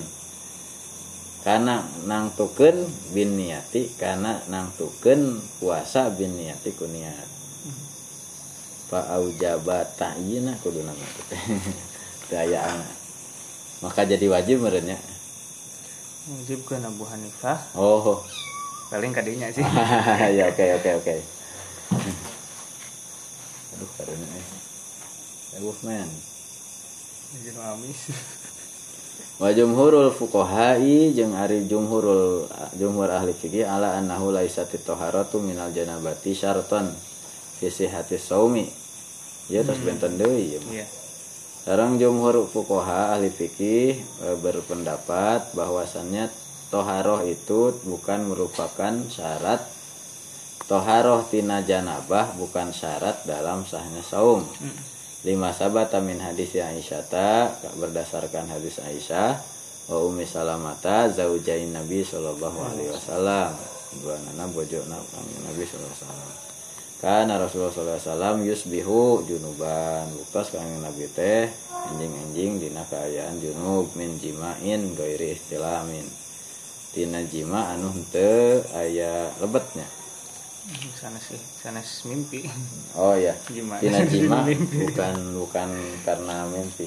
kana 1.40 1.88
nangtukeun 2.04 2.84
bin 3.16 3.40
niati 3.40 3.88
kana 3.96 4.44
nangtukeun 4.52 5.40
puasa 5.60 6.12
bin 6.12 6.36
niati 6.36 6.76
ku 6.76 6.86
niat. 6.88 7.28
Fa 8.90 9.16
aujaba 9.16 9.86
ta'yina 9.86 10.58
kudu 10.60 10.82
nama 10.82 11.06
daya 12.34 12.62
maka 13.80 14.02
jadi 14.06 14.26
wajib 14.30 14.66
merenya 14.66 14.98
wajib 16.30 16.62
kan 16.66 16.86
Abu 16.86 17.06
Hanifah. 17.06 17.58
Oh. 17.78 18.22
Paling 18.90 19.14
kadinya 19.14 19.50
sih. 19.54 19.62
Ya 20.38 20.50
oke 20.50 20.66
oke 20.82 20.90
oke. 21.02 21.16
Aduh 23.78 23.90
karena 23.98 24.28
eh. 24.38 24.46
Men 25.86 26.10
izin 27.30 27.58
amis 27.62 28.10
wa 29.40 29.50
jumhurul 29.56 30.12
fuqaha'i 30.12 31.16
jeung 31.16 31.32
ari 31.32 31.64
jumhurul 31.64 32.46
jumhur 32.76 33.08
ahli 33.08 33.32
fikih 33.32 33.64
ala 33.64 33.96
annahu 33.96 34.36
laisat 34.36 34.68
taharatu 34.84 35.40
minal 35.40 35.72
janabati 35.72 36.36
syartan 36.36 36.92
fi 37.60 37.72
sihhati 37.72 38.20
saumi 38.20 38.68
ya 39.48 39.64
terus 39.64 39.80
benten 39.80 40.20
deui 40.20 40.60
ya 40.60 40.62
iya. 40.70 40.88
Sekarang 41.60 42.02
jumhur 42.02 42.50
fukoha 42.50 43.14
ahli 43.14 43.30
fikih 43.30 43.94
e, 44.00 44.28
berpendapat 44.42 45.54
bahwasannya 45.54 46.26
toharoh 46.74 47.22
itu 47.30 47.78
bukan 47.86 48.26
merupakan 48.26 48.94
syarat 49.06 49.62
toharoh 50.66 51.22
tina 51.30 51.62
janabah 51.62 52.34
bukan 52.42 52.74
syarat 52.74 53.22
dalam 53.28 53.70
sahnya 53.70 54.02
saum. 54.02 54.42
Lima 55.28 55.52
sabata 55.52 56.00
min 56.00 56.16
hadis 56.20 56.56
Aisyah 56.56 57.04
berdasarkan 57.76 58.48
hadis 58.48 58.80
Aisyah 58.80 59.36
wa 59.92 59.98
Ummi 60.08 60.24
Salamata 60.24 61.12
zaujain 61.12 61.76
Nabi 61.76 62.06
sallallahu 62.06 62.60
alaihi 62.64 62.92
wasallam. 62.94 63.52
Dua 64.00 64.16
nana 64.16 64.48
bojo 64.48 64.80
Nabi 64.88 65.64
sallallahu 65.66 65.92
alaihi 65.92 66.04
wasallam. 66.08 66.48
Karena 67.00 67.40
Rasulullah 67.40 67.96
SAW 67.96 68.44
yusbihu 68.44 69.24
junuban 69.24 70.04
Buktos 70.20 70.52
kang 70.52 70.68
Nabi 70.84 71.08
teh 71.08 71.48
Anjing-anjing 71.72 72.60
dina 72.60 72.84
keayaan 72.84 73.40
junub 73.40 73.88
Min 73.96 74.20
jimain 74.20 74.84
goiri 75.00 75.32
istilamin 75.32 76.04
Tina 76.92 77.24
jima 77.24 77.72
anu 77.72 77.96
hente 77.96 78.60
aya 78.76 79.32
lebetnya 79.40 79.88
sana 80.94 81.18
sih 81.18 81.40
sana 81.60 81.82
mimpi 82.06 82.46
Oh 82.94 83.18
ya 83.18 83.34
jima 83.50 83.82
Mimpi. 84.46 84.86
bukan 84.86 85.16
bukan 85.34 85.70
karena 86.06 86.46
mimpi 86.46 86.86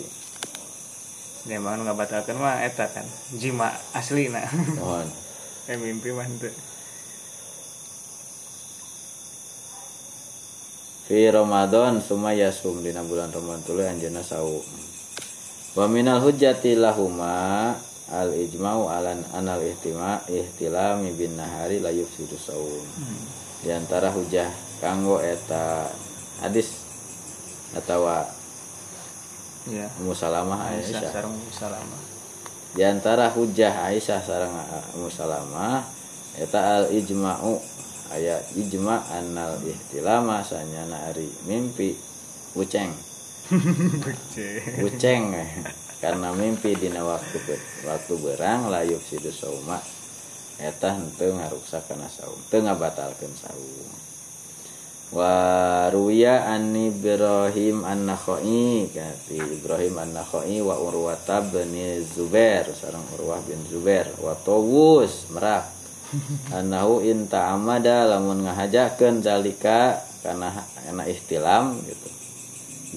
ya 1.43 1.59
emang 1.59 1.83
nggak 1.83 1.99
batalkan 1.99 2.39
mah 2.39 2.63
eta 2.63 2.87
kan 2.87 3.03
jima 3.35 3.75
asli 3.91 4.31
nah 4.31 4.47
Mohon 4.79 5.11
eh 5.71 5.79
mimpi 5.79 6.15
mah 6.15 6.23
henteu. 6.23 6.55
Fi 11.03 11.27
Ramadan 11.27 11.99
sumaya 11.99 12.55
sum 12.55 12.79
dina 12.87 13.03
bulan 13.03 13.35
Ramadan 13.35 13.63
tuluy 13.67 13.87
anjeunna 13.91 14.23
saum. 14.23 14.63
Wa 15.75 15.91
minal 15.91 16.23
hujjati 16.23 16.79
lahuma 16.79 17.75
al 18.07 18.31
ijma'u 18.31 18.87
alan 18.87 19.27
anal 19.35 19.59
ihtima 19.67 20.23
ihtilami 20.31 21.11
bin 21.19 21.35
nahari 21.35 21.83
la 21.83 21.91
yufsidu 21.91 22.39
saum. 22.39 22.87
Di 22.87 23.42
antara 23.71 24.11
hujah 24.11 24.51
kanggo 24.83 25.23
eta 25.23 25.87
hadis 26.43 26.83
atawa 27.79 28.27
ya. 29.71 29.87
Ummu 30.03 30.11
Salamah 30.11 30.75
Aisyah. 30.75 31.23
Di 32.75 32.83
antara 32.83 33.31
hujah 33.31 33.87
Aisyah 33.87 34.19
sareng 34.19 34.51
Ummu 34.99 35.07
Salamah 35.07 35.87
eta 36.35 36.83
al 36.83 36.85
ijma'u 36.91 37.61
aya 38.13 38.37
ijma 38.53 39.01
anal 39.09 39.57
ihtilama 39.65 40.45
sanyana 40.45 41.09
ari 41.09 41.29
mimpi 41.49 41.97
uceng 42.53 42.93
uceng 44.87 45.33
eh. 45.33 45.51
karena 45.97 46.29
mimpi 46.37 46.77
dina 46.77 47.01
waktu 47.01 47.41
waktu 47.89 48.15
berang 48.21 48.69
layuk 48.69 49.01
sidu 49.01 49.33
sauma 49.33 49.81
eta 50.63 50.95
henteu 50.95 51.35
ngaruksak 51.35 51.91
kana 51.91 52.07
saum 52.07 52.39
teu 52.47 52.63
ngabatalkeun 52.63 53.35
saum. 53.35 53.91
Wa 55.13 55.93
ruya 55.93 56.49
an 56.49 56.73
Ibrahim 56.73 57.85
an-Nakhai 57.85 58.89
kati 58.89 59.37
Ibrahim 59.61 60.01
an-Nakhai 60.01 60.57
wa 60.65 60.73
Urwata 60.81 61.45
bin 61.45 61.77
Zubair 62.01 62.65
sareng 62.73 63.05
Urwah 63.19 63.45
bin 63.45 63.61
Zubair. 63.69 64.09
Wa 64.17 64.33
Tawus 64.41 65.29
merak. 65.29 65.69
Anahu 66.57 67.05
in 67.05 67.29
ta'amada 67.29 68.09
lamun 68.09 68.49
ngahajakeun 68.49 69.21
zalika 69.21 70.01
kana 70.25 70.65
kana 70.81 71.05
ihtilam 71.05 71.77
gitu. 71.85 72.09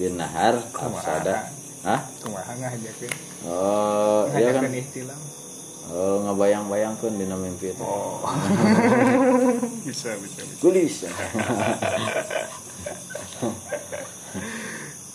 Bin 0.00 0.16
nahar 0.16 0.60
afsada 0.72 1.52
hah? 1.84 2.00
Kumaha 2.24 2.52
ngajakeun 2.56 3.12
oh 3.44 4.24
iya 4.32 4.56
kan? 4.56 4.72
Ihtilam 4.72 5.35
oh 5.92 6.26
ngabayang-bayangkeun 6.26 7.14
dina 7.14 7.38
mimpi 7.38 7.70
itu 7.70 7.82
oh. 7.82 8.22
Bisa 9.86 10.18
bisa 10.18 10.40
bisa. 10.42 11.08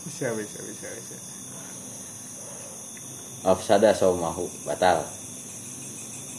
Bisa 0.08 0.28
bisa 0.38 0.58
bisa 0.64 0.88
bisa. 0.88 1.16
Afsada 3.42 3.92
saumahu 3.92 4.48
batal. 4.64 5.04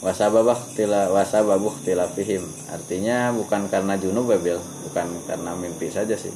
Wasababah 0.03 0.59
tila 0.75 1.07
wasababuh 1.15 1.79
tilafihim 1.79 2.43
artinya 2.67 3.31
bukan 3.31 3.71
karena 3.71 3.95
junub 3.95 4.27
ya 4.31 4.39
Bil. 4.39 4.59
Bukan 4.89 5.07
karena 5.29 5.55
mimpi 5.55 5.87
saja 5.87 6.15
sih. 6.15 6.31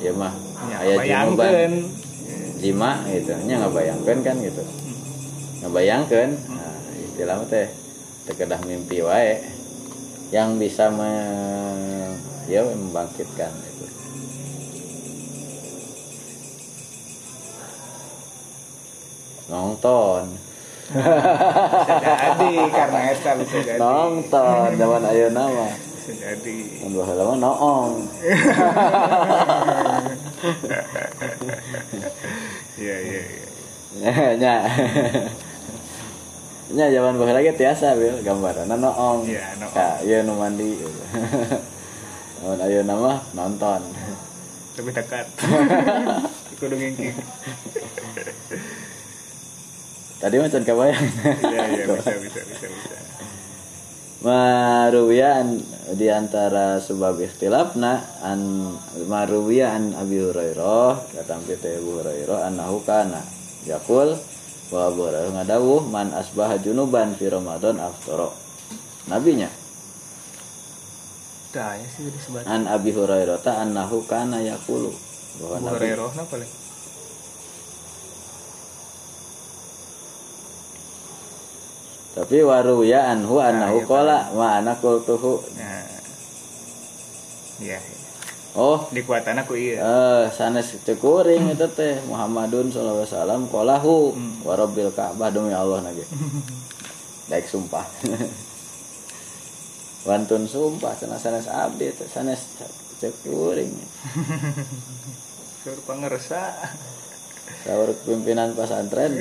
Ya 0.00 0.12
mah. 0.12 0.32
Ya 0.68 0.76
aya 0.80 0.96
bayangkeun 1.00 1.36
junuban 1.40 1.72
jima 2.60 3.00
gitu. 3.08 3.32
Nya 3.48 3.64
ngabayangkeun 3.64 4.20
kan 4.20 4.36
gitu. 4.44 4.60
Ngabayangkeun 5.64 6.30
istilah 7.20 7.36
mah 7.36 7.52
teh 7.52 7.68
terkedah 8.24 8.64
mimpi 8.64 9.04
wae 9.04 9.44
yang 10.32 10.56
bisa 10.56 10.88
me, 10.88 11.12
ya 12.48 12.64
membangkitkan 12.64 13.52
itu. 13.60 13.84
Nonton 19.52 20.32
bisa 20.88 21.94
jadi 22.08 22.52
karena 22.72 23.00
eta 23.12 23.36
bisa 23.36 23.56
jadi. 23.68 23.76
Nonton 23.76 24.80
zaman 24.80 25.04
ayo 25.12 25.28
nama 25.28 25.68
bisa 25.76 26.12
jadi. 26.16 26.88
Dua 26.88 27.04
halaman 27.04 27.36
noong. 27.36 27.92
Iya 32.80 32.96
iya 32.96 33.20
iya. 33.28 33.44
Nya 34.40 34.54
nya 36.70 36.86
zaman 36.90 37.18
baheula 37.18 37.42
lagi 37.42 37.52
tiasa 37.58 37.98
bil. 37.98 38.22
Gambaran 38.22 38.70
noong 38.70 39.26
Iya, 39.26 39.58
noong. 39.58 39.74
Ka, 39.74 40.00
ieu 40.06 40.22
nu 40.22 40.38
mandi. 40.38 40.78
Zaman 42.40 42.58
ayo 42.66 42.80
nama 42.86 43.18
nonton. 43.34 43.82
Tapi 44.78 44.90
dekat. 44.94 45.26
Kudu 46.60 46.76
ngingking 46.76 47.16
tadi 50.20 50.36
macam 50.36 50.60
kabayang 50.60 51.06
iya 51.48 51.60
iya 51.72 51.84
bisa 51.96 52.14
bisa 52.20 52.40
bisa 52.44 52.66
bisa. 52.68 52.96
Maruwiya 54.20 55.40
an 55.40 55.64
di 55.96 56.12
antara 56.12 56.76
sebab 56.76 57.16
ikhtilafna 57.24 58.04
an 58.20 58.68
maruwiya 59.08 59.72
an 59.80 59.96
Abi 59.96 60.20
Hurairah 60.20 61.08
kata 61.16 61.40
Abu 61.40 61.90
Hurairah 61.96 62.52
annahu 62.52 62.84
kana 62.84 63.24
yaqul 63.64 64.12
wa 64.70 64.80
Abu 64.86 65.10
ngadawuh 65.10 65.82
man 65.90 66.14
asbaha 66.14 66.58
junuban 66.62 67.18
fi 67.18 67.26
Ramadan 67.26 67.82
aftara. 67.82 68.30
Nabinya. 69.10 69.50
Dah 71.50 71.74
ya 71.74 71.86
sih 71.90 72.06
disebut 72.06 72.46
an 72.46 72.70
Abi 72.70 72.94
Hurairah 72.94 73.42
ta 73.42 73.66
annahu 73.66 74.06
kana 74.06 74.38
yaqulu. 74.38 74.94
Bahwa 75.42 75.56
nabi 75.58 75.90
Hurairah 75.90 76.10
na 76.14 76.24
paling 76.30 76.50
tapi 82.10 82.42
waruwiya 82.42 83.16
anhu 83.16 83.38
annahu 83.38 83.82
iya, 83.82 83.86
qala 83.86 84.16
ma 84.34 84.46
ana 84.58 84.74
qultuhu. 84.78 85.42
Nah. 85.58 85.86
Iya 87.62 87.78
iya. 87.78 87.99
Oh. 88.54 88.78
Dikuatan 88.90 89.38
aku 89.38 89.54
iya. 89.54 89.76
Eh 89.78 90.24
sanes 90.30 90.74
cekuring 90.82 91.52
itu 91.52 91.66
teh 91.72 91.98
Muhammadun 92.06 92.68
sallallahu 92.68 93.04
alaihi 93.04 93.14
wasallam 93.14 93.40
qalahu 93.46 93.96
Hmm. 94.14 94.32
warabil 94.42 94.90
Ka'bah 94.90 95.30
demi 95.30 95.52
Allah 95.52 95.82
nage. 95.82 96.04
Daek 97.30 97.46
sumpah. 97.46 97.84
Wantun 100.08 100.48
sumpah 100.48 100.96
sanes 100.96 101.20
sanes 101.20 101.46
abdi 101.46 101.92
teh 101.92 102.08
sanes 102.08 102.56
cekuring 102.98 103.70
suruh 105.60 105.84
pangersa. 105.88 106.56
Sahur 107.60 107.90
pimpinan 108.06 108.54
pesantren. 108.54 109.18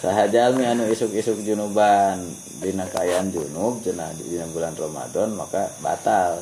Sahajalmi 0.00 0.64
anu 0.64 0.88
isuk-isuk 0.88 1.44
junuban 1.44 2.24
dina 2.58 2.88
kayaan 2.88 3.28
junub 3.28 3.84
di 3.84 3.92
dina 4.26 4.48
bulan 4.48 4.72
Ramadan 4.72 5.36
maka 5.36 5.68
batal 5.84 6.40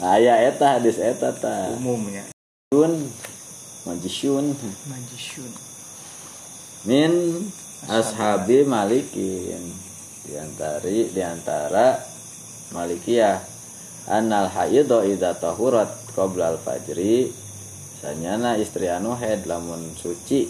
aya 0.00 0.34
eta 0.48 0.76
hadis 0.78 1.00
eta 1.00 1.32
ta. 1.32 1.72
Umumnya. 1.76 2.28
Yun 2.70 2.94
majisyun 3.88 4.52
majisyun 4.86 5.52
min 6.84 7.12
ashabi 7.88 8.64
malikin. 8.68 9.64
Diantari 10.20 11.10
di 11.10 11.22
antara 11.24 11.96
malikiyah. 12.76 13.40
Annal 14.10 14.48
haidho 14.52 15.04
idza 15.04 15.36
tahurat 15.36 15.90
qabla 16.16 16.56
al 16.56 16.58
fajri 16.60 17.30
sanyana 18.00 18.56
istri 18.56 18.88
anu 18.88 19.16
head 19.16 19.44
lamun 19.48 19.96
suci. 19.96 20.48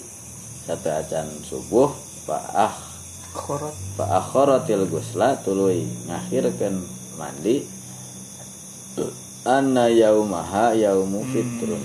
Satu 0.66 0.90
acan 0.92 1.26
subuh 1.42 1.90
faah 2.28 2.90
korot 3.34 3.74
faakharatil 3.96 4.86
gusla 4.90 5.38
tuluy 5.42 5.86
ngakhirkeun 6.06 6.82
mandi 7.18 7.79
anna 9.44 9.88
yaumaha 9.88 10.74
yaumu 10.74 11.24
fitrun. 11.30 11.82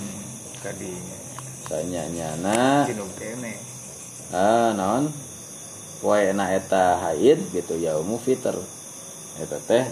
kadinya 0.63 1.15
sanyanyana. 1.65 2.85
Jinub 2.85 3.09
kene. 3.17 3.57
Ah 4.33 4.73
naon? 4.77 5.09
Poe 6.01 6.29
na 6.37 6.53
eta 6.53 7.01
haid 7.01 7.41
gitu 7.49 7.77
yaumu 7.81 8.21
fitr. 8.21 8.53
Eta 9.41 9.57
teh 9.65 9.85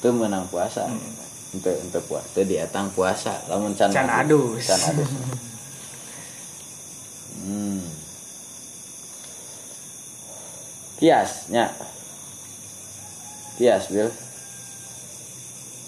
teu 0.00 0.14
meunang 0.14 0.46
puasa. 0.48 0.86
Hmm. 0.86 1.18
ente 1.50 1.70
ente 1.74 1.98
puasa 2.06 2.26
teu 2.34 2.46
dietang 2.46 2.90
puasa. 2.94 3.34
Lamun 3.50 3.74
can 3.74 3.90
Can 3.90 4.06
adus. 4.06 4.66
can 4.66 4.80
adus. 4.94 5.12
Hmm. 7.40 7.80
kiasnya. 11.00 11.72
Kias 13.56 13.88
bil 13.88 14.12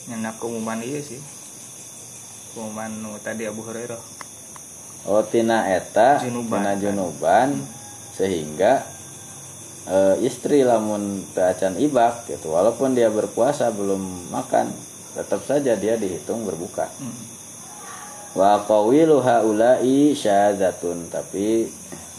nyenak 0.05 0.35
keumuman 0.37 0.79
iya 0.79 0.99
sih 0.99 1.21
keumuman 2.53 2.91
nu 2.93 3.15
tadi 3.19 3.45
Abu 3.45 3.63
Hurairah 3.63 4.01
oh 5.05 5.23
tina 5.25 5.67
eta 5.69 6.19
Junuban, 6.19 6.59
tina 6.59 6.71
kan? 6.71 6.79
junuban 6.79 7.49
sehingga 8.13 8.87
eh, 9.85 10.17
istri 10.21 10.63
lamun 10.63 11.03
teu 11.31 11.43
acan 11.43 11.75
ibak 11.77 12.27
gitu 12.27 12.51
walaupun 12.51 12.93
dia 12.93 13.09
berpuasa 13.09 13.71
belum 13.71 13.99
makan 14.29 14.71
tetap 15.13 15.43
saja 15.43 15.75
dia 15.75 15.95
dihitung 15.95 16.43
berbuka 16.43 16.87
Hmm. 16.97 17.19
wa 18.33 18.59
qawilu 18.61 19.21
haula'i 19.21 20.13
syadzatun 20.13 21.09
tapi 21.09 21.69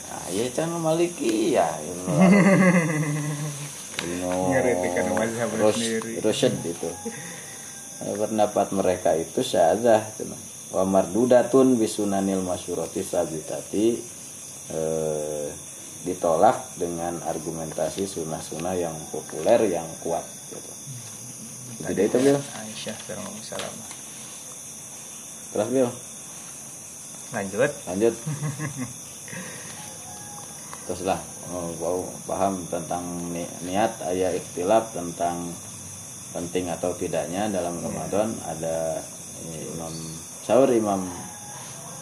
ah 0.08 0.28
ya 0.30 0.46
can 0.48 0.70
maliki 0.72 1.52
ya 1.52 1.66
Ibnu 1.74 2.06
Ibnu 4.04 4.30
Ngeritikan 4.52 5.06
mazhab 5.10 5.50
Rus- 5.56 5.74
sendiri. 5.74 6.20
Rusyd 6.20 6.54
itu 6.64 6.90
pendapat 8.02 8.74
mereka 8.74 9.14
itu 9.14 9.46
syadzah 9.46 10.02
cenah. 10.18 10.42
wa 10.74 10.84
mardudatun 10.90 11.78
bisunanil 11.78 12.42
masyurati 12.42 13.06
sabitati 13.06 13.94
eh, 14.74 15.48
ditolak 16.04 16.76
dengan 16.76 17.22
argumentasi 17.24 18.10
sunnah-sunnah 18.10 18.76
yang 18.76 18.98
populer 19.14 19.70
yang 19.70 19.86
kuat 20.04 20.26
gitu. 20.52 20.72
Jadi 21.84 22.02
itu 22.10 22.18
Bil. 22.20 22.38
Aisyah 22.40 22.98
Salam 23.46 23.76
Terus 25.54 25.68
Bil, 25.70 25.90
lanjut 27.32 27.72
lanjut. 27.86 28.14
Terus 30.84 31.08
lah, 31.08 31.20
oh, 31.48 31.72
mau 31.80 32.04
paham 32.28 32.68
tentang 32.68 33.08
ni- 33.32 33.48
niat 33.64 34.04
ayat 34.04 34.36
ikhtilaf 34.36 34.92
tentang 34.92 35.56
penting 36.34 36.66
atau 36.74 36.98
tidaknya 36.98 37.46
dalam 37.54 37.78
Ramadan 37.78 38.34
ada 38.50 39.00
ini, 39.46 39.70
Imam 39.78 39.94
Sahur 40.44 40.68
Imam 40.74 41.06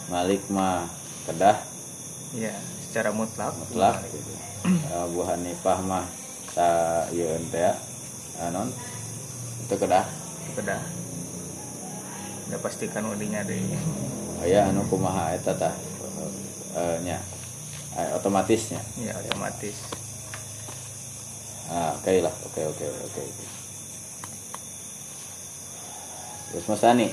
Malik 0.08 0.42
mah 0.48 0.88
kedah. 1.28 1.60
Ya 2.34 2.56
secara 2.88 3.12
mutlak. 3.12 3.52
Mutlak 3.54 4.02
gitu. 4.08 4.32
Abu 5.06 5.20
Hanifah 5.22 5.78
mah 5.84 6.04
sa 6.52 6.68
ieu 7.12 7.32
teh 7.52 7.60
ya, 7.60 7.72
anon 8.48 8.72
itu 9.62 9.74
kedah. 9.76 10.04
Sudah 10.56 10.80
udah 12.52 12.58
pastikan 12.60 13.08
udinya 13.08 13.40
deh. 13.44 13.56
Aya 14.44 14.68
anu 14.68 14.84
kumaha 14.88 15.32
eta 15.32 15.56
tah? 15.56 15.72
Eh, 16.76 16.96
nya. 17.04 17.16
Eh, 17.96 18.08
otomatisnya. 18.16 18.80
Ya 19.00 19.16
otomatis. 19.16 19.76
Ah 21.72 21.96
oke 21.96 22.12
lah. 22.20 22.34
Oke 22.44 22.60
oke 22.68 22.84
oke 23.08 23.22
terus 26.52 26.68
Masani 26.68 27.08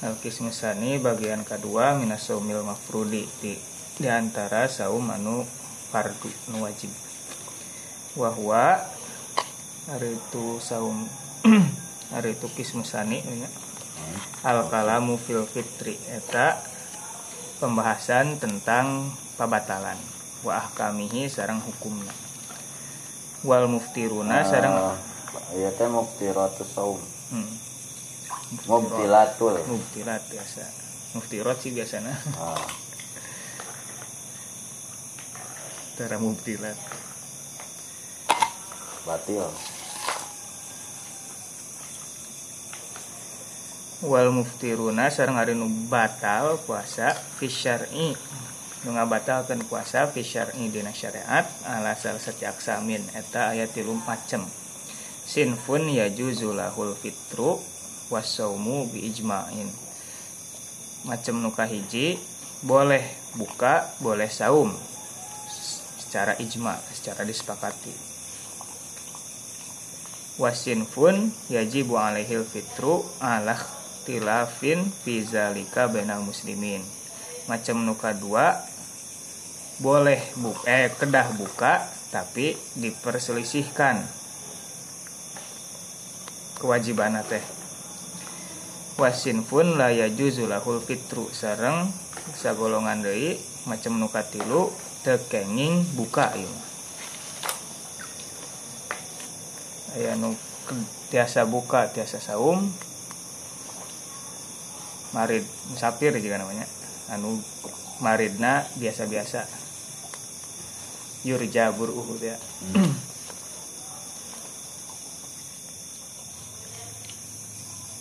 Al-Qismu 0.00 0.48
Sani 0.48 0.96
bagian 0.96 1.44
kedua 1.44 1.92
minas 1.92 2.24
saumil 2.24 2.64
mafrudi 2.64 3.28
di, 3.44 3.52
di 4.00 4.08
antara 4.08 4.64
saum 4.64 5.04
anu 5.12 5.44
fardu 5.92 6.32
nu 6.48 6.64
wajib. 6.64 6.88
Wahwa 8.16 8.80
hari 9.92 10.16
itu 10.16 10.56
saum 10.56 11.04
hari 12.16 12.32
itu 12.32 12.48
kismu 12.48 12.80
sani 12.80 13.20
nya. 13.20 13.50
al 14.40 14.72
kalamu 14.72 15.20
fil 15.20 15.44
fitri 15.44 16.00
eta 16.08 16.56
pembahasan 17.60 18.40
tentang 18.40 19.12
pabatalan. 19.36 20.00
Wa 20.40 20.64
ahkamihi 20.64 21.28
sarang 21.28 21.60
hukumna. 21.60 22.16
Wal 23.44 23.68
muftiruna 23.68 24.48
sarang 24.48 24.96
Ah, 25.30 25.52
ieu 25.52 25.68
teh 25.76 25.92
muftiratus 25.92 26.72
saum. 26.72 26.98
Hmm, 27.30 27.46
mubtilatul. 28.66 29.54
Muftirat 29.66 30.22
biasa. 30.26 30.64
Muftirat 31.14 31.56
sih 31.62 31.70
biasanya. 31.74 32.14
Ah. 32.38 32.66
Tara 35.94 36.16
mubtilat. 36.18 36.78
Batil. 39.06 39.46
Wal 44.00 44.32
muftiruna 44.32 45.12
sareng 45.12 45.36
ari 45.36 45.52
nu 45.52 45.68
batal 45.92 46.56
puasa 46.64 47.12
fi 47.12 47.46
syar'i. 47.52 48.16
Nu 48.80 48.96
ngabatalkeun 48.96 49.68
puasa 49.68 50.08
fi 50.08 50.24
syar'i 50.24 50.72
dina 50.72 50.88
syariat 50.96 51.44
ala 51.68 51.92
salah 52.00 52.16
setiap 52.16 52.56
samin 52.64 53.04
eta 53.12 53.52
aya 53.52 53.68
tilu 53.68 53.92
macem 54.08 54.40
sinfun 55.28 55.84
yajuzu 55.92 56.56
lahul 56.56 56.96
fitru 56.96 57.60
wasaumu 58.10 58.90
bi 58.90 59.06
ijma'in 59.06 59.70
macem 61.04 61.40
nu 61.40 61.48
kahiji 61.48 62.20
boleh 62.60 63.00
buka 63.36 63.88
boleh 64.04 64.28
saum. 64.28 64.72
Secara 65.96 66.36
ijma 66.42 66.76
secara 66.90 67.22
disepakati. 67.22 67.94
Wasinfun 70.40 71.30
yajibu 71.52 72.00
alaihil 72.00 72.44
fitru 72.44 73.04
ala 73.22 73.56
tilafin 74.04 74.88
fi 75.04 75.22
zalika 75.24 75.86
bainal 75.86 76.24
muslimin. 76.24 76.82
Macam 77.46 77.80
nuka 77.86 78.12
dua 78.12 78.58
boleh 79.80 80.20
buka 80.36 80.68
eh 80.68 80.92
kedah 80.92 81.32
buka 81.38 81.86
tapi 82.12 82.58
diperselisihkan. 82.76 84.02
Kewajiban 86.60 87.16
teh 87.24 87.59
wasinfun 89.00 89.80
la 89.80 89.88
yajuzu 89.88 90.44
lahul 90.44 90.84
fitru. 90.84 91.32
Sareng 91.32 91.88
sagolongan 92.36 93.00
deui 93.00 93.40
macam 93.64 93.96
nuka 93.96 94.20
tilu 94.28 94.68
tekenging 95.00 95.96
buka 95.96 96.36
mah. 96.36 96.68
aya 99.90 100.14
nu 100.14 100.36
tiasa 101.08 101.48
buka 101.48 101.88
tiasa 101.88 102.20
saum. 102.20 102.68
Marid 105.16 105.42
musafir 105.72 106.14
juga 106.20 106.38
namanya. 106.38 106.68
Anu 107.10 107.42
maridna 107.98 108.68
biasa-biasa. 108.78 109.48
Yurja 111.26 111.74
buruh 111.74 112.06
ya 112.22 112.38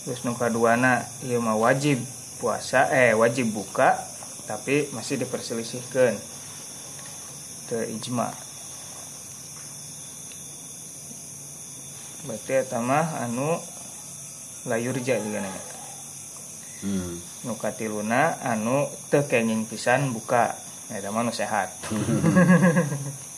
terus 0.10 0.26
nu 0.26 0.34
kaduana 0.34 1.06
ieu 1.22 1.38
mah 1.38 1.54
wajib 1.54 2.02
puasa 2.42 2.90
eh 2.90 3.14
wajib 3.14 3.54
buka 3.54 3.94
tapi 4.50 4.90
masih 4.90 5.22
diperselisihkan 5.22 6.18
ke 7.70 7.78
ijma. 7.94 8.34
Berarti 12.26 12.54
eta 12.58 12.82
mah 12.82 13.22
anu 13.22 13.62
layurja 14.66 15.22
juga 15.22 15.46
nanya. 15.46 15.64
Hmm. 16.82 17.22
nu 17.46 17.54
katiluna 17.54 18.42
anu 18.42 18.90
teu 19.14 19.30
kenging 19.30 19.70
pisan 19.70 20.10
buka. 20.10 20.58
Eta 20.90 21.14
mah 21.14 21.22
nu 21.22 21.30
sehat 21.30 21.70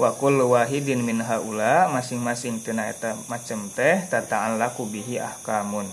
wa 0.00 0.16
kullu 0.16 0.56
wahidin 0.56 1.04
min 1.04 1.20
haula 1.20 1.92
masing-masing 1.92 2.64
tina 2.64 2.88
eta 2.88 3.12
macem 3.28 3.68
teh 3.76 4.00
tataan 4.08 4.56
laku 4.56 4.88
bihi 4.88 5.20
ahkamun. 5.20 5.84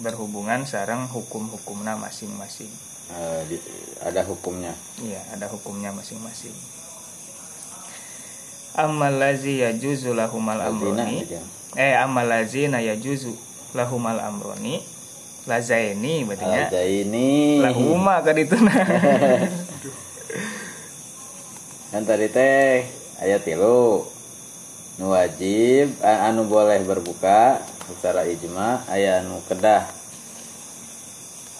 Berhubungan 0.00 0.64
sarang 0.64 1.04
hukum-hukumna 1.12 1.92
masing-masing. 2.00 2.72
Di- 3.52 3.60
ada 4.00 4.24
hukumnya. 4.24 4.72
Iya 4.96 5.20
ada 5.36 5.44
hukumnya 5.52 5.92
masing-masing. 5.92 6.56
Amal 8.80 9.20
lazi 9.20 9.60
yajuzu 9.60 10.16
lahumal 10.16 10.56
Lazina 10.56 11.04
amroni. 11.04 11.26
eh 11.76 11.92
amal 12.00 12.24
lazina 12.24 12.80
yajuzu 12.80 13.36
lahumal 13.76 14.16
amroni. 14.16 14.80
Lazaini 15.44 16.24
berarti 16.24 16.44
nya 16.48 16.68
Ada 16.68 16.84
ini 16.84 17.60
lahuma 17.64 18.20
ka 18.20 18.36
dituna 18.36 18.72
kan 21.90 22.02
tadi 22.08 22.28
teh 22.28 22.84
ayat 23.20 23.44
tilu 23.44 24.08
nu 24.96 25.12
wajib 25.12 25.96
anu 26.04 26.48
boleh 26.48 26.80
berbuka 26.84 27.60
secara 27.88 28.24
ijma 28.24 28.84
aya 28.88 29.20
anu 29.20 29.40
kedah. 29.48 29.88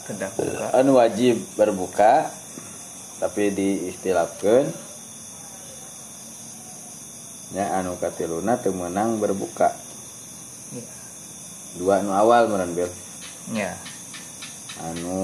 Kedah 0.08 0.30
buka. 0.34 0.66
Anu 0.76 0.96
wajib 0.96 1.40
berbuka 1.56 2.32
tapi 3.20 3.52
diistilahkan 3.52 4.72
ya 7.52 7.76
anu 7.76 8.00
katiluna 8.00 8.56
teu 8.56 8.72
meunang 8.72 9.20
berbuka. 9.20 9.76
Iya. 10.70 10.86
dua 11.76 12.00
anu 12.00 12.16
awal 12.16 12.48
meureun 12.48 12.72
Bil 12.72 12.90
ya. 13.52 13.76
Anu 14.80 15.20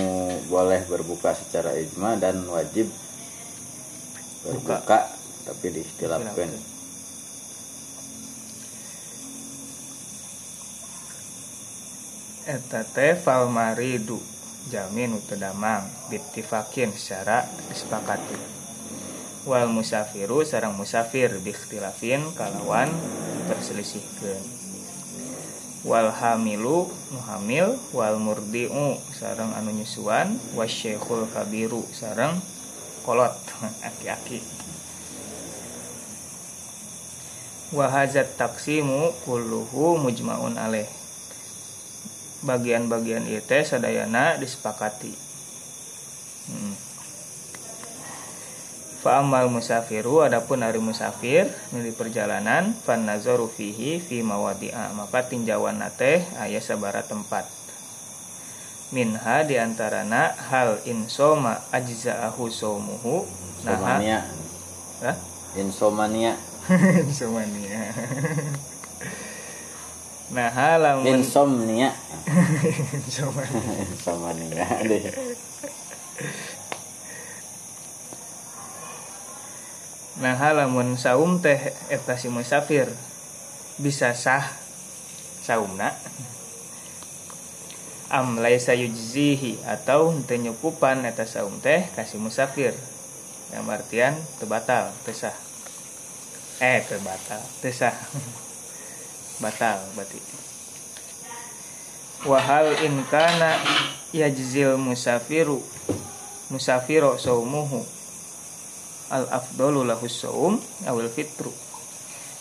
boleh 0.52 0.84
berbuka 0.84 1.32
secara 1.32 1.72
ijma 1.80 2.20
dan 2.20 2.44
wajib 2.44 2.92
berbuka 4.44 5.15
tapi 5.46 5.66
diistilahkan. 5.70 6.50
Eta 12.46 12.82
teh 12.82 13.14
fal 13.14 13.50
maridu 13.50 14.18
jamin 14.70 15.14
utedamang 15.18 15.86
bittifakin 16.10 16.90
secara 16.94 17.46
disepakati. 17.70 18.38
Wal 19.46 19.70
musafiru 19.70 20.42
sarang 20.42 20.74
musafir 20.74 21.30
bikhtilafin 21.38 22.34
kalawan 22.34 22.90
perselisihkeun 23.46 24.56
wal 25.86 26.10
hamilu 26.10 26.90
nu 27.14 27.18
hamil 27.30 27.78
wal 27.94 28.18
murdiu 28.18 28.98
sarang 29.14 29.54
anu 29.54 29.70
nyusuan 29.70 30.34
wasyaikhul 30.58 31.30
kabiru 31.30 31.86
sarang 31.94 32.42
kolot 33.06 33.30
aki-aki 33.86 34.42
wahazat 37.74 38.38
taksimu 38.38 39.10
kulluhu 39.26 39.98
mujmaun 39.98 40.54
alaih 40.54 40.86
bagian-bagian 42.46 43.26
teh 43.42 43.66
sadayana 43.66 44.38
disepakati. 44.38 45.10
Hmm. 46.46 46.74
Fa 49.02 49.22
amal 49.22 49.50
musafiru 49.50 50.22
adapun 50.22 50.62
ari 50.62 50.78
musafir 50.78 51.50
di 51.74 51.90
perjalanan 51.94 52.74
fan 52.86 53.06
nazaru 53.06 53.50
fihi 53.50 53.98
fi 54.02 54.22
mawadi'a 54.22 54.94
maka 54.94 55.26
tinjauan 55.26 55.82
teh 55.98 56.22
aya 56.38 56.62
sabara 56.62 57.02
tempat. 57.02 57.46
Minha 58.94 59.42
diantarana 59.42 60.30
hal 60.46 60.78
insoma 60.86 61.58
ajza'ahu 61.74 62.46
saumuhu 62.46 63.26
nah 63.66 63.98
insomnia 63.98 64.22
Hah? 65.02 65.16
insomnia. 67.06 67.94
Nah 70.34 70.50
lamun 70.82 71.22
insomnia. 71.22 71.94
Insomnia. 73.06 73.46
Insomnia. 73.94 74.66
Nah 80.18 80.40
lamun 80.50 80.98
saum 80.98 81.38
teh 81.38 81.70
eta 81.86 82.18
si 82.18 82.26
musafir. 82.26 82.90
Bisa 83.78 84.10
sah 84.18 84.42
saumna? 85.46 85.94
Am 88.10 88.42
laisa 88.42 88.74
yujzihi 88.74 89.62
atau 89.62 90.10
henteu 90.10 90.42
nyukupan 90.42 91.06
eta 91.06 91.30
saum 91.30 91.62
teh 91.62 91.86
kasih 91.94 92.18
musafir. 92.18 92.74
Yang 93.54 93.66
artian 93.70 94.14
teu 94.42 94.50
batal 94.50 94.90
teu 95.06 95.14
sah 95.14 95.36
eh 96.60 96.80
teu 96.88 97.00
batal. 97.04 97.42
Teu 97.60 97.72
sah 97.72 97.94
batal 99.42 99.80
berarti. 99.92 100.20
Wahal 102.24 102.80
in 102.82 103.04
kana 103.06 103.60
yajzil 104.10 104.80
musafiru 104.80 105.60
musafiro 106.48 107.20
saumuhu. 107.20 107.84
Al 109.12 109.30
afdalu 109.30 109.86
lahu 109.86 110.08
saum 110.10 110.58
awil 110.88 111.12
fitru. 111.12 111.52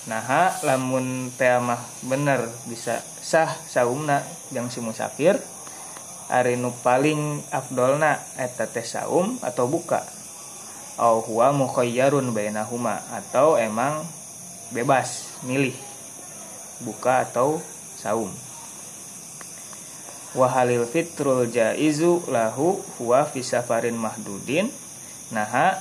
Nah 0.05 0.53
lamun 0.61 1.33
teh 1.33 1.57
mah 1.57 1.81
bener 2.05 2.45
bisa 2.69 3.01
sah 3.25 3.49
saumna 3.65 4.21
yang 4.53 4.69
si 4.69 4.77
musafir 4.77 5.37
ari 6.29 6.57
nu 6.57 6.73
paling 6.81 7.41
afdolna 7.53 8.17
eta 8.37 8.65
teh 8.69 8.85
saum 8.85 9.37
atau 9.41 9.69
buka 9.69 10.05
au 10.95 11.19
huwa 11.19 11.51
mukhayyarun 11.51 12.31
bainahuma 12.31 13.03
atau 13.11 13.59
emang 13.59 14.07
bebas 14.71 15.27
milih 15.43 15.75
buka 16.83 17.23
atau 17.27 17.59
saum. 17.99 18.31
Wahalil 20.35 20.83
fitrul 20.83 21.47
jaizu 21.47 22.27
lahu 22.27 22.83
huwa 22.99 23.23
fi 23.23 23.39
safarin 23.39 23.95
mahdudin 23.95 24.67
naha 25.31 25.79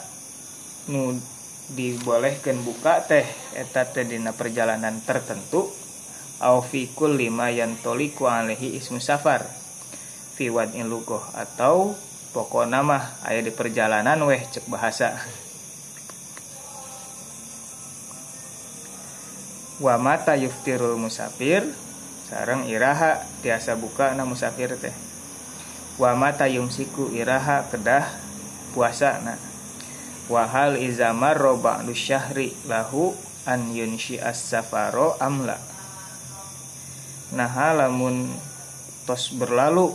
nu 0.86 1.18
dibolehkan 1.74 2.62
buka 2.62 3.02
teh 3.02 3.26
eta 3.58 3.82
teh 3.88 4.06
dina 4.06 4.30
perjalanan 4.30 5.02
tertentu 5.02 5.66
au 6.38 6.62
fi 6.62 6.86
kulli 6.92 7.32
ma 7.34 7.50
yantoliku 7.50 8.30
alaihi 8.30 8.78
ismu 8.78 9.02
safar 9.02 9.42
fi 10.34 10.50
wad'in 10.52 10.86
lugoh 10.86 11.22
atau 11.34 11.98
pokokna 12.34 12.82
mah 12.82 13.14
aya 13.22 13.38
di 13.38 13.54
perjalanan 13.54 14.18
weh 14.26 14.42
cek 14.42 14.66
bahasa. 14.66 15.14
Wa 19.78 19.94
mata 19.96 20.34
yuftirul 20.34 20.98
musafir 20.98 21.62
sareng 22.26 22.66
iraha 22.66 23.22
tiasa 23.40 23.78
buka 23.78 24.10
na 24.18 24.26
musafir 24.26 24.74
teh. 24.74 24.94
Wa 25.94 26.18
mata 26.18 26.50
yumsiku 26.50 27.14
iraha 27.14 27.70
kedah 27.70 28.10
puasa 28.74 29.22
na. 29.22 29.38
Wahal 30.26 30.82
izamar 30.82 31.38
roba 31.38 31.78
syahri 31.94 32.50
lahu 32.66 33.14
an 33.46 33.70
yunshi 33.70 34.16
as 34.16 34.40
safaro 34.40 35.20
amla 35.20 35.60
nah 37.34 37.50
lamun 37.74 38.30
tos 39.04 39.34
berlalu 39.34 39.90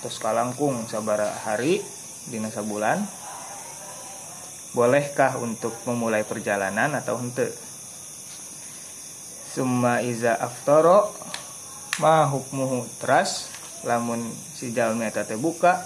tos 0.00 0.22
kalangkung 0.22 0.86
sabara 0.86 1.26
hari 1.44 1.82
dina 2.28 2.48
sabulan. 2.48 3.02
Bolehkah 4.76 5.40
untuk 5.40 5.72
memulai 5.88 6.22
perjalanan 6.22 6.92
atau 6.92 7.16
hente? 7.18 7.50
Summa 9.48 10.04
iza 10.04 10.36
aftoro 10.36 11.10
ma 11.98 12.28
hukmuhu 12.30 12.86
teras 13.02 13.50
lamun 13.82 14.22
si 14.54 14.70
jalmi 14.70 15.08
buka 15.40 15.82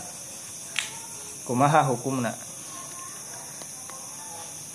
kumaha 1.48 1.86
hukumna 1.88 2.36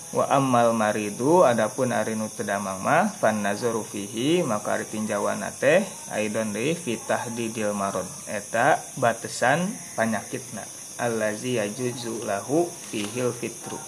wa 0.08 0.24
ammal 0.32 0.72
maridu 0.72 1.44
adapun 1.44 1.92
ari 1.92 2.16
nu 2.16 2.32
teu 2.32 2.48
damang 2.48 2.80
mah 2.80 3.12
fan 3.12 3.44
nazaru 3.44 3.84
fihi 3.84 4.40
maka 4.40 4.80
ari 4.80 4.88
tinjauan 4.88 5.44
teh 5.60 5.84
aidon 6.16 6.56
deui 6.56 6.72
fi 6.72 6.96
tahdidil 6.96 7.76
marad 7.76 8.08
eta 8.24 8.80
batesan 8.96 9.68
panyakitna. 9.92 10.64
Allazi 10.98 11.62
yajuzu 11.62 12.26
lahu 12.26 12.66
fihil 12.90 13.30
fitru. 13.30 13.78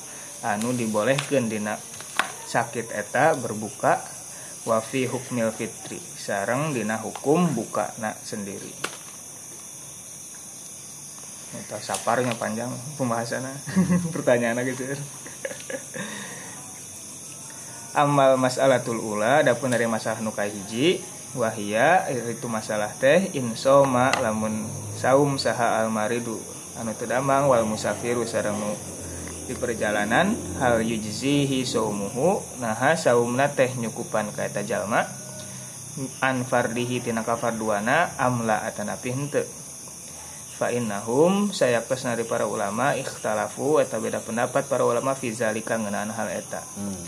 Anu 0.46 0.70
dibolehkeun 0.76 1.50
dina 1.50 1.74
sakit 2.46 2.94
eta 2.94 3.34
berbuka 3.34 3.98
wa 4.68 4.78
fi 4.78 5.10
hukmil 5.10 5.50
fitri. 5.50 5.98
Sareng 5.98 6.70
dina 6.70 7.00
hukum 7.02 7.50
buka 7.56 7.90
na 7.98 8.14
sendiri 8.14 8.99
Eta 11.50 11.82
saparnya 11.82 12.38
panjang 12.38 12.70
pembahasannya 12.94 13.50
pertanyaannya 14.14 14.62
gitu. 14.70 14.86
Amal 17.90 18.38
masalatul 18.38 19.02
ula 19.02 19.42
adapun 19.42 19.74
dari 19.74 19.90
masalah 19.90 20.22
nukai 20.22 20.54
hiji 20.54 21.02
wahia 21.34 22.06
itu 22.10 22.46
masalah 22.46 22.90
teh 22.98 23.34
insoma 23.34 24.14
lamun 24.22 24.66
saum 24.94 25.38
saha 25.38 25.82
almaridu 25.82 26.38
anu 26.78 26.94
tedamang 26.94 27.50
wal 27.50 27.66
musafiru 27.66 28.22
sareng 28.26 28.54
nu 28.54 28.74
di 29.50 29.54
perjalanan 29.58 30.38
hal 30.62 30.78
yujzihi 30.82 31.66
saumuhu 31.66 32.38
naha 32.62 32.94
saumna 32.94 33.50
teh 33.50 33.74
nyukupan 33.74 34.30
ka 34.30 34.46
eta 34.46 34.62
jalma 34.62 35.02
fardihi 36.22 37.02
tina 37.02 37.26
kafarduana 37.26 38.14
amla 38.18 38.62
atanapi 38.66 39.10
henteu 39.10 39.59
fa 40.60 40.68
innahum 40.68 41.48
sayaktos 41.48 42.04
dari 42.04 42.28
para 42.28 42.44
ulama 42.44 42.92
ikhtalafu 42.92 43.80
eta 43.80 43.96
beda 43.96 44.20
pendapat 44.20 44.68
para 44.68 44.84
ulama 44.84 45.16
fi 45.16 45.32
zalika 45.32 45.80
ngeunaan 45.80 46.12
hal 46.12 46.28
eta. 46.28 46.60
Hmm. 46.76 47.00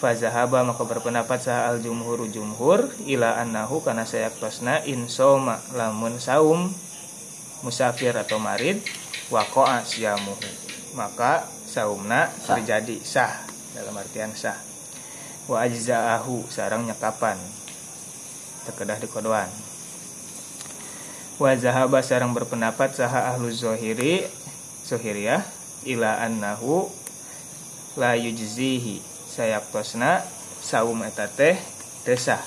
Fazahaba 0.00 0.64
maka 0.64 0.88
berpendapat 0.88 1.44
sah 1.44 1.68
al 1.68 1.84
jumhur 1.84 2.24
jumhur 2.32 2.88
ila 3.04 3.36
annahu 3.44 3.84
karena 3.84 4.08
saya 4.08 4.32
tosna 4.32 4.80
insoma 4.88 5.60
lamun 5.76 6.16
saum 6.16 6.72
musafir 7.60 8.16
atau 8.16 8.40
marid 8.40 8.80
wakoa 9.28 9.84
siamu 9.84 10.32
maka 10.96 11.44
saumna 11.68 12.32
sah. 12.40 12.56
terjadi 12.56 12.96
sah 13.04 13.44
dalam 13.76 13.92
artian 14.00 14.32
sah. 14.32 14.56
Wa 15.44 15.68
ajzaahu 15.68 16.48
sarang 16.48 16.88
nyekapan. 16.88 17.36
Terkedah 18.64 18.96
di 18.96 19.12
kodoan 19.12 19.63
wa 21.34 21.50
zahaba 21.58 21.98
sarang 21.98 22.30
berpendapat 22.30 22.94
saha 22.94 23.34
ahlu 23.34 23.50
zohiri 23.50 24.22
zohiriyah 24.86 25.42
ila 25.82 26.22
annahu 26.22 26.86
la 27.98 28.14
yujzihi 28.14 29.02
sayaktosna 29.26 30.22
saum 30.62 31.02
eta 31.02 31.26
teh 31.26 31.58
desah. 32.06 32.38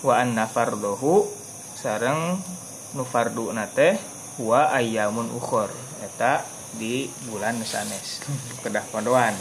Wa 0.00 0.24
anna 0.24 0.48
fardohu 0.48 1.28
sareng 1.76 2.40
nu 2.96 3.04
fardu 3.04 3.52
teh 3.76 4.00
wa 4.40 4.72
ayamun 4.72 5.28
ukhor 5.36 5.68
eta 6.00 6.48
di 6.80 7.12
bulan 7.28 7.60
sanes 7.60 8.24
kedah 8.64 8.88
pondoan. 8.88 9.36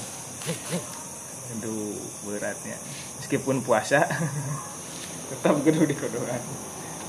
Aduh 1.56 1.96
beratnya. 2.28 2.76
Meskipun 3.24 3.64
puasa 3.64 4.04
tetap 5.32 5.56
gedung 5.64 5.88
di 5.88 5.96
kodoan 5.96 6.67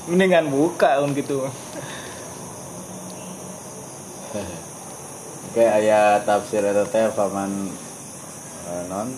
mendingan 0.09 0.49
buka 0.49 0.99
um 1.05 1.13
gitu 1.13 1.45
Oke 5.49 5.65
ayat 5.65 6.29
tafsir 6.29 6.61
itu 6.61 6.85
teh 6.93 7.09
paman 7.17 7.49
uh, 8.69 8.83
non 8.85 9.09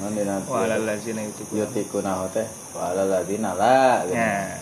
non 0.00 0.12
dina 0.16 0.40
wala 0.44 0.76
lazina 0.80 1.24
yutikuna 1.52 2.28
teh 2.32 2.44
wala 2.76 3.04
lazina 3.08 3.56
la 3.56 4.04
gitu. 4.04 4.16
ya. 4.16 4.60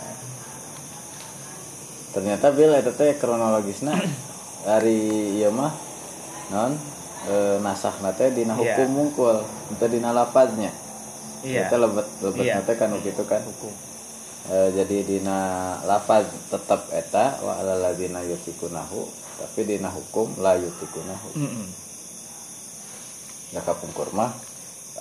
ternyata 2.14 2.54
bila 2.54 2.78
itu 2.78 2.94
teh 2.94 3.18
kronologisnya 3.18 3.98
dari 4.66 4.98
iya 5.42 5.50
mah 5.50 5.74
non 6.54 6.74
e, 7.26 7.34
nasah 7.62 7.94
nate 8.02 8.30
dina 8.34 8.54
iya. 8.58 8.78
hukum 8.78 8.86
yeah. 8.86 8.94
mungkul 8.94 9.36
itu 9.74 9.84
dina 9.90 10.10
lapaznya 10.10 10.70
iya. 11.42 11.66
kita 11.66 11.76
lebet 11.82 12.06
lebet 12.22 12.46
yeah. 12.46 12.58
nate 12.58 12.72
kan 12.74 12.94
gitu 12.98 13.22
kan 13.26 13.42
hukum 13.42 13.87
e, 14.46 14.56
jadi 14.78 14.96
dina 15.02 15.40
lapaz 15.82 16.30
tetap 16.46 16.86
eta 16.94 17.42
wa 17.42 17.58
ala 17.58 17.74
ladina 17.74 18.22
yutikunahu 18.22 19.02
tapi 19.38 19.66
dina 19.66 19.90
hukum 19.90 20.38
la 20.38 20.54
yutikunahu. 20.54 21.28
Mm 21.34 21.50
-mm. 21.50 21.66
ya 23.58 23.60
kapungkur 23.64 24.12
mah 24.14 24.30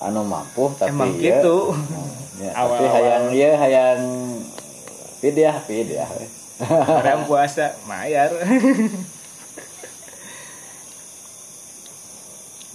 anu 0.02 0.26
mampu 0.26 0.74
tapi 0.78 0.94
emang 0.94 1.14
ya, 1.18 1.42
gitu. 1.42 1.74
ya, 2.42 2.52
awal, 2.54 2.78
tapi 2.78 2.86
hayang 2.90 3.26
ya 3.34 3.50
hayang 3.58 4.02
pidiah 5.22 5.58
pidiah 5.66 6.10
orang 6.90 7.26
puasa 7.30 7.78
mayar. 7.86 8.34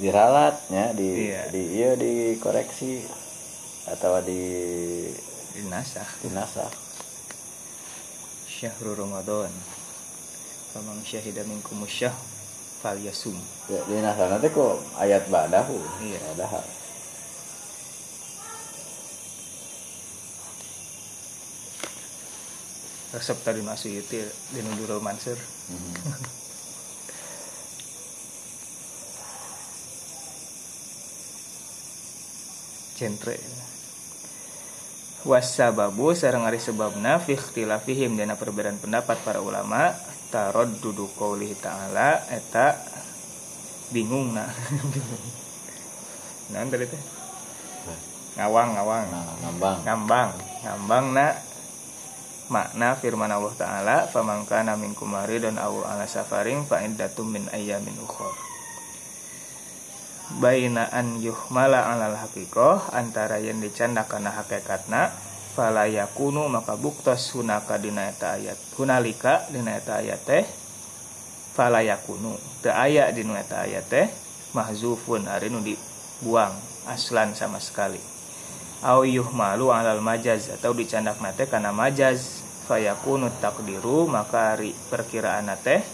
Diralatnya 0.02 0.98
di 0.98 1.30
iya. 1.30 1.46
di 1.46 1.62
iya 1.78 1.90
dikoreksi 1.94 3.06
atau 3.86 4.18
di 4.22 4.42
dinasah 5.52 6.08
dinasah 6.24 6.70
syahrul 8.48 8.96
ramadan. 8.96 9.52
Famang 10.72 11.04
syahida 11.04 11.44
minkum 11.44 11.84
syah 11.84 12.14
fal 12.80 12.96
yasum 12.96 13.36
ya 13.68 13.80
dinasah 13.86 14.26
nanti 14.32 14.48
kok 14.48 14.80
ayat 14.96 15.28
badahu. 15.28 15.76
Iya. 16.00 16.20
Badahu 16.32 16.82
resep 23.12 23.38
tadi 23.44 23.60
masih 23.60 24.00
itu 24.00 24.24
di 24.56 24.60
Nurul 24.64 25.04
Mansur. 25.04 25.36
Hmm. 25.72 26.40
centre 33.02 33.34
wasababu 35.22 36.14
sarang 36.14 36.46
ari 36.46 36.58
sebabna 36.58 37.18
fi 37.22 37.38
ikhtilafihim. 37.38 38.18
Dina 38.18 38.34
perbedaan 38.38 38.78
pendapat 38.78 39.18
para 39.22 39.38
ulama 39.42 39.94
tarod 40.32 40.70
duduk 40.80 41.12
qaulih 41.18 41.52
ta'ala 41.58 42.24
eta 42.32 42.78
bingung 43.92 44.32
nah 44.36 44.48
nah 46.52 46.64
tadi 46.68 46.86
teh? 46.88 47.02
Ngawang 48.32 48.68
ngawang. 48.80 49.04
Nah, 49.12 49.24
ngambang. 49.44 49.78
Ngambang. 49.84 50.30
Ngambang 50.64 51.06
na 51.12 51.26
makna 52.52 52.96
firman 53.00 53.32
Allah 53.32 53.54
Ta'ala 53.56 53.96
famangka 54.12 54.60
namin 54.60 54.92
kumari 54.92 55.40
dan 55.40 55.56
awu 55.56 55.84
ala 55.88 56.04
safaring 56.04 56.68
fa 56.68 56.84
iddatum 56.84 57.32
min 57.32 57.48
ayyamin 57.48 57.96
ukhor 58.04 58.51
baina 60.38 60.86
an 60.92 61.18
yuhmala 61.18 61.90
alal 61.90 62.14
haqiqah 62.14 62.94
antara 62.94 63.42
yang 63.42 63.58
dicanda 63.58 64.06
kana 64.06 64.30
hakikatna 64.30 65.12
fala 65.52 65.84
yakunu 65.84 66.48
maka 66.48 66.78
buktos 66.80 67.34
hunaka 67.36 67.76
dina 67.76 68.08
eta 68.08 68.40
ayat 68.40 68.56
hunalika 68.78 69.44
dina 69.52 69.76
eta 69.76 70.00
ayat 70.00 70.20
teh 70.24 70.44
fala 71.52 71.84
yakunu 71.84 72.38
teu 72.64 72.72
aya 72.72 73.12
dina 73.12 73.36
eta 73.36 73.68
ayat 73.68 73.84
teh 73.90 74.06
mahzufun 74.56 75.28
ari 75.28 75.52
nu 75.52 75.60
dibuang 75.60 76.52
aslan 76.88 77.32
sama 77.36 77.60
sekali. 77.60 78.00
Au 78.82 79.06
yuhmalu 79.06 79.70
alal 79.70 80.02
majaz 80.02 80.50
atau 80.50 80.74
dicandak 80.74 81.22
nate 81.22 81.46
karena 81.46 81.70
majaz 81.70 82.42
fayakunu 82.66 83.30
takdiru 83.38 84.10
maka 84.10 84.58
ri 84.58 84.74
perkiraan 84.90 85.54
teh 85.62 85.84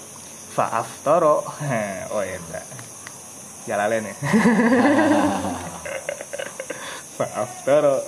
faaftoro 0.57 1.45
oh 2.15 2.25
ya 2.25 2.41
jalalen 3.69 4.09
ya? 4.09 4.15
Faaftoro 7.21 8.01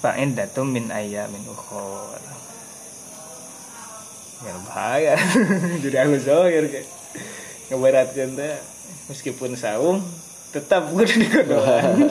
fa'indatum 0.00 0.72
min 0.72 0.88
ayyamin 0.88 1.44
ukhor 1.50 2.16
ya 4.40 4.56
bahaya. 4.64 5.20
Jadi 5.84 5.96
aku 6.00 6.16
zohir 6.16 6.64
kayak. 6.72 6.88
Ngeberatkan 7.70 8.34
teh 8.34 8.58
meskipun 9.06 9.54
saung 9.54 10.02
tetap 10.50 10.90
gue 10.90 11.06
di 11.10 11.26
kodoan 11.30 12.10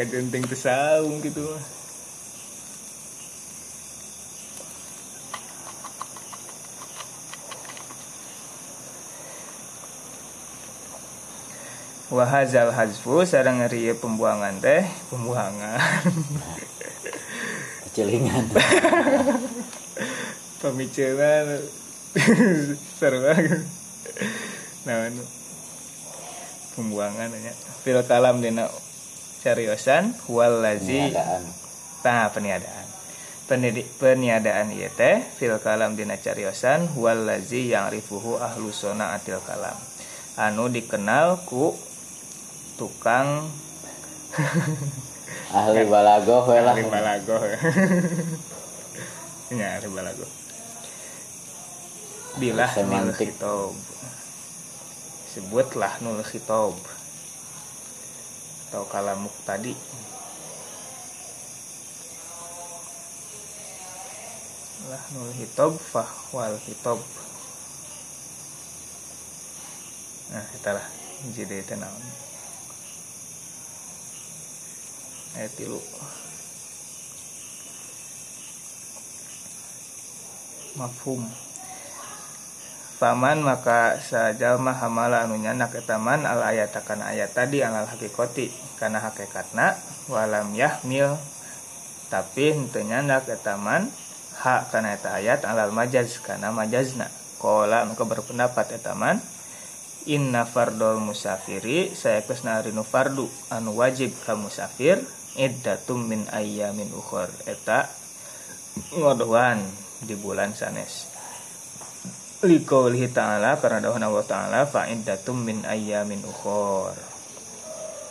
kajenting 0.00 0.48
tesaung 0.48 1.20
gitu 1.20 1.44
wahazal 12.10 12.74
hazfu 12.74 13.22
sarang 13.22 13.62
ngeri 13.62 13.94
pembuangan 13.94 14.58
teh 14.58 14.82
pembuangan. 15.14 15.78
Kecilingan 17.86 18.50
pemiculan 20.60 21.46
seru 22.98 23.18
banget. 23.22 23.62
Nah 24.84 25.06
pembuangan 26.74 27.30
ya. 27.30 27.54
Pilot 27.86 28.10
alam 28.10 28.42
dina 28.42 28.66
cariosan 29.40 30.12
walazi 30.26 31.14
peniadaan. 31.14 31.42
Nah 32.02 32.28
peniadaan. 32.34 32.86
Penidi, 33.50 33.82
peniadaan 33.82 34.70
iya 34.70 34.90
teh 34.94 35.26
fil 35.38 35.58
kalam 35.58 35.98
dina 35.98 36.14
cariosan 36.14 36.86
walazi 36.94 37.70
yang 37.70 37.90
rifuhu 37.90 38.38
ahlu 38.38 38.70
sona 38.70 39.14
atil 39.18 39.42
kalam. 39.42 39.74
Anu 40.38 40.70
dikenal 40.70 41.42
ku 41.46 41.74
tukang. 42.80 43.44
Ahli 45.60 45.84
balagoh 45.84 46.48
we 46.48 46.58
lah. 46.64 46.72
Ahli 46.72 46.88
balagoh 46.88 47.40
ya 49.60 49.76
ahli 49.76 49.88
balagoh. 49.92 50.30
Bilah 52.40 52.70
Semantik. 52.72 53.36
khitob 53.36 53.76
sebutlah 55.30 55.94
nul 56.02 56.24
khitob 56.24 56.74
atau 58.70 58.86
kalamuk 58.86 59.34
tadi. 59.42 59.74
Lah 64.86 65.04
nul 65.12 65.34
hitob 65.34 65.74
fahwal 65.76 66.56
hitob. 66.64 67.02
Nah 70.30 70.46
kita 70.54 70.78
lah 70.78 70.86
jadi 71.34 71.60
itu 71.60 71.74
naon 71.76 72.30
ayat 75.36 75.52
tilu. 75.54 75.78
Mafhum. 80.78 81.26
Paman 83.00 83.40
maka 83.40 83.96
sajal 83.96 84.60
hamala 84.60 85.24
anu 85.24 85.40
nyanak 85.40 85.72
etaman 85.72 86.28
al 86.28 86.44
ayat 86.44 86.68
akan 86.76 87.00
ayat 87.00 87.32
tadi 87.32 87.64
alal 87.64 87.88
hakikoti 87.88 88.52
karena 88.76 89.00
hakikatna 89.00 89.80
walam 90.06 90.52
yahmil. 90.52 91.16
Tapi 92.12 92.52
henteu 92.52 92.84
nyanak 92.84 93.24
etaman 93.24 93.88
hak 94.36 94.68
karena 94.68 95.00
eta 95.00 95.16
ayat 95.16 95.48
alal 95.48 95.72
majaz 95.72 96.20
karena 96.20 96.52
majazna. 96.52 97.08
Kola 97.40 97.88
maka 97.88 98.04
berpendapat 98.04 98.76
etaman 98.76 99.16
inna 100.04 100.44
fardol 100.44 101.00
musafiri 101.00 101.92
saya 101.92 102.24
kesna 102.24 102.60
arinu 102.60 102.84
fardu 102.84 103.28
anu 103.52 103.76
wajib 103.80 104.12
ka 104.24 104.32
musafir 104.36 105.00
iddatum 105.38 106.06
min 106.06 106.26
ayyamin 106.30 106.90
ukhor 106.94 107.30
eta 107.46 107.86
ngodohan 108.96 109.60
di 110.02 110.14
bulan 110.16 110.56
sanes. 110.56 111.06
Liqaulihi 112.40 113.12
ta'ala 113.12 113.60
karena 113.60 113.84
dawuh 113.84 114.00
Allah 114.00 114.24
ta'ala 114.24 114.60
fa 114.64 114.88
iddatum 114.88 115.44
min 115.44 115.60
ayyamin 115.68 116.24
ukhor 116.24 116.96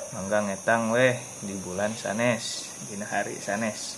mangga 0.10 0.42
ngetang 0.42 0.90
weh 0.90 1.18
di 1.46 1.54
bulan 1.58 1.94
sanes 1.94 2.70
dina 2.90 3.06
hari 3.06 3.38
sanes. 3.38 3.98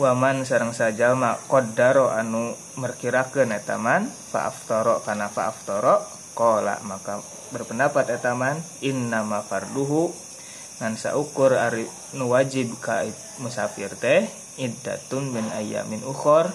Waman 0.00 0.46
sarang 0.46 0.72
mak 1.18 1.50
qaddaro 1.50 2.08
anu 2.08 2.54
merkirakeun 2.78 3.52
etaman 3.52 4.08
fa 4.08 4.48
aftara 4.48 5.02
kana 5.02 5.28
fa 5.28 5.50
aftara 5.50 6.00
qala 6.32 6.78
maka 6.86 7.20
berpendapat 7.50 8.10
etaman 8.10 8.58
innama 8.82 9.42
farduhu. 9.44 10.14
Ngan 10.80 10.96
saukur 10.96 11.60
ari 11.60 11.84
nu 12.16 12.32
wajib 12.32 12.80
ka 12.80 13.04
musafir 13.44 13.92
teh 14.00 14.24
iddatun 14.56 15.28
min 15.28 15.44
ayyamin 15.52 16.00
ukhor. 16.08 16.48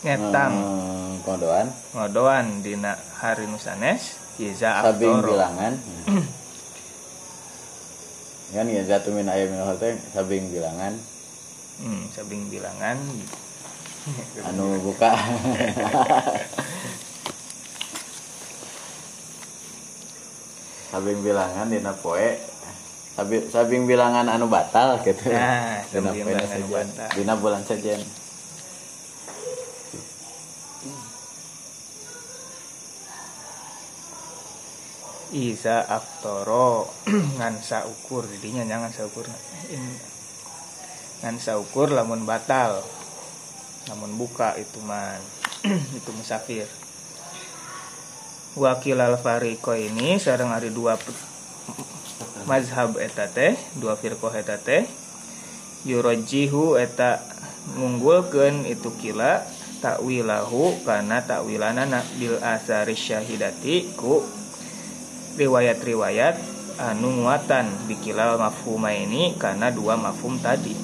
Ngetang 0.00 0.54
Hmm, 0.56 1.20
kodoan 1.20 1.68
ngodoan 1.92 2.64
dina 2.64 2.96
hari 3.20 3.44
nu 3.44 3.60
sanes 3.60 4.16
iza 4.40 4.80
sabing 4.80 5.20
bilangan. 5.20 5.76
Kan 8.56 8.66
ya 8.66 8.82
jatuh 8.82 9.12
min 9.12 9.28
ayam 9.28 9.52
min 9.52 9.60
hotel 9.60 10.00
sabing 10.16 10.48
bilangan. 10.48 10.96
Hmm, 11.84 12.08
sabing 12.16 12.48
bilangan. 12.48 12.96
Anu 14.48 14.80
buka 14.80 15.12
sabing 20.90 21.22
bilangan 21.22 21.70
dina 21.70 21.94
poe. 21.94 22.34
Sabing, 23.14 23.42
sabing 23.50 23.82
bilangan 23.86 24.26
anu 24.26 24.50
batal 24.50 24.98
gitu. 25.06 25.30
Nah, 25.30 25.86
dina 25.86 26.10
anu 26.10 26.66
batal. 26.70 27.08
dina 27.14 27.34
bulan 27.38 27.62
saja 27.62 27.94
Isa 35.30 35.86
aftoro 35.86 36.90
ngan 37.38 37.62
saukur. 37.62 38.26
Jadinya 38.26 38.66
jangan 38.66 38.90
saukur. 38.90 39.30
Ngan 41.22 41.36
saukur 41.38 41.94
lamun 41.94 42.26
batal. 42.26 42.82
Lamun 43.86 44.18
buka 44.18 44.58
itu 44.58 44.82
man 44.82 45.22
itu 45.98 46.10
musafir 46.18 46.66
wakil 48.58 48.98
al 48.98 49.14
fariko 49.20 49.76
ini 49.78 50.18
sarang 50.18 50.50
ada 50.50 50.66
dua 50.66 50.98
mazhab 52.48 52.98
eta 52.98 53.30
teh 53.30 53.54
dua 53.78 53.94
firqah 53.94 54.34
eta 54.34 54.58
teh. 54.58 54.86
Yurajihu 55.80 56.76
eta 56.76 57.24
itu 58.68 58.90
kila 59.00 59.40
takwilahu 59.80 60.76
karena 60.84 61.24
takwilanana 61.24 62.04
bil 62.20 62.36
asari 62.40 62.92
syahidati 62.92 63.96
ku 63.96 64.20
riwayat-riwayat 65.40 66.36
anu 66.76 67.24
nguatan 67.24 67.88
bikilal 67.88 68.36
mafhuma 68.36 68.92
ini 68.92 69.36
karena 69.40 69.72
dua 69.72 69.96
mafhum 69.96 70.36
tadi. 70.40 70.76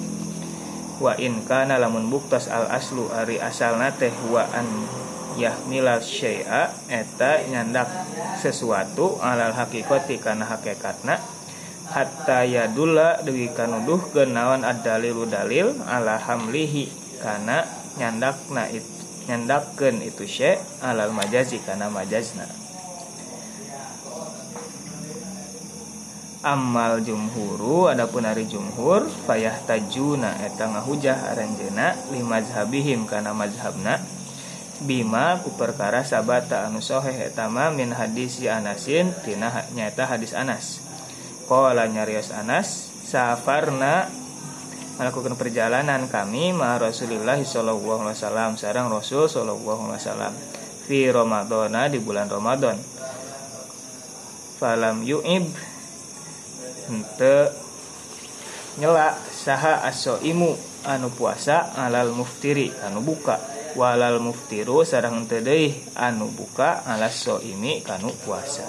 Wa 0.97 1.13
in 1.21 1.45
kana 1.45 1.77
lamun 1.77 2.09
buktas 2.09 2.49
al 2.49 2.73
aslu 2.73 3.13
ari 3.13 3.37
asalna 3.37 3.93
teh 3.93 4.13
wa 4.33 4.49
an 4.57 4.65
yahmilal 5.37 6.03
syai'a 6.03 6.73
eta 6.89 7.45
nyandak 7.47 7.89
sesuatu 8.41 9.21
alal 9.21 9.53
hakikati 9.53 10.17
kana 10.19 10.49
hakikatna 10.49 11.21
hatta 11.93 12.43
yadulla 12.43 13.23
dewi 13.23 13.53
kanuduh 13.55 14.01
ke 14.11 14.27
naon 14.27 14.67
ad-dalilu 14.67 15.29
dalil 15.31 15.77
ala 15.87 16.19
hamlihi 16.19 16.91
kana 17.23 17.63
nyandakna 17.97 18.69
it, 18.75 18.85
nyandakkeun 19.31 20.03
itu 20.03 20.27
syai' 20.27 20.61
alal 20.83 21.15
majazi 21.15 21.63
kana 21.63 21.89
majazna. 21.89 22.47
Amal 26.47 27.03
jumhuru 27.03 27.91
adapun 27.91 28.23
hari 28.23 28.47
jumhur 28.47 29.11
payah 29.27 29.67
tajuna 29.67 30.39
eta 30.47 30.71
ngahujah 30.71 31.35
aranjena 31.35 31.99
lima 32.15 32.39
mazhabihim 32.39 33.03
kana 33.03 33.35
mazhabna 33.35 33.99
bima 34.85 35.41
ku 35.41 35.55
perkara 35.57 36.05
sabata 36.05 36.69
anu 36.69 36.85
soheh 36.85 37.33
etama 37.33 37.73
min 37.73 37.97
hadis 37.97 38.43
si 38.43 38.51
anasin 38.51 39.15
tina 39.25 39.65
nyata 39.73 40.05
hadis 40.05 40.37
anas. 40.37 40.85
Qala 41.49 41.89
nyarios 41.89 42.35
anas 42.35 42.93
safarna. 43.07 44.11
Melakukan 44.97 45.37
perjalanan 45.37 46.09
kami 46.09 46.57
ma 46.57 46.81
Rasulullah 46.81 47.37
sallallahu 47.37 48.09
alaihi 48.09 48.17
wasallam 48.17 48.57
sareng 48.57 48.89
Rasul 48.89 49.29
sallallahu 49.29 49.93
alaihi 49.93 50.01
wasallam 50.01 50.33
fi 50.89 51.13
Ramadana 51.13 51.93
di 51.93 52.01
bulan 52.01 52.33
Ramadan 52.33 52.81
falam 54.57 55.05
yu'ib 55.05 55.53
hente 56.89 57.37
nyela 58.81 59.13
saha 59.29 59.85
asoimu 59.85 60.57
anu 60.89 61.13
puasa 61.13 61.77
alal 61.77 62.17
muftiri 62.17 62.73
anu 62.89 63.05
buka 63.05 63.37
walal 63.77 64.19
muftiru 64.19 64.83
sareng 64.83 65.23
henteu 65.23 65.45
deui 65.45 65.77
anu 65.95 66.33
buka 66.33 66.81
alas 66.89 67.21
soimi 67.23 67.85
kanu 67.85 68.11
puasa. 68.25 68.65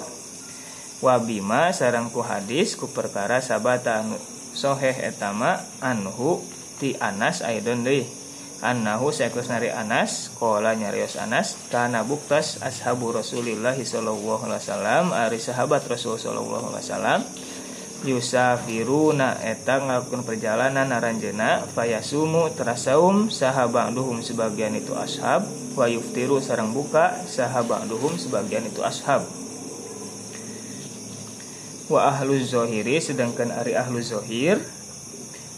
Wabima 1.00 1.72
sareng 1.72 2.12
ku 2.12 2.20
hadis 2.20 2.76
ku 2.76 2.86
perkara 2.92 3.40
sabata 3.40 4.04
anu 4.04 4.20
soheh 4.52 4.94
etama 5.08 5.64
anhu 5.80 6.44
ti 6.76 6.94
Anas 7.00 7.40
aidon 7.40 7.82
deui. 7.82 8.04
Annahu 8.58 9.14
saekus 9.14 9.46
nari 9.46 9.70
Anas 9.70 10.34
qala 10.34 10.74
nyarios 10.74 11.14
Anas 11.14 11.54
kana 11.70 12.02
buktas 12.02 12.58
ashabu 12.58 13.14
Rasulillah 13.14 13.78
sallallahu 13.78 14.50
alaihi 14.50 14.62
wasallam 14.66 15.04
ari 15.14 15.38
sahabat 15.38 15.86
Rasul 15.86 16.18
sallallahu 16.18 16.74
alaihi 16.74 16.90
wasallam 16.90 17.20
yusafiruna 18.06 19.42
eta 19.42 19.82
ngelakukan 19.82 20.22
perjalanan 20.22 20.86
aranjena 20.94 21.66
fayasumu 21.66 22.46
terasaum 22.54 23.26
sahaba'duhum 23.26 24.22
sebagian 24.22 24.78
itu 24.78 24.94
ashab 24.94 25.42
wa 25.74 25.86
yuftiru 25.90 26.38
sarang 26.38 26.70
buka 26.70 27.26
sahaba'duhum 27.26 28.14
sebagian 28.14 28.70
itu 28.70 28.86
ashab. 28.86 29.26
Wa 31.88 32.14
ahlu 32.14 32.38
zohiri 32.38 33.00
sedangkan 33.02 33.50
ari 33.50 33.74
ahlu 33.74 33.98
zohir 33.98 34.60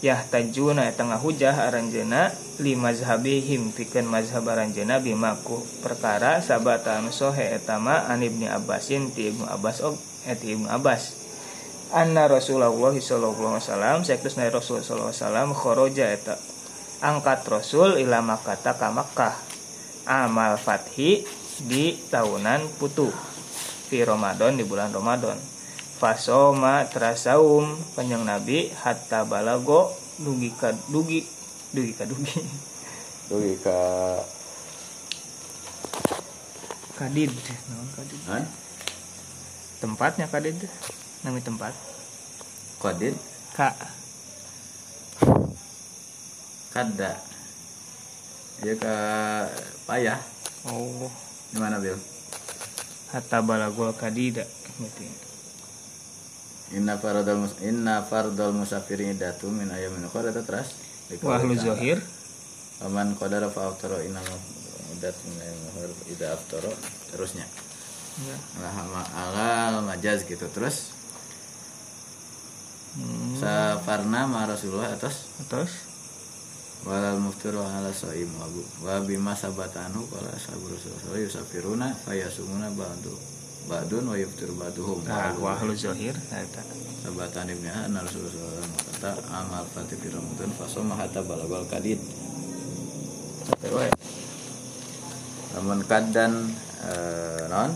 yahtajuna 0.01 0.89
eta 0.89 1.05
ngahujah 1.05 1.69
aranjena 1.69 2.33
li 2.57 2.73
mazhabihim 2.73 3.69
pikeun 3.69 4.09
mazhab 4.09 4.49
aranjena 4.49 4.97
bimaku 4.97 5.61
perkara 5.85 6.41
sabata 6.41 6.97
sohe 7.13 7.53
etama 7.53 8.09
an 8.09 8.25
ibni 8.25 8.49
abbasin 8.49 9.13
ti 9.13 9.29
ibnu 9.29 9.45
abbas 9.45 9.85
eti 10.25 10.57
ibnu 10.57 10.65
abbas 10.73 11.20
anna 11.91 12.27
Rasulullah 12.31 12.71
sallallahu 12.71 13.59
alaihi 13.59 13.67
wasallam 13.67 13.97
saektosna 14.07 14.47
Rasul 14.47 14.79
sallallahu 14.79 15.11
alaihi 15.11 15.23
wasallam 15.23 15.49
kharaja 15.51 16.05
eta 16.07 16.35
angkat 17.03 17.43
Rasul 17.51 17.99
ila 17.99 18.23
Makkah 18.23 18.57
ka 18.63 18.87
Makkah. 18.89 19.35
Amal 20.01 20.57
fathi 20.57 21.21
di 21.61 21.93
tahunan 22.09 22.65
putu 22.81 23.13
di 23.91 24.01
Ramadan 24.01 24.57
di 24.57 24.65
bulan 24.65 24.89
Ramadan. 24.89 25.37
Fasoma 26.01 26.89
terasaum 26.89 27.77
panjang 27.93 28.25
Nabi 28.25 28.73
hatta 28.73 29.21
balago 29.29 29.93
dugi 30.17 30.49
ka 30.57 30.73
dugi 30.89 31.21
dugi 31.69 31.93
ka 31.93 32.09
dugi. 32.09 32.41
Dugi 33.29 33.53
ka 33.61 33.77
kadid 36.97 37.29
naon 37.69 37.87
kadid? 37.93 38.19
Tempatnya 39.81 40.25
kadid 40.29 40.57
nami 41.21 41.41
tempat. 41.41 41.73
Kodin 42.81 43.13
ka 43.53 43.75
kada. 46.71 47.19
Ya 48.61 48.73
ke 48.77 48.95
payah. 49.89 50.19
Oh. 50.69 51.09
Gimana 51.51 51.81
Bil? 51.83 51.99
Hatta 53.11 53.43
balagol 53.43 53.91
kadida 53.91 54.47
berarti. 54.79 55.07
Inna 56.79 56.95
fardal 56.95 57.43
mus 57.43 57.53
inna 57.59 57.99
fardal 58.07 58.55
musafirin 58.55 59.19
datu 59.19 59.51
min 59.51 59.67
ayamin 59.67 60.07
ukhra. 60.07 60.31
Itu 60.31 60.47
terus? 60.47 60.71
Wahlu 61.19 61.59
zohir 61.59 61.99
Aman 62.81 63.19
qadara 63.19 63.51
fa 63.51 63.67
aftara 63.67 63.99
inna 64.01 64.23
mudat 64.89 65.13
min 65.27 65.37
ayamin 65.43 65.65
ukhra. 65.75 65.93
Ida 66.07 66.27
aftara 66.33 66.71
terusnya. 67.11 67.45
Ya. 68.23 68.35
alal 69.11 69.83
majaz 69.83 70.23
gitu. 70.23 70.47
Terus 70.47 70.95
hmm. 72.97 73.39
safarna 73.39 74.27
ma 74.27 74.49
Rasulullah 74.49 74.91
atas? 74.91 75.29
Terus 75.47 75.91
walal 76.81 77.21
muftiru 77.21 77.61
ala 77.61 77.93
soim 77.93 78.29
wabu 78.41 78.65
wa 78.81 78.97
bima 79.05 79.37
sabatanu 79.37 80.01
qala 80.09 80.33
ashabu 80.33 80.65
rasulullah 80.65 81.21
yusafiruna 81.21 81.93
fayasumuna 81.93 82.73
ba'du 82.73 83.13
ba'dun 83.69 84.09
wa 84.09 84.17
yuftiru 84.17 84.57
ba'duhum. 84.57 85.05
Nah 85.05 85.37
wahlu 85.37 85.77
zohir 85.77 86.17
eta 86.17 86.65
sabatan 87.05 87.53
ibn 87.53 87.69
Ana 87.69 88.01
Rasulullah 88.01 88.65
kata 88.97 89.13
amal 89.29 89.61
fatih 89.69 89.97
fi 89.97 90.09
Ramadan 90.09 90.49
fasoma 90.57 90.97
hatta 90.97 91.21
balagol 91.21 91.65
kadid 91.69 92.01
sampai 93.45 93.69
wae 93.73 93.89
lamun 95.57 95.81
kadan 95.85 96.33
eh, 96.89 97.45
non 97.49 97.73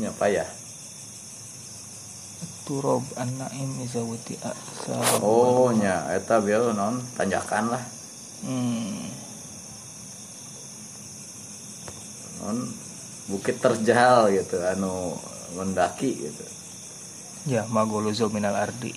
nya 0.00 0.08
payah 0.16 0.48
turob 2.64 3.04
an-naim 3.20 3.76
izawati 3.84 4.40
asa 4.40 4.96
oh 5.20 5.68
nya 5.76 6.08
eta 6.16 6.40
bieu 6.40 6.72
non 6.72 6.96
tanjakan 7.12 7.76
lah. 7.76 7.84
Hmm. 8.44 9.04
non 12.40 12.58
bukit 13.28 13.60
terjal 13.60 14.32
gitu 14.32 14.60
anu 14.64 15.16
mendaki 15.56 16.28
gitu. 16.28 16.44
Ya 17.44 17.68
magoluzo 17.68 18.32
minal 18.32 18.56
ardi. 18.56 18.96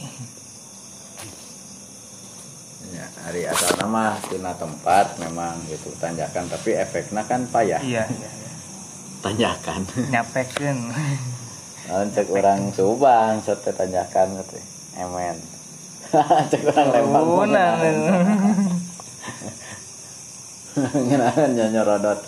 Ya 2.95 3.03
hari 3.27 3.43
asal 3.43 3.75
nama 3.83 4.15
tina 4.31 4.55
tempat 4.55 5.19
memang 5.19 5.59
gitu 5.67 5.91
tanjakan 5.99 6.47
tapi 6.47 6.71
efeknya 6.71 7.27
kan 7.27 7.43
payah. 7.51 7.83
Iya 7.83 8.07
iya 8.07 8.29
iya. 8.31 8.51
tanjakan. 9.19 9.83
Nyapekeun 10.07 10.79
Lawan 10.95 11.35
cek 11.87 12.27
orang 12.27 12.75
Subang 12.75 13.39
sote 13.39 13.71
tanjakan 13.71 14.43
gitu 14.43 14.59
emen. 14.99 15.39
Cek 16.51 16.63
orang 16.67 16.87
Lembang 16.91 17.51
nah. 17.51 17.79
ngenahan 20.77 21.49
nyanyi 21.55 21.81
rodot. 21.81 22.19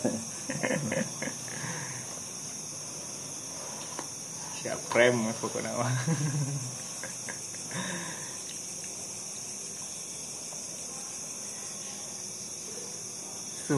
Siap 4.59 4.91
rem 4.95 5.31
pokoknya 5.39 5.71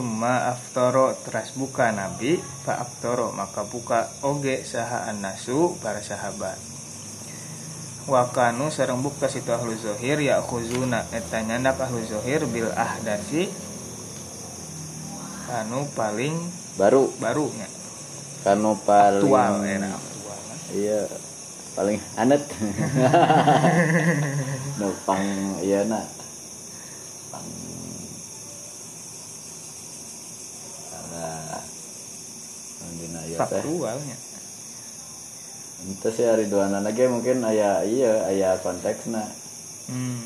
Summa 0.00 0.34
aftoro 0.56 1.12
teras 1.20 1.52
buka 1.52 1.92
Nabi 1.92 2.40
Fa 2.64 2.80
aftoro 2.80 3.28
maka 3.36 3.68
buka 3.68 4.08
oge 4.24 4.64
saha 4.64 5.12
nasu 5.12 5.76
para 5.84 6.00
sahabat. 6.00 6.56
Wakanu 8.08 8.72
sareng 8.72 9.04
buka 9.04 9.28
situ 9.28 9.52
ahlu 9.52 9.76
zohir 9.76 10.16
ya 10.18 10.40
khuzuna 10.40 11.04
eta 11.12 11.44
nyandak 11.44 11.76
ahlu 11.76 12.00
zohir 12.02 12.48
bil 12.48 12.72
ahdasi 12.72 13.52
anu 15.52 15.84
paling 15.92 16.34
baru. 16.80 17.12
barunya. 17.20 17.68
Kanu 18.42 18.74
paling 18.82 19.22
aktual 19.22 19.54
enak 19.62 19.92
aktual 19.94 20.38
iya 20.74 21.00
paling 21.72 22.00
anet 22.18 22.42
nu 24.82 24.92
pang 25.06 25.24
iya 25.64 25.86
na 25.88 26.04
pang 27.32 27.46
ada 30.90 31.60
dina 32.98 33.20
ieu 33.28 33.36
teh. 33.36 33.60
faktualnya 33.62 34.16
itu 35.82 36.08
sih 36.14 36.26
hari 36.30 36.46
dua 36.46 36.70
lagi 36.70 37.10
mungkin 37.10 37.42
ayah 37.42 37.82
iya 37.82 38.30
ayah 38.30 38.54
konteksna. 38.62 39.26
Hmm. 39.90 40.22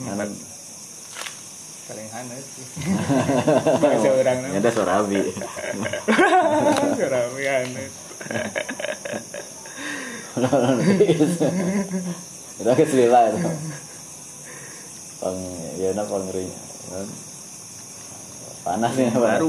Ini 0.00 0.08
anu. 0.16 0.24
Pa- 0.24 0.40
paling 1.92 2.08
hanet 2.08 2.40
sih. 2.40 2.64
Bahasa 3.84 4.08
orang 4.08 4.38
nama. 4.40 4.56
Ada 4.56 4.70
sorabi. 4.72 5.20
Surabi 6.96 7.44
hanet 7.44 7.92
itu 12.60 12.70
ke 12.76 12.84
selila 12.86 13.20
itu 13.32 13.40
pang 15.20 15.36
iya 15.76 15.90
na 15.92 16.04
pang 16.04 16.24
ring 16.32 16.50
panas 18.60 18.92
nih 18.94 19.08
Pak. 19.12 19.40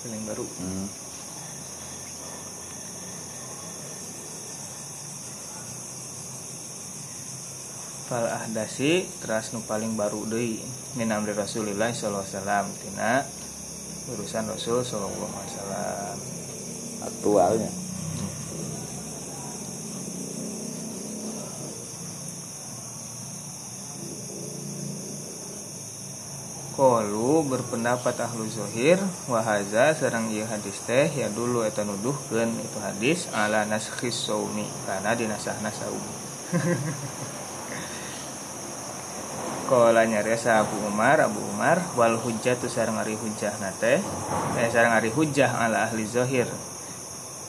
Baru 0.00 0.08
paling 0.08 0.24
baru. 0.24 0.46
Hmm. 0.48 0.88
fal 8.10 8.26
ahdasi 8.26 9.06
teras 9.22 9.54
nu 9.54 9.62
paling 9.68 9.94
baru 9.94 10.26
deui. 10.26 10.58
Min 10.98 11.14
amri 11.14 11.30
Rasulillah 11.30 11.94
sallallahu 11.94 12.26
alaihi 12.26 12.34
wasallam 12.34 12.66
tina. 12.82 13.12
Urusan 14.10 14.50
Rasul 14.50 14.82
sallallahu 14.82 15.30
alaihi 15.30 15.52
wasallam. 15.54 16.16
Aktualnya 17.06 17.70
Qalu 26.80 27.44
berpendapat 27.44 28.16
ahlu 28.24 28.48
zohir 28.48 28.96
wahaza 29.28 29.92
sarang 29.92 30.32
ieu 30.32 30.48
hadis 30.48 30.80
teh 30.88 31.12
ya 31.12 31.28
dulu 31.28 31.60
eta 31.60 31.84
nuduhkeun 31.84 32.56
itu 32.56 32.78
hadis 32.80 33.28
ala 33.36 33.68
naskhis 33.68 34.16
saumi 34.16 34.64
karena 34.88 35.12
dinasahna 35.12 35.68
saum. 35.68 36.00
Kala 39.68 40.02
nyariasa 40.08 40.64
Abu 40.64 40.80
Umar 40.88 41.20
Abu 41.20 41.44
Umar 41.52 41.84
wal 42.00 42.16
hujjah 42.16 42.56
tu 42.56 42.72
sareng 42.72 42.96
ari 42.96 43.12
hujjah 43.12 43.60
nate 43.60 44.00
eh 44.56 44.68
sareng 44.72 44.96
ari 44.96 45.12
hujjah 45.12 45.52
ala 45.52 45.84
ahli 45.84 46.08
zohir 46.08 46.48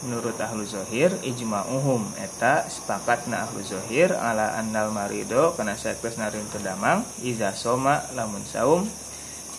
menurut 0.03 0.35
ahlu 0.43 0.67
zohir 0.67 1.15
ijma'uhum 1.23 2.03
eta 2.19 2.67
sepakatna 2.67 3.47
ahlu 3.47 3.63
zohir 3.63 4.11
ala 4.11 4.59
annal 4.59 4.91
marido 4.91 5.55
kana 5.55 5.79
saektes 5.79 6.19
narin 6.19 6.43
terdamang 6.51 7.07
iza 7.23 7.55
soma 7.55 8.03
lamun 8.11 8.43
saum 8.43 8.91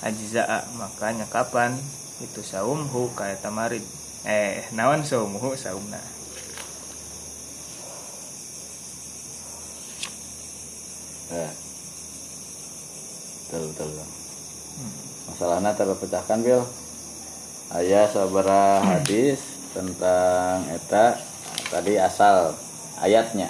ajza'a 0.03 0.69
makanya 0.77 1.25
kapan? 1.31 1.79
Itu 2.23 2.43
saum 2.43 2.87
hu 2.91 3.11
ka 3.15 3.31
eta 3.31 3.51
marid 3.51 3.83
eh 4.23 4.63
nawan 4.75 5.03
saum 5.03 5.35
hu 5.35 5.55
saumna. 5.59 5.99
Ya 11.33 11.49
betul 13.49 13.73
betul 13.73 13.89
masalahnya 15.33 15.73
terpecahkan 15.75 16.39
bil. 16.45 16.63
Ayah 17.73 18.05
sabara 18.05 18.85
hadis 18.85 19.41
tentang 19.73 20.69
eta 20.69 21.17
tadi 21.73 21.97
asal 21.97 22.53
ayatnya 23.01 23.49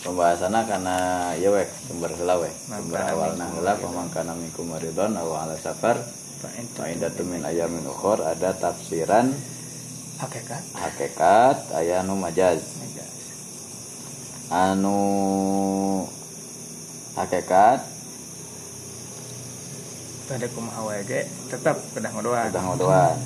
pembahasannya 0.00 0.60
karena 0.64 0.96
yewek 1.36 1.68
sumber 1.84 2.08
heula 2.16 2.40
we 2.40 2.50
sumber 2.64 3.00
Mangkana 3.04 3.12
awalna 3.12 3.46
heula 3.52 3.72
pamangkana 3.76 4.32
minkum 4.32 4.72
maridon 4.72 5.12
aw 5.16 5.28
ala 5.44 5.56
safar. 5.60 6.00
Fa 6.40 6.88
indatu 6.88 7.20
min 7.28 7.44
ayamin 7.44 7.84
ukhur 7.84 8.24
ada 8.24 8.56
tafsiran 8.56 9.28
hakikat. 10.16 10.62
hakikat 10.72 11.58
aya 11.76 12.00
nu 12.00 12.16
majaz. 12.16 12.64
Anu 14.48 14.98
hakikat? 17.14 17.84
Ada 20.30 20.46
kumaha 20.54 20.94
ge 21.04 21.26
tetap 21.52 21.76
kedah 21.92 22.10
ngodoan. 22.16 22.48
Udah 22.48 22.64
ngodoan. 22.72 23.16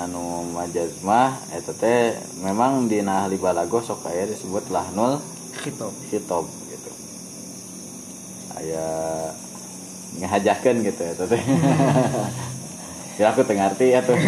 Anu 0.00 0.48
majaz 0.56 0.96
mah 1.04 1.36
eta 1.52 1.76
teh 1.76 2.16
memang 2.40 2.88
di 2.88 3.04
ahli 3.04 3.36
balago 3.36 3.84
sok 3.84 4.08
aya 4.08 4.24
disebut 4.24 4.72
lahnul 4.72 5.20
khitab 5.56 5.92
khitab 6.12 6.44
gitu. 6.68 6.90
Aya 8.58 8.86
ngahajakeun 10.18 10.82
gitu 10.84 11.02
eta 11.04 11.24
teh 11.28 11.42
ya 13.20 13.30
aku 13.30 13.46
teu 13.46 13.54
ngarti 13.56 13.86
atuh 13.94 14.18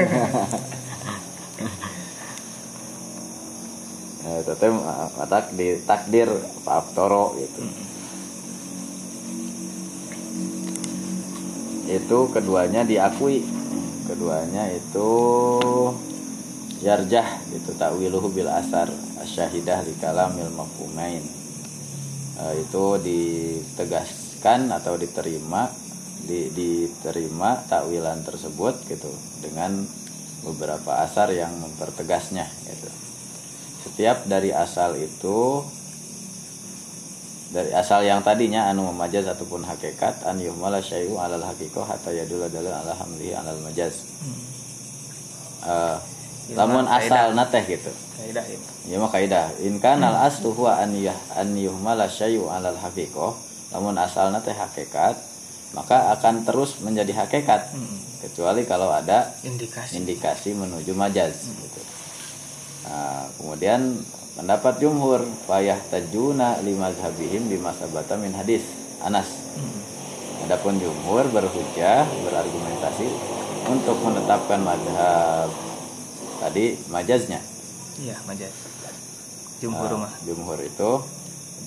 eta 4.24 4.52
teh 4.54 4.70
matak 5.20 5.52
di 5.52 5.78
takdir 5.84 6.32
Pak 6.64 6.96
Toro 6.96 7.36
gitu. 7.36 7.60
Itu 11.90 12.30
keduanya 12.30 12.86
diakui. 12.86 13.42
Keduanya 14.06 14.66
itu 14.74 15.10
yarjah 16.80 17.44
itu 17.52 17.76
takwiluhu 17.76 18.32
bil 18.32 18.48
asar 18.48 18.88
asyahidah 19.20 19.84
di 19.84 19.94
kalamil 20.00 20.48
mafhumain. 20.56 21.20
E, 22.40 22.44
itu 22.64 22.84
ditegaskan 23.04 24.72
atau 24.72 24.96
diterima 24.96 25.68
di, 26.24 26.48
diterima 26.52 27.60
takwilan 27.68 28.24
tersebut 28.24 28.80
gitu 28.88 29.12
dengan 29.44 29.84
beberapa 30.40 31.04
asar 31.04 31.32
yang 31.36 31.52
mempertegasnya 31.60 32.48
gitu. 32.64 32.88
Setiap 33.84 34.24
dari 34.24 34.52
asal 34.52 34.96
itu 34.96 35.64
dari 37.50 37.74
asal 37.74 38.06
yang 38.06 38.22
tadinya 38.22 38.70
anu 38.70 38.86
memajaz 38.94 39.26
ataupun 39.26 39.66
hakikat 39.66 40.22
an 40.22 40.38
yuhmala 40.38 40.78
syai'u 40.78 41.18
alal 41.18 41.42
hakikoh 41.42 41.82
hatta 41.82 42.14
yadul 42.14 42.46
dalil 42.46 42.70
ala 42.70 42.94
hamlihi 42.94 43.34
alal 43.34 43.58
majaz 43.66 44.06
hmm. 44.22 44.38
uh, 45.66 45.98
lamun 46.54 46.86
asal 46.86 47.34
nateh 47.34 47.62
gitu. 47.66 47.90
Kaidah 48.18 48.44
itu 48.46 48.70
ya 48.90 48.96
mah 48.98 49.10
kaidah. 49.10 49.54
In 49.62 49.78
kana 49.78 50.10
al 50.14 50.30
aslu 50.30 50.50
huwa 50.50 50.80
an 50.82 50.94
yah 50.96 51.16
an 51.38 51.54
yuhmala 51.54 52.10
syai'u 52.10 52.50
alal 52.50 52.76
hakikoh. 52.76 53.36
Lamun 53.70 53.94
asal 53.98 54.34
nateh 54.34 54.54
hakikat 54.54 55.14
maka 55.70 56.10
akan 56.18 56.42
terus 56.42 56.82
menjadi 56.82 57.14
hakikat 57.14 57.70
hmm. 57.70 58.26
kecuali 58.26 58.66
kalau 58.66 58.90
ada 58.90 59.30
indikasi. 59.46 60.02
indikasi 60.02 60.50
menuju 60.58 60.90
majaz 60.98 61.46
hmm. 61.46 61.58
gitu. 61.62 61.80
Nah, 62.90 63.24
kemudian 63.38 63.80
pendapat 64.34 64.82
jumhur 64.82 65.22
payah 65.46 65.78
tajuna 65.94 66.58
lima 66.66 66.90
zabihim 66.90 67.46
di 67.46 67.54
masa 67.62 67.86
min 68.18 68.34
hadis. 68.34 68.66
Anas. 69.00 69.30
Hmm. 69.56 69.80
adapun 70.44 70.76
jumhur 70.76 71.24
berhujah 71.32 72.04
berargumentasi 72.26 73.08
untuk 73.70 73.96
menetapkan 74.02 74.60
madhab 74.60 75.69
tadi 76.40 76.74
majaznya. 76.88 77.38
Iya 78.00 78.16
majaz. 78.24 78.52
Jumhur 79.60 79.92
nah, 80.00 80.12
jumhur 80.24 80.56
itu 80.64 80.90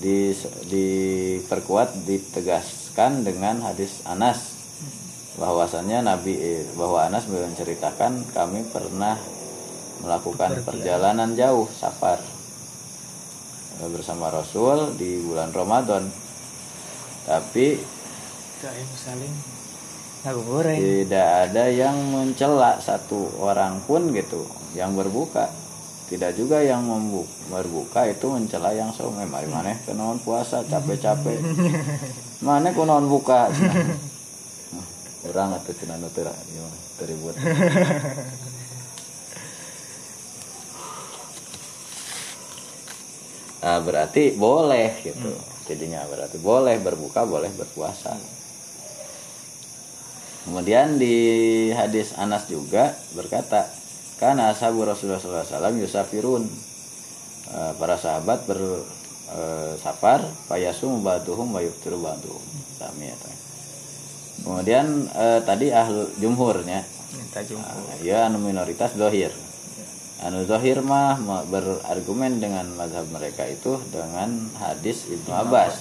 di 0.01 0.33
diperkuat 0.67 2.09
ditegaskan 2.09 3.21
dengan 3.21 3.61
hadis 3.61 4.01
Anas. 4.03 4.57
Hmm. 4.73 4.89
bahwasannya 5.33 6.01
Nabi 6.01 6.33
eh, 6.33 6.65
bahwa 6.73 7.05
Anas 7.05 7.29
menceritakan 7.29 8.33
kami 8.33 8.65
pernah 8.73 9.17
melakukan 10.01 10.65
perjalanan 10.65 11.37
jauh 11.37 11.69
safar. 11.69 12.17
Bersama 13.83 14.29
Rasul 14.29 14.97
di 14.97 15.21
bulan 15.21 15.49
Ramadan. 15.53 16.05
Tapi 17.23 17.77
tidak 20.79 21.27
ada 21.49 21.67
yang 21.67 21.99
mencela 22.15 22.79
satu 22.79 23.27
orang 23.43 23.83
pun 23.83 24.07
gitu 24.15 24.47
yang 24.77 24.93
berbuka. 24.97 25.49
Tidak 26.03 26.35
juga 26.35 26.61
yang 26.61 26.83
membuka, 26.83 27.31
berbuka 27.49 28.01
itu 28.05 28.27
mencela 28.29 28.75
yang 28.75 28.93
some 28.93 29.17
mari 29.17 29.47
mana 29.49 29.73
kenaon 29.87 30.19
puasa? 30.21 30.61
Capek-capek. 30.67 31.39
Mana 32.45 32.75
kenaon 32.75 33.07
buka? 33.07 33.49
Orang 35.23 35.55
atau 35.55 35.71
cina 35.71 35.95
nutera 35.95 36.35
teribut 36.99 37.35
nah, 43.63 43.79
berarti 43.81 44.35
boleh 44.35 44.99
gitu. 45.01 45.31
Jadinya 45.63 46.03
berarti 46.11 46.37
boleh 46.43 46.75
berbuka 46.83 47.23
boleh 47.23 47.47
berpuasa. 47.55 48.19
Kemudian 50.43 50.99
di 50.99 51.15
hadis 51.71 52.11
Anas 52.19 52.51
juga 52.51 52.91
berkata 53.15 53.71
karena 54.23 54.55
ashabu 54.55 54.87
Rasulullah 54.87 55.19
SAW 55.19 55.75
yusafirun. 55.83 56.47
Eh, 57.53 57.73
para 57.75 57.99
sahabat 57.99 58.47
bersafar 58.47 60.23
eh, 60.23 60.31
payasu 60.47 60.87
membatuhum 60.89 61.51
wa 61.51 61.61
yuftiru 61.61 61.99
bantuhum 61.99 62.39
kami 62.79 63.11
ya 63.11 63.17
kemudian 64.41 65.05
eh, 65.11 65.43
tadi 65.43 65.69
ahlu 65.69 66.07
jumhurnya 66.17 66.81
ya. 68.01 68.25
Anu 68.31 68.41
minoritas 68.41 68.95
dohir. 68.97 69.29
Anu 70.23 70.47
zahir 70.47 70.79
mah 70.79 71.19
berargumen 71.51 72.39
dengan 72.39 72.63
mazhab 72.79 73.05
mereka 73.11 73.43
itu 73.45 73.75
dengan 73.91 74.49
hadis 74.57 75.05
Ibnu 75.11 75.35
Abbas. 75.35 75.75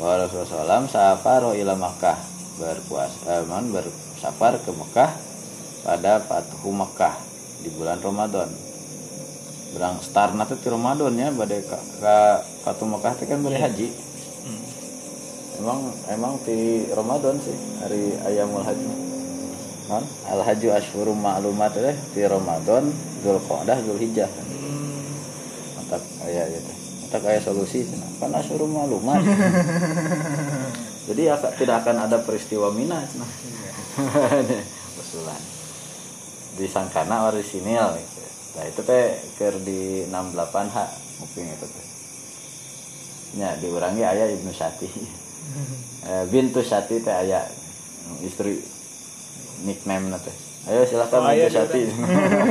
Bahwa 0.00 0.24
Rasulullah 0.24 0.82
SAW 0.82 0.88
safar 0.88 1.44
ila 1.52 1.76
Makkah 1.76 2.16
berpuasa 2.58 3.44
eh, 3.44 3.44
bersafar 3.44 4.56
ke 4.58 4.72
Mekah 4.72 5.12
pada 5.84 6.18
Fathu 6.24 6.72
Mekah 6.72 7.31
di 7.62 7.70
bulan 7.70 8.02
Ramadan. 8.02 8.50
Berang 9.72 10.02
start 10.04 10.36
nanti 10.36 10.58
di 10.58 10.68
Ramadan 10.68 11.16
ya 11.16 11.32
pada 11.32 11.56
ke, 11.56 11.78
ke 11.78 12.16
Fathu 12.66 12.84
Mekah 12.84 13.14
kan 13.16 13.40
beri 13.40 13.58
haji. 13.62 13.88
Hmm. 14.42 14.62
emang 15.62 15.78
emang 16.10 16.34
di 16.42 16.90
Ramadan 16.90 17.38
sih 17.38 17.56
hari 17.80 18.18
ayamul 18.26 18.66
haji. 18.66 18.86
Non 19.86 20.04
al 20.28 20.42
haju 20.42 20.68
ashhurum 20.74 21.16
ma'lumat 21.22 21.72
deh 21.78 21.96
di 22.12 22.26
Ramadan 22.26 22.90
Zulqa'dah 23.22 23.78
Zulhijjah 23.86 24.28
mantap 25.78 26.02
aya 26.26 26.50
gitu. 26.50 26.72
Mantap 27.06 27.22
aya 27.30 27.40
solusi 27.40 27.86
kan 28.18 28.34
ashhurum 28.34 28.74
ma'lumat. 28.74 29.22
Jadi 31.02 31.22
tidak 31.58 31.76
akan 31.82 32.06
ada 32.06 32.22
peristiwa 32.22 32.70
mina 32.70 33.02
nah 33.18 33.30
usulan 35.02 35.61
disangkana 36.56 37.32
orisinil 37.32 37.96
gitu. 37.96 38.20
nah 38.52 38.64
itu 38.68 38.80
teh 38.84 39.16
ker 39.40 39.56
di 39.64 40.04
68 40.08 40.74
h 40.74 40.78
mungkin 41.20 41.44
itu 41.48 41.66
teh. 41.66 41.86
Ya 43.40 43.56
diurangi 43.56 44.04
ayah 44.04 44.28
Ibnu 44.28 44.52
Sati. 44.52 44.88
Eh, 46.02 46.26
bintu 46.30 46.62
Sati 46.62 46.98
teh 47.02 47.14
ayah 47.14 47.46
istri 48.22 48.58
nickname 49.62 50.10
nate 50.10 50.30
ayo 50.70 50.82
silakan 50.86 51.30
oh, 51.30 51.34
Syati 51.34 51.82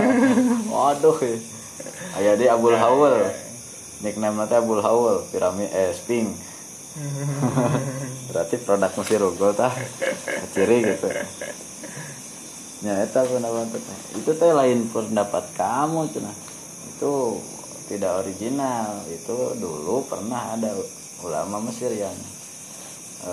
waduh 0.71 1.17
ya 1.19 1.35
ayo 2.19 2.31
di 2.35 2.45
Abul 2.51 2.75
Hawul. 2.75 3.15
Nickname 4.03 4.35
nate 4.35 4.55
Abul 4.59 4.83
Hawul 4.83 5.23
piramid 5.31 5.71
eh 5.71 5.95
sping. 5.95 6.35
Berarti 8.27 8.55
produk 8.59 8.91
Mesir 8.99 9.23
Unggul 9.23 9.55
tah 9.55 9.71
ciri 10.51 10.83
gitu 10.83 11.07
ya 12.81 13.05
itu 13.05 13.13
pendapat 13.13 13.77
itu 14.17 14.31
teh 14.33 14.51
lain 14.53 14.89
pendapat 14.89 15.45
kamu 15.53 16.09
cina. 16.09 16.33
Itu 16.97 17.37
tidak 17.85 18.25
original. 18.25 19.05
Itu 19.05 19.53
dulu 19.57 20.05
pernah 20.09 20.57
ada 20.57 20.73
ulama 21.21 21.61
Mesir 21.69 21.93
yang 21.93 22.13
e, 23.21 23.31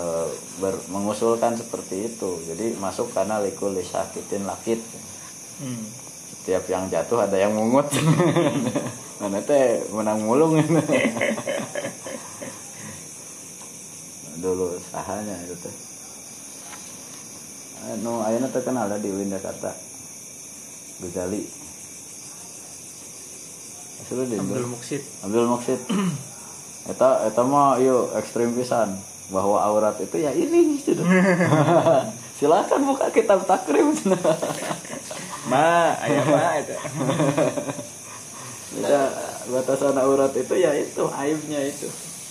ber, 0.61 0.77
mengusulkan 0.93 1.57
seperti 1.57 2.13
itu. 2.13 2.37
Jadi 2.45 2.77
masuk 2.77 3.09
karena 3.09 3.41
likul 3.41 3.73
sakitin 3.81 4.45
lakit. 4.45 4.81
Hmm. 5.59 5.83
setiap 6.39 6.71
yang 6.71 6.87
jatuh 6.87 7.19
ada 7.27 7.35
yang 7.35 7.51
mungut. 7.51 7.91
Mana 9.19 9.43
teh 9.43 9.83
menang 9.91 10.23
mulung. 10.23 10.55
Dulu 14.39 14.79
sahanya 14.87 15.35
itu 15.43 15.59
teh 15.59 15.88
no 18.03 18.21
ayana 18.23 18.51
terkenal 18.51 18.91
di 18.99 19.09
Winda 19.11 19.39
kata 19.39 19.71
Ghazali 20.99 21.69
Abdul 24.09 24.65
Muksid. 24.65 25.01
Abdul 25.21 25.45
Muksid. 25.45 25.79
Eta 26.89 27.29
eta 27.29 27.41
mah 27.45 27.77
yuk 27.77 28.17
ekstrim 28.17 28.57
pisan. 28.57 28.97
Bahwa 29.29 29.61
aurat 29.61 30.01
itu 30.01 30.17
ya 30.17 30.33
ini 30.33 30.81
gitu. 30.81 31.05
silakan 32.41 32.81
buka 32.89 33.13
kitab 33.13 33.45
takrim. 33.45 33.93
Ma 35.51 35.93
ayah 36.05 36.25
ma 36.29 36.61
itu 36.61 36.75
ya, 38.85 39.01
batasan 39.49 39.97
aurat 39.97 40.33
itu 40.37 40.53
ya 40.57 40.71
itu 40.77 41.03
aibnya 41.09 41.61
itu. 41.61 41.89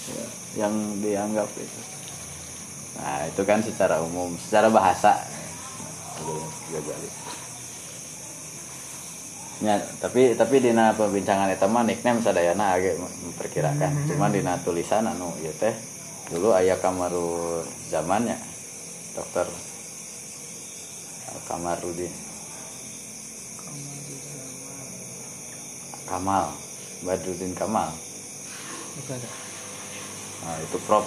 Ya, 0.09 0.25
yang 0.67 0.75
dianggap 1.03 1.51
itu. 1.55 1.81
Nah 2.99 3.27
itu 3.27 3.43
kan 3.47 3.63
secara 3.63 4.03
umum 4.03 4.35
secara 4.39 4.71
bahasa 4.71 5.19
ya 9.59 9.75
tapi 9.99 10.39
tapi 10.39 10.63
dina 10.63 10.95
pembincangan 10.95 11.51
itu 11.51 11.67
mah 11.67 11.83
nickname 11.83 12.23
sadayana 12.23 12.79
agak 12.79 12.95
memperkirakan. 12.99 14.07
Cuman 14.07 14.31
dina 14.31 14.55
tulisan 14.63 15.07
anu 15.07 15.35
ya 15.43 15.51
teh 15.59 15.75
dulu 16.31 16.55
ayah 16.55 16.79
kamaru 16.79 17.63
zamannya 17.91 18.39
dokter 19.19 19.49
Kamarudin. 21.49 22.13
Kamal 26.09 26.53
Badrudin 27.05 27.53
Kamal. 27.53 27.93
Nah 30.45 30.57
itu 30.65 30.77
prop 30.89 31.05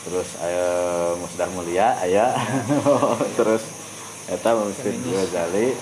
terus 0.00 0.28
ayah 0.40 1.12
Musdah 1.20 1.48
Mulia 1.52 1.96
ayah 2.00 2.32
terus 3.40 3.60
eta 4.30 4.54
Masjid 4.54 4.94
Ghazali 4.94 5.74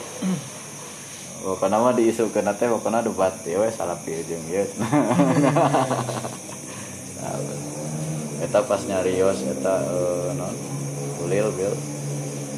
pokoknya 1.44 1.76
mah 1.78 1.92
diisukeun 1.92 2.48
teh 2.56 2.64
pokoknya 2.64 3.04
debat 3.04 3.36
ya 3.44 3.60
wes 3.60 3.76
salah 3.76 4.00
jeung 4.08 4.44
ieu. 4.48 4.64
Eta 8.38 8.62
pas 8.70 8.78
nyarios 8.86 9.42
eta 9.42 9.82
uh, 9.90 10.30
non 10.38 10.54
ulil 11.26 11.50
bil 11.58 11.74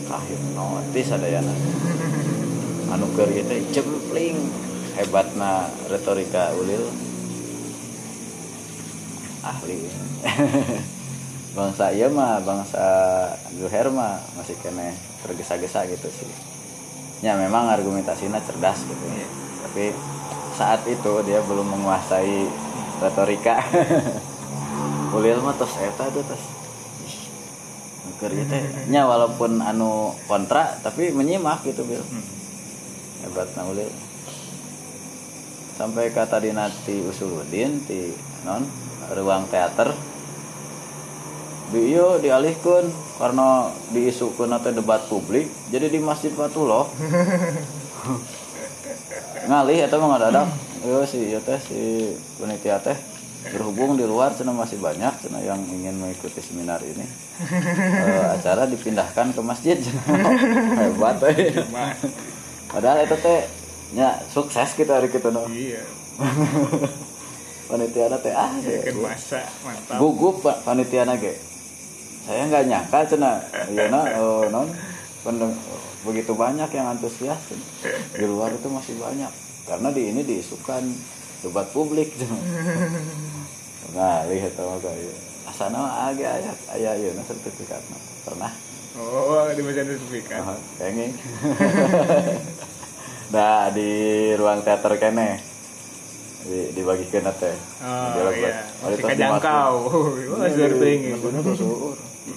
kahipnotis 0.07 1.09
sadayana 1.09 1.57
anu 2.93 3.09
keur 3.17 3.33
ieu 3.33 3.43
teh 3.49 3.65
cempling 3.75 4.39
hebatna 4.95 5.67
retorika 5.91 6.55
ulil. 6.55 6.87
Ahli 9.41 9.89
bangsa 11.51 11.91
iya 11.91 12.07
mah 12.07 12.39
bangsa 12.43 12.85
Zuher 13.59 13.91
mah 13.91 14.23
masih 14.39 14.55
kene 14.63 14.95
tergesa-gesa 15.27 15.87
gitu 15.91 16.09
sih. 16.09 16.31
Ya 17.21 17.37
memang 17.37 17.69
argumentasinya 17.69 18.41
cerdas 18.41 18.81
gitu 18.87 19.05
ya. 19.13 19.29
tapi 19.71 19.95
saat 20.57 20.83
itu 20.89 21.13
dia 21.27 21.43
belum 21.45 21.67
menguasai 21.69 22.49
retorika. 23.03 23.61
Ulil 25.17 25.43
mah 25.43 25.55
tos 25.59 25.75
eta 25.79 26.07
tuh 26.11 26.23
tos. 26.25 26.43
Gitu 28.21 28.57
nya 28.93 29.09
walaupun 29.09 29.65
anu 29.65 30.13
kontra 30.29 30.77
tapi 30.85 31.11
menyimak 31.11 31.65
gitu 31.65 31.83
bil. 31.89 32.05
Hebat 33.25 33.53
nah 33.57 33.69
ulil 33.69 33.89
sampai 35.81 36.13
kata 36.13 36.45
dinati 36.45 37.01
usuludin 37.09 37.81
di 37.89 38.13
non 38.45 38.61
ruang 39.17 39.49
teater 39.49 39.97
di 41.71 41.95
iya 41.95 42.19
dialihkan 42.19 42.91
karena 43.23 43.71
diisukan 43.95 44.51
atau 44.51 44.75
debat 44.75 44.99
publik 45.07 45.47
jadi 45.71 45.87
di 45.87 46.03
masjid 46.03 46.35
Fatullah. 46.35 46.87
Ngalih 49.51 49.87
atau 49.87 49.99
mau 50.03 50.15
ada 50.19 50.47
iya 50.83 50.99
si 51.07 51.31
iya 51.31 51.39
teh 51.39 51.59
si 51.63 52.11
panitia 52.43 52.83
teh. 52.83 52.99
Berhubung 53.41 53.97
di 53.97 54.05
luar 54.05 54.37
cina 54.37 54.53
masih 54.53 54.77
banyak 54.77 55.17
cina 55.25 55.41
yang 55.41 55.65
ingin 55.65 55.97
mengikuti 55.97 56.45
seminar 56.45 56.77
ini. 56.85 57.09
E, 57.41 58.09
acara 58.37 58.69
dipindahkan 58.69 59.33
ke 59.33 59.41
masjid. 59.41 59.81
Hebat 60.81 61.25
eh. 61.25 61.57
padahal 62.69 63.09
itu 63.09 63.17
teh 63.17 63.41
nya 63.97 64.21
sukses 64.29 64.77
kita 64.77 65.01
hari 65.01 65.09
kita 65.09 65.33
no. 65.33 65.49
Iya. 65.49 65.83
panitia 67.71 68.13
teh 68.19 68.35
ah 68.35 68.51
masa 68.99 69.47
mantap. 69.63 69.97
gugup 70.03 70.43
pak 70.43 70.67
panitia 70.67 71.07
ge 71.17 71.50
saya 72.31 72.47
nggak 72.47 72.65
nyangka 72.65 72.99
cina 73.05 73.43
iya 73.67 73.91
no 73.91 74.01
oh, 74.17 74.43
non 74.47 74.71
Pendeng- 75.21 75.59
begitu 76.01 76.33
banyak 76.33 76.71
yang 76.71 76.87
antusias 76.89 77.37
cenah. 77.45 77.69
di 78.15 78.25
luar 78.25 78.55
itu 78.55 78.71
masih 78.71 78.97
banyak 78.97 79.29
karena 79.67 79.91
di 79.91 80.09
ini 80.09 80.23
diisukan 80.23 80.81
debat 81.43 81.67
publik 81.69 82.15
cenah. 82.15 82.41
nah 83.93 84.23
lihat 84.25 84.55
sama 84.55 84.79
kayak 84.79 85.13
asana 85.45 86.07
agak 86.07 86.41
ayat 86.41 86.57
ayat 86.71 86.95
iya 86.97 87.11
nah 87.13 87.27
sertifikat 87.27 87.83
nah. 87.91 88.01
pernah 88.23 88.53
Oh, 88.93 89.47
di 89.49 89.63
baca 89.63 89.83
sertifikat. 89.83 90.41
oh, 90.41 90.59
kenging 90.77 91.15
nah 93.35 93.71
di 93.71 93.91
ruang 94.35 94.63
teater 94.63 94.95
kene 94.97 95.39
di 96.41 96.73
dibagikan 96.73 97.29
teh 97.35 97.57
Oh, 97.81 98.31
iya. 98.31 98.65
Masih 98.81 99.03
kajangkau. 99.03 99.75
Wah, 100.33 100.49
suar 100.49 100.73
teuing. 100.75 101.01
Iya, 101.03 101.17
bener 101.17 101.41
tuh 101.41 101.57
suur. 101.57 101.97
Ini 101.97 102.37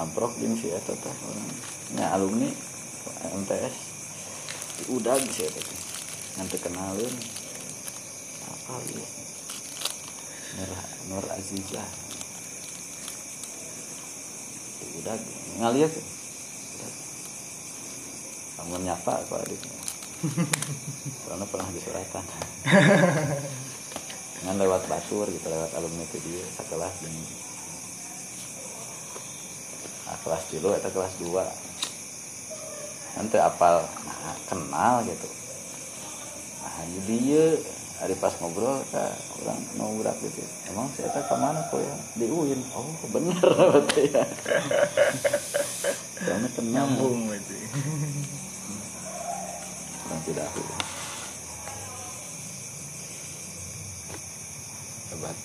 amprok 0.00 0.32
jeung 0.40 0.56
si 0.56 0.72
eta 0.72 0.94
teh 0.96 1.16
orang. 1.26 1.50
Nya 1.94 2.06
alumni 2.16 2.48
MTS 3.44 3.76
di 4.80 4.84
udag 4.94 5.20
si 5.28 5.42
eta 5.44 5.60
teh. 5.60 5.80
Nanti 6.40 6.56
kenalin. 6.58 7.14
Apa 8.50 8.74
ieu? 8.90 9.06
Nur 10.56 10.70
Nur 11.12 11.24
Azizah. 11.34 11.90
Udag 15.00 15.20
ngalieu 15.60 15.88
teh. 15.88 16.06
Kamu 18.60 18.76
nyapa 18.84 19.24
aku 19.24 19.40
adik. 19.40 19.56
Karena 21.24 21.48
pernah 21.48 21.72
di 21.72 21.80
suratan. 21.80 22.24
Dengan 24.36 24.56
lewat 24.68 24.84
batur 24.84 25.24
gitu 25.32 25.48
lewat 25.48 25.72
alumni 25.80 26.04
itu 26.04 26.20
dia 26.28 26.44
sekelas 26.60 26.92
dan 27.00 27.14
nah, 30.10 30.18
kelas 30.26 30.44
dulu 30.50 30.74
atau 30.74 30.90
kelas 30.90 31.14
2 31.22 31.70
nanti 33.22 33.36
apal 33.38 33.86
nah, 33.86 34.34
kenal 34.50 35.06
gitu. 35.06 35.28
Nah 36.66 36.82
jadi 36.98 37.14
dia. 37.22 37.46
Hari 38.00 38.16
pas 38.16 38.32
ngobrol 38.40 38.80
kak 38.88 39.12
orang 39.44 40.00
berak 40.00 40.16
gitu. 40.24 40.40
Emang 40.72 40.88
saya 40.96 41.12
tak 41.12 41.28
ke 41.28 41.36
mana 41.36 41.60
kok 41.68 41.84
ya? 41.84 41.94
Di 42.16 42.32
UIN 42.32 42.64
oh 42.72 42.96
bener 43.12 43.44
berarti 43.76 44.08
ya. 44.08 44.24
Karena 46.24 46.48
kenal 46.48 46.88
Nyambung. 46.88 47.28
Itu. 47.28 47.54
orang 50.10 50.22
tidak 50.26 50.48
aku 50.50 50.62
hebat 55.12 55.36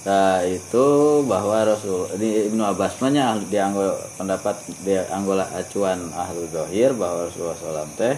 Nah 0.00 0.40
itu 0.48 0.86
bahwa 1.28 1.60
Rasul 1.60 2.08
di 2.16 2.48
Ibnu 2.48 2.64
Abbas 2.64 2.96
nya 3.12 3.36
di 3.36 3.58
anggol 3.60 3.92
pendapat 4.16 4.56
di 4.80 4.96
anggola 4.96 5.44
acuan 5.52 6.08
ahlu 6.16 6.48
dohir 6.48 6.96
bahwa 6.96 7.28
Rasulullah 7.28 7.84
SAW 7.84 8.00
teh 8.00 8.16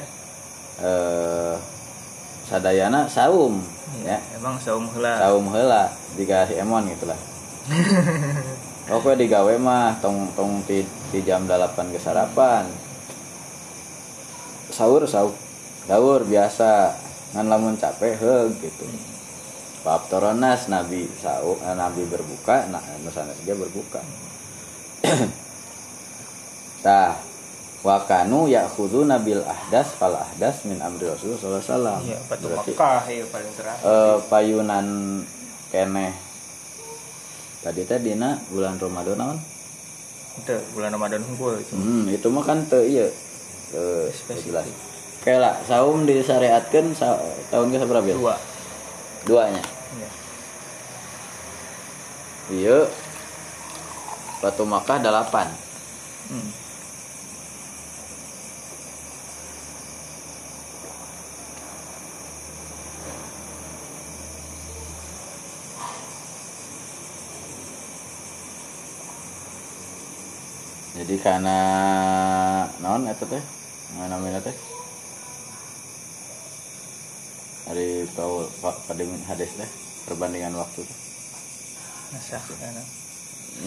eh, 0.79 1.55
sadayana 2.47 3.11
saum 3.11 3.59
ya. 4.07 4.15
Emang 4.39 4.63
saum 4.63 4.87
heula. 4.95 5.19
saum 5.19 5.47
heula 5.51 5.91
dikasih 6.15 6.63
emon 6.63 6.87
gitulah 6.87 7.19
Oke 8.95 9.15
digawe 9.15 9.55
mah 9.63 9.95
tong 10.03 10.27
tong 10.35 10.59
ti, 10.67 10.83
ti 11.15 11.23
jam 11.23 11.47
8 11.47 11.95
ke 11.95 12.03
sarapan. 12.03 12.67
Sahur 14.75 15.07
sahur 15.07 15.31
sahur 15.87 16.27
biasa. 16.27 16.91
Ngan 17.33 17.47
lamun 17.47 17.79
capek 17.79 18.19
heug 18.19 18.51
gitu 18.59 18.85
Bab 19.83 20.07
toronas 20.07 20.67
Nabi 20.67 21.11
sahur 21.17 21.59
eh, 21.59 21.75
Nabi 21.75 22.07
berbuka 22.07 22.71
nah 22.71 22.79
nusana 23.01 23.33
saja 23.33 23.53
berbuka 23.53 23.99
tah 26.81 27.19
wakanu 27.83 28.47
yakhudu 28.47 29.03
nabil 29.03 29.43
ahdas 29.43 29.91
fal 29.93 30.15
ahdas 30.15 30.63
min 30.65 30.79
amri 30.79 31.07
Rasulullah 31.07 31.39
sallallahu 31.39 31.59
alaihi 31.59 31.75
wasallam 31.75 32.01
Iya, 32.05 32.19
Batu 32.25 32.47
Berarti, 32.47 32.71
Mekah 32.73 33.03
ya 33.05 33.25
paling 33.27 33.53
terakhir. 33.53 33.83
eh, 33.85 34.17
payunan 34.27 34.87
keneh 35.69 36.13
tadi 37.61 37.83
teh 37.83 37.99
dina 37.99 38.39
bulan 38.49 38.75
Ramadan 38.77 39.17
naon 39.17 39.39
Itu 40.33 40.55
bulan 40.73 40.91
Ramadan 40.91 41.21
unggul 41.25 41.59
itu. 41.59 41.75
hmm, 41.75 42.09
itu 42.09 42.27
mah 42.29 42.43
kan 42.43 42.63
teu 42.65 42.83
ieu 42.83 43.11
teu 43.69 44.07
Spesifik. 44.09 44.55
jelas 44.55 44.67
kayak 45.21 45.39
lah 45.39 45.55
saum 45.63 46.03
disyariatkeun 46.03 46.87
sa, 46.93 47.15
tahun 47.49 47.67
ke 47.69 47.79
seberapa 47.79 48.03
ya 48.05 48.15
Dua. 48.17 48.35
Duanya? 49.27 49.62
Iya. 49.97 50.11
iya. 52.51 52.78
Batu 54.43 54.66
Makkah 54.66 54.99
delapan. 54.99 55.47
Hmm. 56.31 56.49
jadi 71.03 71.19
karena 71.19 71.59
non 72.78 73.05
itu 73.11 73.27
teh? 73.27 73.43
Mana 73.99 74.16
teh 74.40 74.55
dari 77.67 78.03
tahu 78.19 78.47
pada 78.63 79.05
hadis 79.31 79.51
teh 79.55 79.71
perbandingan 80.11 80.59
waktu 80.59 80.83
teh 80.83 80.99
nasah 82.13 82.43
kan 82.43 82.77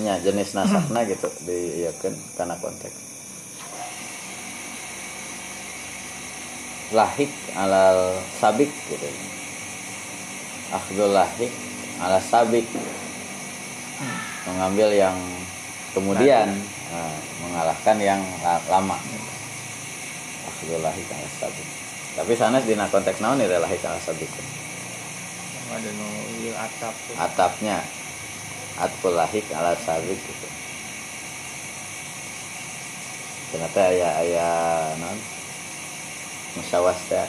ya 0.02 0.18
jenis 0.22 0.58
nasakna 0.58 1.06
gitu 1.06 1.30
diiyakan 1.46 2.14
karena 2.34 2.56
konteks. 2.58 2.98
Lahik 6.94 7.32
alal 7.58 8.22
sabik 8.42 8.70
gitu. 8.90 9.10
Akhdul 10.74 11.14
lahik 11.14 11.54
ala 12.02 12.22
sabik. 12.22 12.66
Mengambil 14.46 14.94
yang 14.94 15.18
kemudian 15.98 16.50
nah, 16.94 17.18
mengalahkan 17.46 17.98
yang 18.02 18.22
la- 18.42 18.66
lama. 18.70 18.98
Akhdul 20.50 20.82
lahik 20.82 21.06
ala 21.10 21.30
sabik 21.42 21.85
tapi 22.16 22.32
sana 22.40 22.64
di 22.64 22.74
konteks 22.74 23.20
naon 23.20 23.44
ya 23.44 23.60
lahik 23.60 23.84
ala 23.84 24.00
sabik 24.00 24.32
ada 25.76 25.92
nu 25.92 26.08
ieu 26.40 26.56
atap 26.56 26.96
atapnya. 27.20 27.84
Atkul 28.80 29.16
lahik 29.16 29.44
ala 29.52 29.76
sabik 29.76 30.16
gitu. 30.20 30.48
Ternyata 33.52 33.82
ayah 33.92 34.14
ayah 34.24 34.56
non 35.00 35.18
musyawas 36.56 37.00
teh 37.12 37.28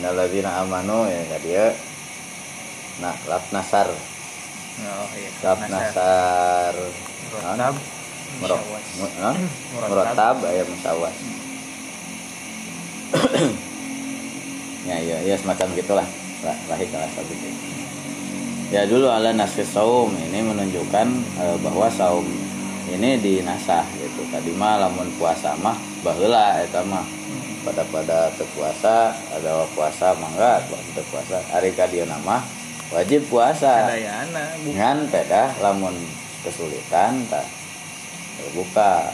ladzina 0.00 0.64
amanu 0.64 1.08
ya 1.08 1.20
ka 1.28 1.38
dia. 1.44 1.66
Nah 3.04 3.16
laf 3.28 3.44
nasar. 3.52 3.88
Oh 4.80 5.08
iya 5.12 5.28
laf 5.44 5.60
nasar 5.68 6.74
Murot, 8.38 8.60
musyawas. 8.62 8.86
mu- 9.02 9.14
hah? 9.18 9.34
Murattab. 9.34 9.90
murattab 9.90 10.36
ayat 10.46 10.66
musyawas 10.70 11.16
ya 14.86 14.96
ya 14.96 15.16
ya 15.26 15.34
semacam 15.36 15.66
gitulah. 15.76 16.06
Lah 16.40 16.56
lahir 16.72 16.88
ala 16.94 17.04
sabik 17.12 17.36
ya 18.72 18.86
dulu 18.88 19.10
ala 19.10 19.34
nasir 19.34 19.66
saum. 19.66 20.14
Ini 20.14 20.40
menunjukkan 20.40 21.06
eh, 21.36 21.56
bahwa 21.60 21.90
saum 21.92 22.24
ini 22.88 23.18
dinasah 23.20 23.84
gitu. 23.98 24.24
Tadi 24.30 24.54
mah 24.56 24.80
lamun 24.80 25.10
puasa 25.18 25.52
mah 25.60 25.76
baheula 26.00 26.62
eta 26.62 26.80
mah. 26.86 27.04
Pada 27.60 27.84
pada 27.92 28.32
terpuasa 28.40 29.12
ada 29.36 29.68
puasa 29.76 30.16
mangga 30.16 30.64
waktu 30.64 31.02
puasa 31.12 31.44
hari 31.52 31.76
kadieu 31.76 32.08
nama 32.08 32.40
wajib 32.88 33.20
puasa. 33.28 33.84
Ngan 34.64 35.12
peda 35.12 35.52
lamun 35.60 35.92
kesulitan 36.40 37.20
tak 37.28 37.44
buka 38.56 39.12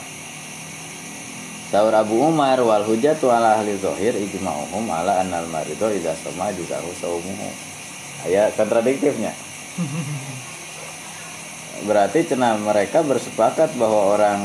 Saur 1.66 1.90
Abu 1.90 2.22
Umar 2.22 2.62
wal 2.62 2.86
hujatu 2.86 3.26
ala 3.26 3.58
ahli 3.58 3.74
zahir 3.74 4.14
ijma'uhum 4.14 4.86
ala 4.86 5.18
annal 5.18 5.50
marido 5.50 5.90
idza 5.90 6.14
sama 6.14 6.54
juzahu 6.54 6.94
saumuhu. 7.02 7.50
Aya 8.22 8.54
kontradiktifnya. 8.54 9.34
Berarti 11.84 12.22
cenah 12.22 12.56
mereka 12.62 13.02
bersepakat 13.02 13.74
bahwa 13.74 14.14
orang 14.14 14.40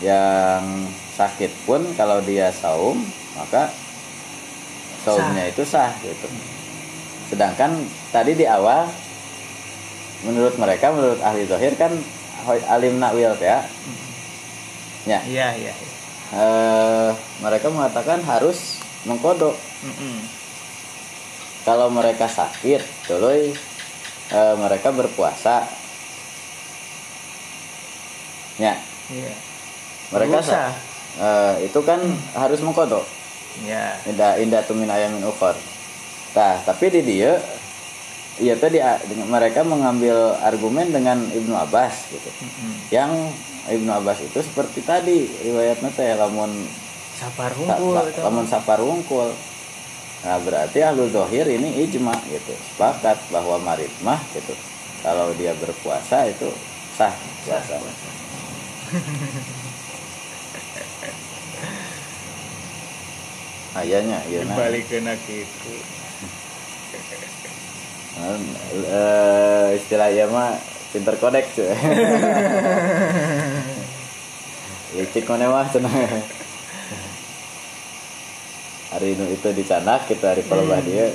yang 0.00 0.88
sakit 1.20 1.52
pun 1.68 1.84
kalau 2.00 2.24
dia 2.24 2.48
saum 2.48 2.96
maka 3.36 3.68
saumnya 5.04 5.52
itu 5.52 5.68
sah 5.68 5.92
gitu. 6.00 6.28
Sedangkan 7.28 7.76
tadi 8.08 8.32
di 8.40 8.48
awal 8.48 8.88
menurut 10.24 10.56
mereka 10.56 10.96
menurut 10.96 11.20
ahli 11.20 11.44
zahir 11.44 11.76
kan 11.76 11.92
alim 12.66 12.96
nakwil 12.96 13.34
ya. 13.38 13.64
Ya, 15.08 15.18
iya 15.24 15.48
iya 15.56 15.72
eh, 16.30 17.10
mereka 17.40 17.72
mengatakan 17.72 18.20
harus 18.22 18.78
mengkodok. 19.02 19.56
Mm-mm. 19.80 20.20
kalau 21.60 21.88
mereka 21.88 22.24
sakit 22.24 22.80
tuluy 23.04 23.52
eh, 24.28 24.54
mereka 24.60 24.92
berpuasa. 24.92 25.64
Ya. 28.60 28.76
Iya. 29.08 29.32
Mereka 30.12 30.38
sa- 30.44 30.76
eh, 31.16 31.64
itu 31.64 31.80
kan 31.80 32.00
harus 32.36 32.60
mengkodok. 32.60 33.04
Iya. 33.64 33.96
Indah 34.06 34.36
indah 34.36 34.62
tumin 34.64 34.88
ayamin 34.88 35.24
ukhor. 35.24 35.56
Nah 36.36 36.60
tapi 36.62 36.92
di 36.92 37.00
dia 37.02 37.40
iya 38.40 38.56
tadi 38.56 38.80
ah, 38.80 38.96
mereka 39.28 39.60
mengambil 39.62 40.16
argumen 40.40 40.88
dengan 40.88 41.20
Ibnu 41.28 41.54
Abbas 41.54 42.08
gitu. 42.08 42.30
Mm-mm. 42.40 42.72
yang 42.90 43.12
Ibnu 43.68 43.90
Abbas 43.92 44.24
itu 44.24 44.40
seperti 44.40 44.80
tadi 44.82 45.28
riwayatnya 45.44 45.92
teh 45.92 46.16
lamun 46.16 46.50
sapar 47.20 47.52
Sa- 47.52 47.56
hungkul 47.60 47.94
sa- 48.00 48.08
itu 48.08 48.20
lamun 48.24 48.46
sapar 48.48 48.80
wungkul 48.80 49.28
nah 50.20 50.36
berarti 50.36 50.84
ahlul 50.84 51.08
dohir 51.08 51.48
ini 51.48 51.80
ijma 51.88 52.12
gitu. 52.28 52.52
Sepakat 52.52 53.16
bahwa 53.32 53.56
marid 53.64 53.88
mah 54.04 54.20
gitu. 54.36 54.52
Kalau 55.00 55.32
dia 55.40 55.56
berpuasa 55.56 56.28
itu 56.28 56.48
sah 56.92 57.12
puasa. 57.48 57.80
Ayahnya 63.80 64.18
iya 64.28 64.44
nah. 64.44 64.58
balik 64.60 64.92
ke 64.92 64.98
gitu 65.00 65.99
Eh, 68.18 69.66
istilah 69.78 70.10
iya 70.10 70.26
mah 70.26 70.58
pinter 70.90 71.14
kodek 71.20 71.46
cuy. 71.54 71.70
Licik 74.98 75.30
mana 75.30 75.46
mah 75.46 75.70
cenah 75.70 75.94
hari 78.90 79.14
ini 79.14 79.38
itu 79.38 79.48
di 79.54 79.62
canak 79.62 80.10
kita 80.10 80.34
hari 80.34 80.42
pelebah 80.42 80.82
dia 80.82 81.14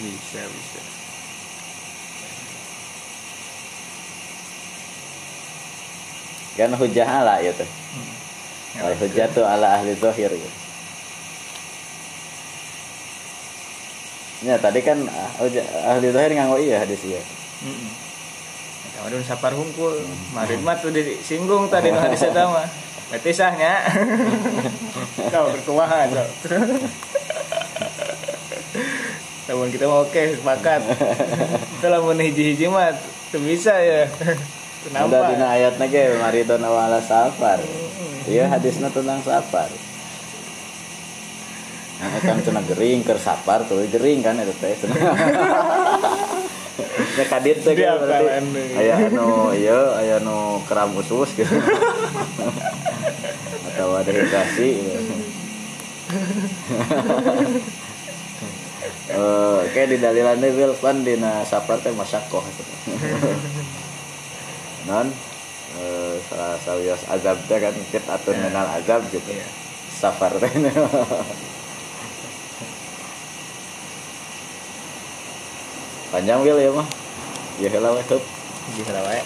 bisa 0.00 0.40
bisa. 0.48 0.80
Kan 6.56 6.72
hujah 6.72 7.04
ala 7.04 7.44
ya 7.44 7.52
tuh. 7.52 7.68
Ya, 8.80 8.88
Al 8.88 8.96
hujah 8.96 9.28
tuh 9.28 9.44
ala 9.44 9.76
ahli 9.76 9.92
zahir 9.92 10.32
gitu. 10.32 10.59
Ya 14.40 14.56
tadi 14.56 14.80
kan 14.80 14.96
ah, 15.04 15.30
hujah- 15.38 15.68
ahli 15.86 16.08
zahir 16.10 16.32
nganggo 16.32 16.56
iya 16.56 16.80
hadis 16.80 17.00
iya. 17.04 17.20
Dun 19.00 19.24
sapar 19.24 19.50
hungkul 19.50 19.96
marid 20.30 20.60
mah 20.60 20.76
tuh 20.76 20.92
disinggung 20.92 21.66
tadi 21.66 21.90
nu 21.90 21.98
hadis 21.98 22.20
eta 22.20 22.46
mah 22.46 22.68
berarti 23.10 23.32
sahnya 23.32 23.80
kau 25.32 25.50
berkuaha 25.50 26.06
so. 26.06 26.22
Namun 29.48 29.66
kita 29.68 29.84
mau 29.84 30.06
oke 30.06 30.38
sepakat 30.38 30.78
Kita 31.74 31.86
lamun 31.90 32.22
hiji-hiji 32.22 32.70
mah 32.70 32.94
tuh 33.28 33.42
bisa 33.42 33.74
ya 33.74 34.06
Udah 34.06 35.10
Kenapa? 35.10 35.28
dina 35.28 35.46
ayatna 35.50 35.84
ge 35.86 36.16
maridon 36.16 36.64
awala 36.64 37.02
safar. 37.02 37.60
Iya 38.24 38.48
hadisnya 38.48 38.88
tentang 38.88 39.20
safar. 39.20 39.68
Nah, 42.00 42.16
kan 42.24 42.40
cenah 42.40 42.64
gering 42.64 43.04
keur 43.04 43.20
sapar 43.20 43.68
tuh 43.68 43.84
gering 43.86 44.24
kan 44.24 44.40
eta 44.40 44.54
teh 44.56 44.74
cenah. 44.76 44.96
Ya 47.10 47.26
kadit 47.28 47.60
teh 47.60 47.76
kan 47.76 48.00
berarti 48.00 48.24
aya 48.72 49.12
anu 49.12 49.52
ieu 49.52 49.92
aya 49.92 50.16
anu 50.16 50.64
keram 50.64 50.96
usus 50.96 51.28
gitu. 51.36 51.52
Atau 53.68 54.00
ada 54.00 54.08
hidrasi. 54.08 54.80
Eh, 59.10 59.58
kayak 59.76 59.88
di 59.92 59.96
dalilan 60.00 60.40
teh 60.40 60.50
Wil, 60.56 60.72
pan 60.80 61.04
dina 61.04 61.44
safar 61.44 61.84
teh 61.84 61.92
masyakoh 61.92 62.40
gitu. 62.48 62.62
non 64.88 65.12
eh, 65.76 66.14
salah 66.32 66.56
sawios 66.64 67.04
azab 67.06 67.36
teh 67.44 67.60
kan 67.60 67.76
kit 67.92 68.04
atur 68.08 68.32
Ya. 68.32 68.48
menal 68.48 68.66
azab 68.72 69.04
gitu 69.12 69.28
Iya. 69.28 69.44
safar 69.92 70.32
teh 70.40 70.48
panjang 76.10 76.42
wil 76.42 76.58
ya 76.58 76.70
mah. 76.74 76.88
Ya 77.62 77.70
heula 77.70 77.94
we 77.94 78.02
heup 78.10 78.22
Hiji 78.70 78.82
heula 78.82 79.00
wae. 79.06 79.22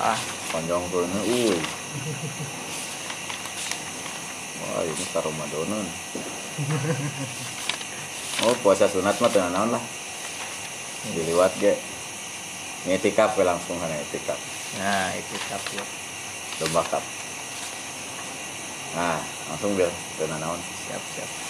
Wah, 0.00 0.20
panjang 0.48 0.80
tuh 0.88 1.04
ini 1.04 1.20
uy. 1.28 1.56
Wah 4.64 4.80
ini 4.88 5.04
ka 5.12 5.20
Ramadan 5.20 5.84
oh 8.40 8.56
puasa 8.64 8.88
sunat 8.88 9.20
mah 9.20 9.28
teu 9.28 9.44
naon 9.44 9.76
lah. 9.76 9.84
Diliwat 11.12 11.52
ge. 11.60 11.76
Ngetikap 12.88 13.36
we 13.36 13.44
langsung 13.44 13.76
kana 13.76 13.92
etikap 13.92 14.40
nah 14.80 15.10
itu 15.12 15.36
tapi 15.50 15.76
domba 16.62 16.80
kap. 16.88 17.04
Nah 18.96 19.20
langsung 19.52 19.76
bil 19.76 19.92
teu 20.16 20.24
naon. 20.30 20.60
Siap 20.88 21.02
siap. 21.12 21.49